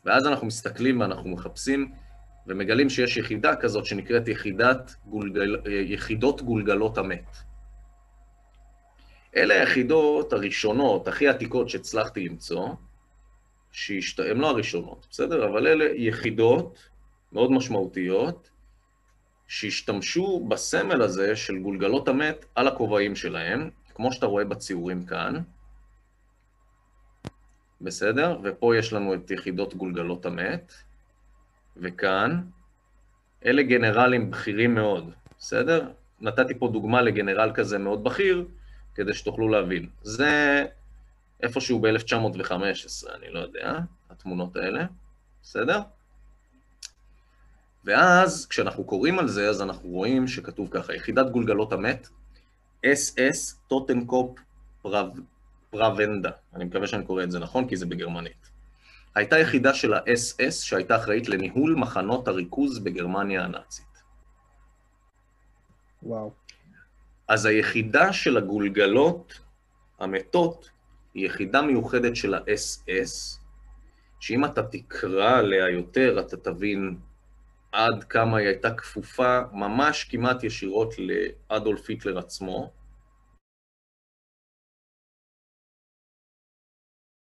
ואז 0.05 0.27
אנחנו 0.27 0.47
מסתכלים 0.47 1.01
ואנחנו 1.01 1.31
מחפשים 1.31 1.93
ומגלים 2.47 2.91
שיש 2.91 3.17
יחידה 3.17 3.57
כזאת 3.57 3.87
שנקראת 3.87 4.29
יחידת 4.29 4.95
גולגל, 5.07 5.57
יחידות 5.71 6.43
גולגלות 6.43 6.99
המת. 6.99 7.37
אלה 9.37 9.55
היחידות 9.55 10.33
הראשונות, 10.33 11.09
הכי 11.09 11.29
עתיקות 11.29 11.69
שהצלחתי 11.69 12.29
למצוא, 12.29 12.69
שהשת... 13.73 14.21
הן 14.21 14.37
לא 14.37 14.51
הראשונות, 14.51 15.07
בסדר? 15.11 15.49
אבל 15.49 15.67
אלה 15.67 15.85
יחידות 15.95 16.89
מאוד 17.33 17.53
משמעותיות 17.53 18.51
שהשתמשו 19.49 20.47
בסמל 20.49 21.03
הזה 21.03 21.37
של 21.37 21.59
גולגלות 21.59 22.09
המת 22.09 22.45
על 22.55 22.69
הכובעים 22.69 23.17
שלהם, 23.17 23.71
כמו 23.95 24.13
שאתה 24.13 24.27
רואה 24.27 24.45
בציורים 24.45 25.07
כאן. 25.07 25.43
בסדר? 27.81 28.39
ופה 28.43 28.77
יש 28.77 28.93
לנו 28.93 29.15
את 29.15 29.31
יחידות 29.31 29.75
גולגלות 29.75 30.27
המת, 30.27 30.73
וכאן, 31.77 32.43
אלה 33.45 33.63
גנרלים 33.63 34.31
בכירים 34.31 34.75
מאוד, 34.75 35.11
בסדר? 35.39 35.91
נתתי 36.21 36.59
פה 36.59 36.69
דוגמה 36.69 37.03
לגנרל 37.03 37.51
כזה 37.55 37.79
מאוד 37.79 38.05
בכיר, 38.05 38.47
כדי 38.95 39.15
שתוכלו 39.15 39.49
להבין. 39.49 39.89
זה 40.03 40.65
איפשהו 41.43 41.81
ב-1915, 41.81 43.15
אני 43.15 43.31
לא 43.31 43.39
יודע, 43.39 43.79
התמונות 44.11 44.57
האלה, 44.57 44.87
בסדר? 45.43 45.81
ואז, 47.85 48.47
כשאנחנו 48.47 48.85
קוראים 48.85 49.19
על 49.19 49.29
זה, 49.29 49.49
אז 49.49 49.63
אנחנו 49.63 49.89
רואים 49.89 50.29
שכתוב 50.29 50.69
ככה, 50.71 50.95
יחידת 50.95 51.31
גולגלות 51.31 51.73
המת, 51.73 52.09
SS 52.87 53.55
Totenkopfverbände. 53.69 56.31
אני 56.55 56.65
מקווה 56.65 56.87
שאני 56.87 57.05
קורא 57.05 57.23
את 57.23 57.31
זה 57.31 57.39
נכון, 57.39 57.69
כי 57.69 57.77
זה 57.77 57.87
בגרמנית. 57.87 58.51
הייתה 59.15 59.39
יחידה 59.39 59.75
של 59.75 59.95
ה-SS 59.95 60.51
שהייתה 60.51 60.97
אחראית 60.97 61.29
לניהול 61.29 61.75
מחנות 61.75 62.29
הריכוז 62.29 62.79
בגרמניה 62.79 63.45
הנאצית. 63.45 64.03
וואו. 66.03 66.33
אז 67.29 67.47
היחידה 67.47 68.13
של 68.13 68.37
הגולגלות 68.37 69.41
המתות 69.99 70.71
היא 71.15 71.27
יחידה 71.27 71.63
מיוחדת 71.63 72.17
של 72.17 72.35
ה-SS, 72.35 73.39
שאם 74.21 74.45
אתה 74.45 74.63
תקרא 74.63 75.39
עליה 75.39 75.69
יותר, 75.71 76.21
אתה 76.21 76.37
תבין 76.37 76.97
עד 77.75 78.05
כמה 78.05 78.39
היא 78.39 78.47
הייתה 78.47 78.75
כפופה 78.77 79.41
ממש 79.53 80.05
כמעט 80.05 80.45
ישירות 80.45 80.89
לאדולף 80.99 81.89
היטלר 81.89 82.19
עצמו. 82.19 82.73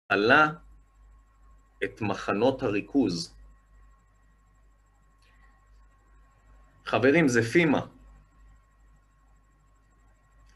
עלה 0.09 0.47
את 1.85 2.01
מחנות 2.01 2.63
הריכוז. 2.63 3.37
חברים, 6.85 7.29
זה 7.29 7.43
פימה. 7.43 7.87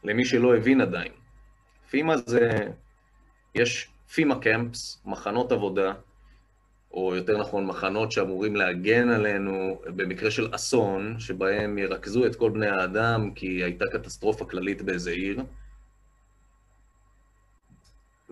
למי 0.03 0.25
שלא 0.25 0.55
הבין 0.55 0.81
עדיין. 0.81 1.13
פימה 1.89 2.17
זה, 2.17 2.49
יש 3.55 3.91
פימה 4.13 4.41
קמפס, 4.41 5.01
מחנות 5.05 5.51
עבודה, 5.51 5.93
או 6.93 7.15
יותר 7.15 7.37
נכון, 7.37 7.65
מחנות 7.65 8.11
שאמורים 8.11 8.55
להגן 8.55 9.09
עלינו 9.09 9.81
במקרה 9.85 10.31
של 10.31 10.49
אסון, 10.55 11.19
שבהם 11.19 11.77
ירכזו 11.77 12.25
את 12.25 12.35
כל 12.35 12.49
בני 12.49 12.67
האדם 12.67 13.31
כי 13.35 13.63
הייתה 13.63 13.85
קטסטרופה 13.93 14.45
כללית 14.45 14.81
באיזה 14.81 15.11
עיר. 15.11 15.41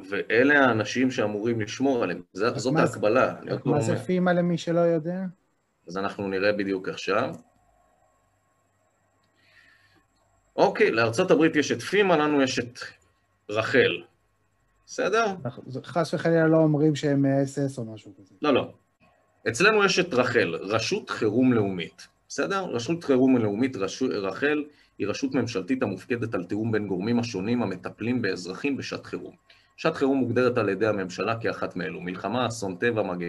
ואלה 0.10 0.66
האנשים 0.66 1.12
שאמורים 1.12 1.62
לשמור 1.62 2.04
עליהם. 2.04 2.22
זאת, 2.34 2.60
זאת 2.60 2.74
מה 2.74 2.82
ההקבלה. 2.82 3.36
מה 3.66 3.82
זה 3.82 3.96
פימה 3.96 4.34
למי 4.34 4.58
שלא 4.58 4.80
יודע? 4.80 5.22
אז 5.88 5.98
אנחנו 5.98 6.28
נראה 6.28 6.54
בדיוק 6.54 6.90
עכשיו. 6.90 7.36
אוקיי, 10.56 10.92
לארה"ב 10.92 11.56
יש 11.56 11.72
את 11.72 11.82
פימה, 11.82 12.18
לנו 12.18 12.42
יש 12.42 12.60
את 12.60 12.80
רחל. 13.50 14.02
בסדר? 14.90 15.26
חס 15.84 16.14
וחלילה 16.14 16.48
לא 16.48 16.58
אומרים 16.58 16.96
שהם 16.96 17.26
אס-אס 17.26 17.78
או 17.78 17.86
משהו 17.86 18.14
כזה. 18.18 18.36
לא, 18.42 18.54
לא. 18.54 18.74
אצלנו 19.50 19.86
יש 19.86 20.00
את 20.00 20.14
רח"ל, 20.14 20.56
רשות 20.56 21.10
חירום 21.10 21.54
לאומית. 21.54 22.08
בסדר? 22.28 22.66
רשות 22.66 23.04
חירום 23.04 23.38
לאומית, 23.38 23.76
רש... 23.76 24.04
רח"ל, 24.04 24.66
היא 24.98 25.08
רשות 25.08 25.36
ממשלתית 25.36 25.84
המופקדת 25.84 26.34
על 26.34 26.44
תיאום 26.44 26.72
בין 26.72 26.88
גורמים 26.88 27.20
השונים 27.20 27.64
המטפלים 27.64 28.22
באזרחים 28.22 28.78
בשעת 28.78 29.06
חירום. 29.06 29.36
שעת 29.78 29.96
חירום 29.96 30.18
מוגדרת 30.18 30.58
על 30.58 30.70
ידי 30.70 30.88
הממשלה 30.88 31.42
כאחת 31.42 31.76
מאלו, 31.76 32.02
מלחמה, 32.02 32.48
אסון 32.48 32.76
טבע, 32.76 33.04
מגן... 33.04 33.28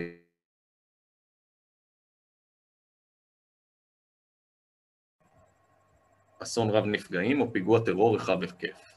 אסון 6.42 6.70
רב 6.70 6.84
נפגעים 6.86 7.40
או 7.40 7.52
פיגוע 7.52 7.80
טרור 7.84 8.16
רחב 8.16 8.42
היקף. 8.42 8.89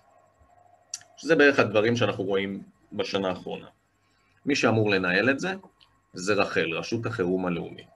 שזה 1.23 1.35
בערך 1.35 1.59
הדברים 1.59 1.95
שאנחנו 1.95 2.23
רואים 2.23 2.63
בשנה 2.93 3.29
האחרונה. 3.29 3.67
מי 4.45 4.55
שאמור 4.55 4.89
לנהל 4.89 5.29
את 5.29 5.39
זה, 5.39 5.53
זה 6.13 6.33
רח"ל, 6.33 6.73
רשות 6.73 7.05
החירום 7.05 7.45
הלאומית. 7.45 7.87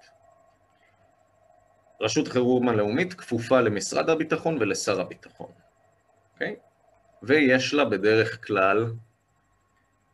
רשות 2.01 2.27
החירום 2.27 2.69
הלאומית 2.69 3.13
כפופה 3.13 3.61
למשרד 3.61 4.09
הביטחון 4.09 4.57
ולשר 4.59 5.01
הביטחון, 5.01 5.51
אוקיי? 6.33 6.55
Okay? 6.55 6.59
ויש 7.23 7.73
לה 7.73 7.85
בדרך 7.85 8.47
כלל 8.47 8.93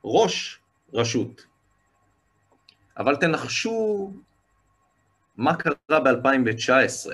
ראש 0.03 0.59
רשות. 0.93 1.45
אבל 2.97 3.16
תנחשו 3.16 4.11
מה 5.38 5.55
קרה 5.55 5.99
ב-2019. 5.99 7.11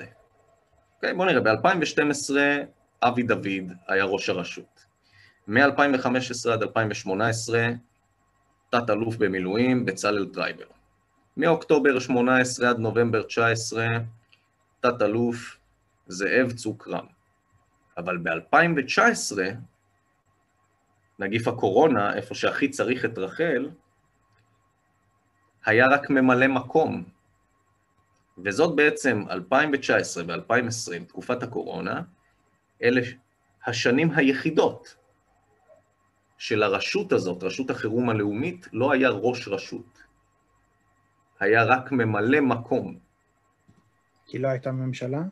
אוקיי, 0.96 1.14
בואו 1.14 1.28
נראה, 1.28 1.40
ב-2012 1.40 2.34
אבי 3.02 3.22
דוד 3.22 3.72
היה 3.88 4.04
ראש 4.04 4.28
הרשות. 4.28 4.89
מ-2015 5.50 6.50
עד 6.52 6.62
2018, 6.62 7.68
תת-אלוף 8.70 9.16
במילואים, 9.16 9.84
בצלאל 9.84 10.26
טרייבר. 10.32 10.64
מאוקטובר 11.36 11.98
18 11.98 12.70
עד 12.70 12.78
נובמבר 12.78 13.22
19, 13.22 13.86
תת-אלוף 14.80 15.58
זאב 16.06 16.52
צוק-רם. 16.52 17.06
אבל 17.96 18.18
ב-2019, 18.18 19.38
נגיף 21.18 21.48
הקורונה, 21.48 22.14
איפה 22.14 22.34
שהכי 22.34 22.68
צריך 22.68 23.04
את 23.04 23.18
רח"ל, 23.18 23.70
היה 25.64 25.86
רק 25.86 26.10
ממלא 26.10 26.46
מקום. 26.46 27.04
וזאת 28.44 28.76
בעצם 28.76 29.24
2019 29.30 30.24
ו-2020, 30.26 31.04
תקופת 31.08 31.42
הקורונה, 31.42 32.02
אלה 32.82 33.00
השנים 33.66 34.10
היחידות 34.14 34.99
של 36.40 36.62
הרשות 36.62 37.12
הזאת, 37.12 37.42
רשות 37.42 37.70
החירום 37.70 38.10
הלאומית, 38.10 38.68
לא 38.72 38.92
היה 38.92 39.08
ראש 39.08 39.48
רשות. 39.48 40.02
היה 41.40 41.64
רק 41.64 41.92
ממלא 41.92 42.40
מקום. 42.40 42.98
כי 44.26 44.38
לא 44.38 44.48
הייתה 44.48 44.72
ממשלה? 44.72 45.22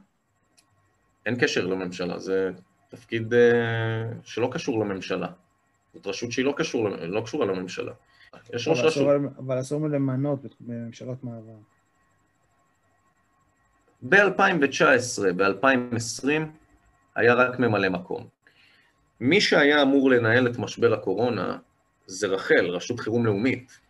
אין 1.27 1.37
קשר 1.41 1.67
לממשלה, 1.67 2.19
זה 2.19 2.51
תפקיד 2.89 3.33
uh, 3.33 3.37
שלא 4.23 4.49
קשור 4.53 4.85
לממשלה. 4.85 5.29
זאת 5.95 6.07
רשות 6.07 6.33
שהיא 6.33 6.45
לא, 6.45 6.55
קשור, 6.57 6.89
לא 6.89 7.21
קשורה 7.21 7.47
לממשלה. 7.47 7.93
יש 8.55 8.69
ראש 8.69 8.81
רשות. 8.81 9.09
אבל 9.39 9.61
אסור 9.61 9.89
למנות 9.89 10.41
בממשלות 10.61 11.25
מעבר. 11.25 11.57
ב-2019, 14.03 15.33
ב-2020, 15.37 16.29
היה 17.15 17.35
רק 17.35 17.59
ממלא 17.59 17.89
מקום. 17.89 18.38
מי 19.21 19.41
שהיה 19.41 19.83
אמור 19.83 20.11
לנהל 20.11 20.47
את 20.47 20.59
משבר 20.59 20.95
הקורונה 20.95 21.59
זה 22.07 22.27
רח"ל, 22.27 22.67
רשות 22.67 23.01
חירום 23.01 23.27
לאומית, 23.27 23.81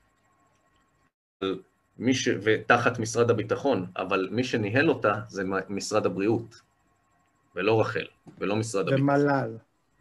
ש... 2.13 2.29
ותחת 2.43 2.99
משרד 2.99 3.31
הביטחון, 3.31 3.87
אבל 3.97 4.29
מי 4.33 4.45
שניהל 4.45 4.89
אותה 4.89 5.15
זה 5.29 5.43
משרד 5.69 6.07
הבריאות, 6.07 6.61
ולא 7.57 7.81
רח"ל, 7.81 8.07
ולא 8.39 8.57
משרד 8.57 8.89
הביטחון. 8.89 9.11
ומל"ל, 9.11 9.57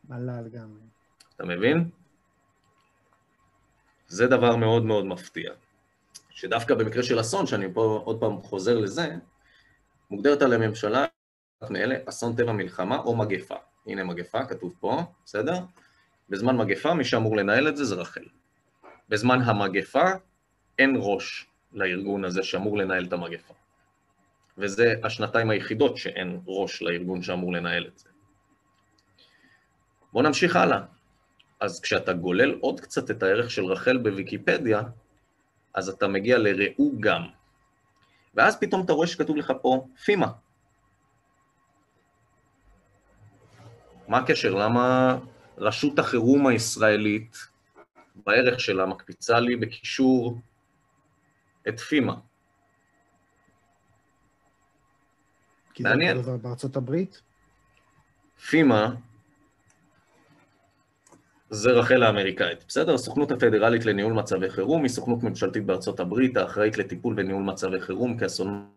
מל"ל 0.09 0.49
גם. 0.49 0.77
אתה 1.35 1.45
מבין? 1.45 1.89
זה 4.07 4.27
דבר 4.27 4.55
מאוד 4.55 4.85
מאוד 4.85 5.05
מפתיע. 5.05 5.53
שדווקא 6.29 6.75
במקרה 6.75 7.03
של 7.03 7.19
אסון, 7.19 7.47
שאני 7.47 7.73
פה 7.73 8.01
עוד 8.05 8.19
פעם 8.19 8.41
חוזר 8.41 8.79
לזה, 8.79 9.15
מוגדרת 10.11 10.41
על 10.41 10.53
הממשלה 10.53 11.05
מאלה 11.69 11.95
אסון 12.05 12.35
טבע 12.35 12.51
מלחמה 12.51 12.97
או 12.97 13.15
מגפה. 13.15 13.55
הנה 13.87 14.03
מגפה, 14.03 14.45
כתוב 14.45 14.73
פה, 14.79 15.03
בסדר? 15.25 15.59
בזמן 16.29 16.57
מגפה, 16.57 16.93
מי 16.93 17.05
שאמור 17.05 17.37
לנהל 17.37 17.67
את 17.67 17.77
זה 17.77 17.85
זה 17.85 17.95
רח"ל. 17.95 18.25
בזמן 19.09 19.41
המגפה, 19.41 20.05
אין 20.79 20.95
ראש 20.99 21.45
לארגון 21.73 22.25
הזה 22.25 22.43
שאמור 22.43 22.77
לנהל 22.77 23.05
את 23.05 23.13
המגפה. 23.13 23.53
וזה 24.57 24.93
השנתיים 25.03 25.49
היחידות 25.49 25.97
שאין 25.97 26.39
ראש 26.45 26.81
לארגון 26.81 27.21
שאמור 27.21 27.53
לנהל 27.53 27.87
את 27.87 27.97
זה. 27.97 28.09
בואו 30.13 30.23
נמשיך 30.23 30.55
הלאה. 30.55 30.81
אז 31.59 31.79
כשאתה 31.79 32.13
גולל 32.13 32.57
עוד 32.59 32.79
קצת 32.79 33.11
את 33.11 33.23
הערך 33.23 33.51
של 33.51 33.65
רח"ל 33.65 33.97
בוויקיפדיה, 33.97 34.81
אז 35.73 35.89
אתה 35.89 36.07
מגיע 36.07 36.37
לראו 36.37 36.91
גם. 36.99 37.21
ואז 38.35 38.59
פתאום 38.59 38.85
אתה 38.85 38.93
רואה 38.93 39.07
שכתוב 39.07 39.37
לך 39.37 39.53
פה 39.61 39.87
פימה. 40.05 40.27
מה 44.07 44.17
הקשר? 44.17 44.53
למה 44.53 45.17
רשות 45.57 45.99
החירום 45.99 46.47
הישראלית, 46.47 47.37
בערך 48.25 48.59
שלה, 48.59 48.85
מקפיצה 48.85 49.39
לי 49.39 49.55
בקישור 49.55 50.39
את 51.67 51.79
פימה? 51.79 52.15
מעניין. 55.79 56.17
כי 56.17 56.23
זה 56.23 56.37
בארצות 56.37 56.75
הברית? 56.75 57.21
פימה 58.49 58.89
זה 61.49 61.71
רח"ל 61.71 62.03
האמריקאית, 62.03 62.65
בסדר? 62.67 62.93
הסוכנות 62.93 63.31
הפדרלית 63.31 63.85
לניהול 63.85 64.13
מצבי 64.13 64.49
חירום 64.49 64.83
היא 64.83 64.89
סוכנות 64.89 65.23
ממשלתית 65.23 65.65
בארצות 65.65 65.99
הברית 65.99 66.37
האחראית 66.37 66.77
לטיפול 66.77 67.13
וניהול 67.17 67.43
מצבי 67.43 67.81
חירום 67.81 68.17
כאסון 68.17 68.69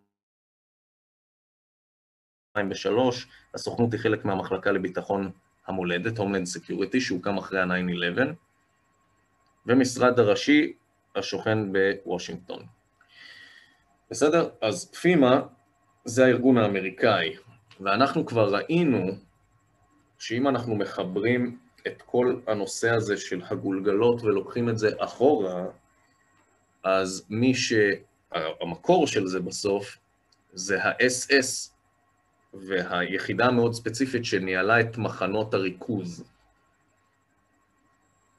2003. 2.57 3.27
הסוכנות 3.55 3.93
היא 3.93 4.01
חלק 4.01 4.25
מהמחלקה 4.25 4.73
לביטחון 4.73 5.31
המולדת, 5.67 6.19
Homeland 6.19 6.57
Security, 6.57 7.01
שהוקם 7.01 7.39
אחרי 7.39 7.61
ה-9-11, 7.61 8.21
ומשרד 9.67 10.19
הראשי 10.19 10.73
השוכן 11.17 11.59
בוושינגטון. 11.73 12.67
בסדר? 14.11 14.49
אז 14.61 14.91
פימה 14.91 15.43
זה 16.05 16.25
הארגון 16.25 16.59
האמריקאי, 16.59 17.37
ואנחנו 17.81 18.27
כבר 18.27 18.55
ראינו 18.55 19.13
שאם 20.19 20.49
אנחנו 20.49 20.77
מחברים 20.77 21.59
את 21.87 22.03
כל 22.07 22.41
הנושא 22.47 22.91
הזה 22.91 23.17
של 23.17 23.43
הגולגלות 23.51 24.23
ולוקחים 24.23 24.69
את 24.69 24.79
זה 24.79 24.91
אחורה, 24.99 25.65
אז 26.85 27.27
מי 27.31 27.55
ש... 27.55 27.73
המקור 28.61 29.07
של 29.07 29.27
זה 29.27 29.41
בסוף 29.41 29.99
זה 30.53 30.85
ה-SS 30.85 31.71
והיחידה 32.55 33.47
המאוד 33.47 33.73
ספציפית 33.75 34.25
שניהלה 34.25 34.81
את 34.81 34.99
מחנות 34.99 35.55
הריכוז. 35.55 36.25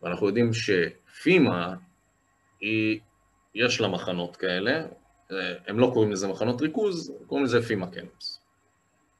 ואנחנו 0.01 0.27
יודעים 0.27 0.49
שפימה, 0.53 1.75
היא, 2.59 2.99
יש 3.55 3.81
לה 3.81 3.87
מחנות 3.87 4.35
כאלה, 4.35 4.85
הם 5.67 5.79
לא 5.79 5.91
קוראים 5.93 6.11
לזה 6.11 6.27
מחנות 6.27 6.61
ריכוז, 6.61 7.13
קוראים 7.27 7.45
לזה 7.45 7.61
פימה 7.61 7.91
קמפס. 7.91 8.41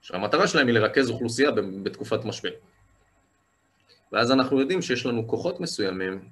שהמטרה 0.02 0.48
שלהם 0.48 0.68
היא 0.68 0.76
לרכז 0.76 1.10
אוכלוסייה 1.10 1.52
בתקופת 1.84 2.26
משבר. 2.26 2.52
ואז 4.12 4.32
אנחנו 4.32 4.60
יודעים 4.60 4.82
שיש 4.82 5.06
לנו 5.06 5.28
כוחות 5.28 5.60
מסוימים 5.60 6.30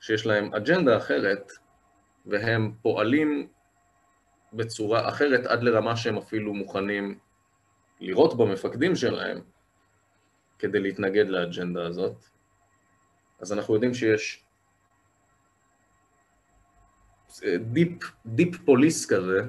שיש 0.00 0.26
להם 0.26 0.54
אג'נדה 0.54 0.96
אחרת, 0.96 1.52
והם 2.26 2.72
פועלים 2.82 3.48
בצורה 4.56 5.08
אחרת 5.08 5.46
עד 5.46 5.62
לרמה 5.62 5.96
שהם 5.96 6.16
אפילו 6.16 6.54
מוכנים 6.54 7.18
לירות 8.00 8.36
במפקדים 8.36 8.96
שלהם 8.96 9.40
כדי 10.58 10.80
להתנגד 10.80 11.28
לאג'נדה 11.28 11.86
הזאת. 11.86 12.24
אז 13.40 13.52
אנחנו 13.52 13.74
יודעים 13.74 13.94
שיש 13.94 14.44
deep, 17.56 18.12
deep 18.26 18.56
police 18.64 19.06
כזה, 19.06 19.40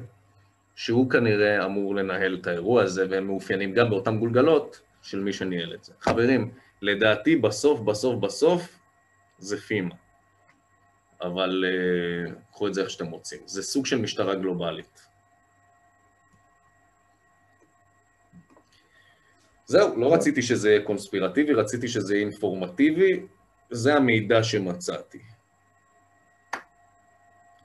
שהוא 0.76 1.10
כנראה 1.10 1.66
אמור 1.66 1.96
לנהל 1.96 2.38
את 2.42 2.48
האירוע 2.48 2.84
הזה, 2.84 3.06
והם 3.10 3.28
מאופיינים 3.28 3.74
גם 3.74 3.90
באותן 3.90 4.20
גולגלות 4.20 4.82
של 5.02 5.20
מי 5.20 5.34
שניהל 5.34 5.74
את 5.74 5.84
זה. 5.84 5.94
חברים, 6.00 6.52
לדעתי 6.82 7.36
בסוף, 7.36 7.80
בסוף, 7.80 8.20
בסוף 8.20 8.80
זה 9.38 9.58
FEMA. 9.58 9.96
אבל 11.22 11.64
אה, 11.66 12.32
קחו 12.52 12.68
את 12.68 12.74
זה 12.74 12.82
איך 12.82 12.90
שאתם 12.90 13.06
רוצים. 13.06 13.40
זה 13.46 13.64
סוג 13.64 13.86
של 13.86 14.02
משטרה 14.02 14.36
גלובלית. 14.36 15.08
זהו, 19.66 20.00
לא 20.00 20.14
רציתי 20.14 20.42
שזה 20.42 20.70
יהיה 20.70 20.86
קונספירטיבי, 20.86 21.54
רציתי 21.54 21.88
שזה 21.88 22.16
יהיה 22.16 22.28
אינפורמטיבי, 22.28 23.26
זה 23.70 23.96
המידע 23.96 24.44
שמצאתי. 24.44 25.20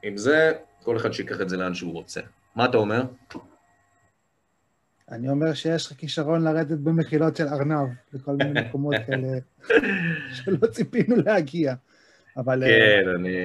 עם 0.02 0.16
זה, 0.16 0.52
כל 0.82 0.96
אחד 0.96 1.12
שיקח 1.12 1.40
את 1.40 1.48
זה 1.48 1.56
לאן 1.56 1.74
שהוא 1.74 1.92
רוצה. 1.92 2.20
מה 2.54 2.64
אתה 2.64 2.76
אומר? 2.76 3.02
אני 5.10 5.28
אומר 5.28 5.54
שיש 5.54 5.86
לך 5.86 5.92
כישרון 5.92 6.44
לרדת 6.44 6.78
במחילות 6.78 7.36
של 7.36 7.48
ארנב, 7.48 7.88
בכל 8.12 8.32
מיני 8.32 8.60
מקומות 8.60 8.94
כאלה 9.06 9.38
שלא 10.36 10.66
ציפינו 10.66 11.16
להגיע. 11.16 11.74
אבל... 12.36 12.62
כן, 12.66 13.08
אני 13.14 13.36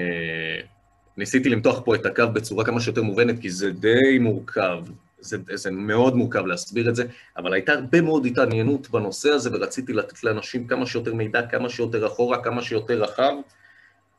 ניסיתי 1.18 1.50
למתוח 1.50 1.82
פה 1.86 1.96
את 1.96 2.06
הקו 2.06 2.24
בצורה 2.34 2.66
כמה 2.66 2.80
שיותר 2.80 3.04
מובנת, 3.04 3.40
כי 3.40 3.50
זה 3.50 3.72
די 3.72 4.20
מורכב. 4.20 4.86
זה, 5.20 5.38
זה 5.54 5.72
מאוד 5.72 6.16
מורכב 6.16 6.46
להסביר 6.46 6.90
את 6.90 6.96
זה, 6.96 7.06
אבל 7.38 7.54
הייתה 7.54 7.74
הרבה 7.74 8.02
מאוד 8.02 8.26
התעניינות 8.26 8.90
בנושא 8.90 9.30
הזה, 9.30 9.50
ורציתי 9.54 9.94
לתת 9.94 10.24
לאנשים 10.24 10.68
כמה 10.68 10.86
שיותר 10.86 11.14
מידע, 11.14 11.48
כמה 11.48 11.70
שיותר 11.70 12.08
אחורה, 12.08 12.44
כמה 12.44 12.62
שיותר 12.62 13.04
רחב, 13.04 13.34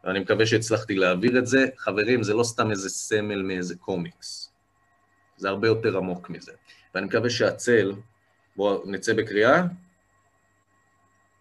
ואני 0.04 0.18
מקווה 0.18 0.46
שהצלחתי 0.46 0.94
להעביר 0.94 1.38
את 1.38 1.46
זה. 1.46 1.66
חברים, 1.76 2.22
זה 2.22 2.34
לא 2.34 2.44
סתם 2.44 2.70
איזה 2.70 2.88
סמל 2.88 3.42
מאיזה 3.42 3.76
קומיקס, 3.76 4.52
זה 5.36 5.48
הרבה 5.48 5.68
יותר 5.68 5.96
עמוק 5.96 6.30
מזה. 6.30 6.52
ואני 6.94 7.06
מקווה 7.06 7.30
שהצל, 7.30 7.92
בואו 8.56 8.82
נצא 8.86 9.12
בקריאה, 9.12 9.62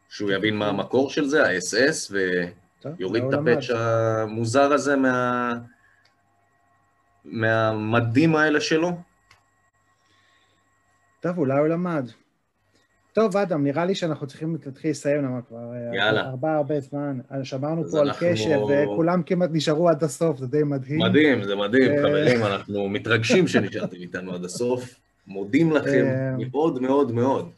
שהוא 0.10 0.32
יבין 0.32 0.56
מה 0.56 0.68
המקור 0.68 1.10
של 1.10 1.26
זה, 1.26 1.44
ה-SS, 2.86 2.96
ויוריד 2.98 3.24
את 3.24 3.34
הפאץ' 3.34 3.70
המוזר 3.70 4.74
הזה 4.74 4.96
מה... 4.96 5.54
מהמדים 7.26 8.36
האלה 8.36 8.62
שלו. 8.62 8.92
טוב, 11.20 11.38
אולי 11.38 11.60
הוא 11.60 11.68
למד. 11.68 12.10
טוב, 13.14 13.38
אדם, 13.38 13.64
נראה 13.64 13.86
לי 13.86 13.96
שאנחנו 13.96 14.28
צריכים 14.28 14.58
להתחיל 14.66 14.92
לסיים 14.92 15.26
למה 15.26 15.42
כבר 15.42 15.74
אה, 15.74 15.96
יאללה. 15.96 16.22
הרבה 16.22 16.56
הרבה 16.56 16.80
זמן. 16.80 17.20
שמרנו 17.44 17.84
פה 17.92 18.00
על 18.00 18.08
אנחנו- 18.08 18.28
קשב, 18.32 18.60
וכולם 18.70 19.24
כמעט 19.24 19.50
נשארו 19.54 19.90
עד 19.90 20.04
הסוף, 20.04 20.38
זה 20.38 20.48
די 20.48 20.64
מדהים. 20.64 21.00
מדהים, 21.00 21.44
זה 21.44 21.56
מדהים, 21.56 21.92
אה. 21.92 21.98
חברים, 21.98 22.44
אנחנו 22.44 22.90
מתרגשים 22.90 23.48
שנשארתם 23.48 23.98
איתנו 23.98 24.34
עד 24.34 24.46
הסוף. 24.46 25.00
מודים 25.28 25.72
לכם 25.72 26.06
אה. 26.06 26.36
מאוד 26.38 26.82
מאוד 26.82 27.12
מאוד. 27.12 27.50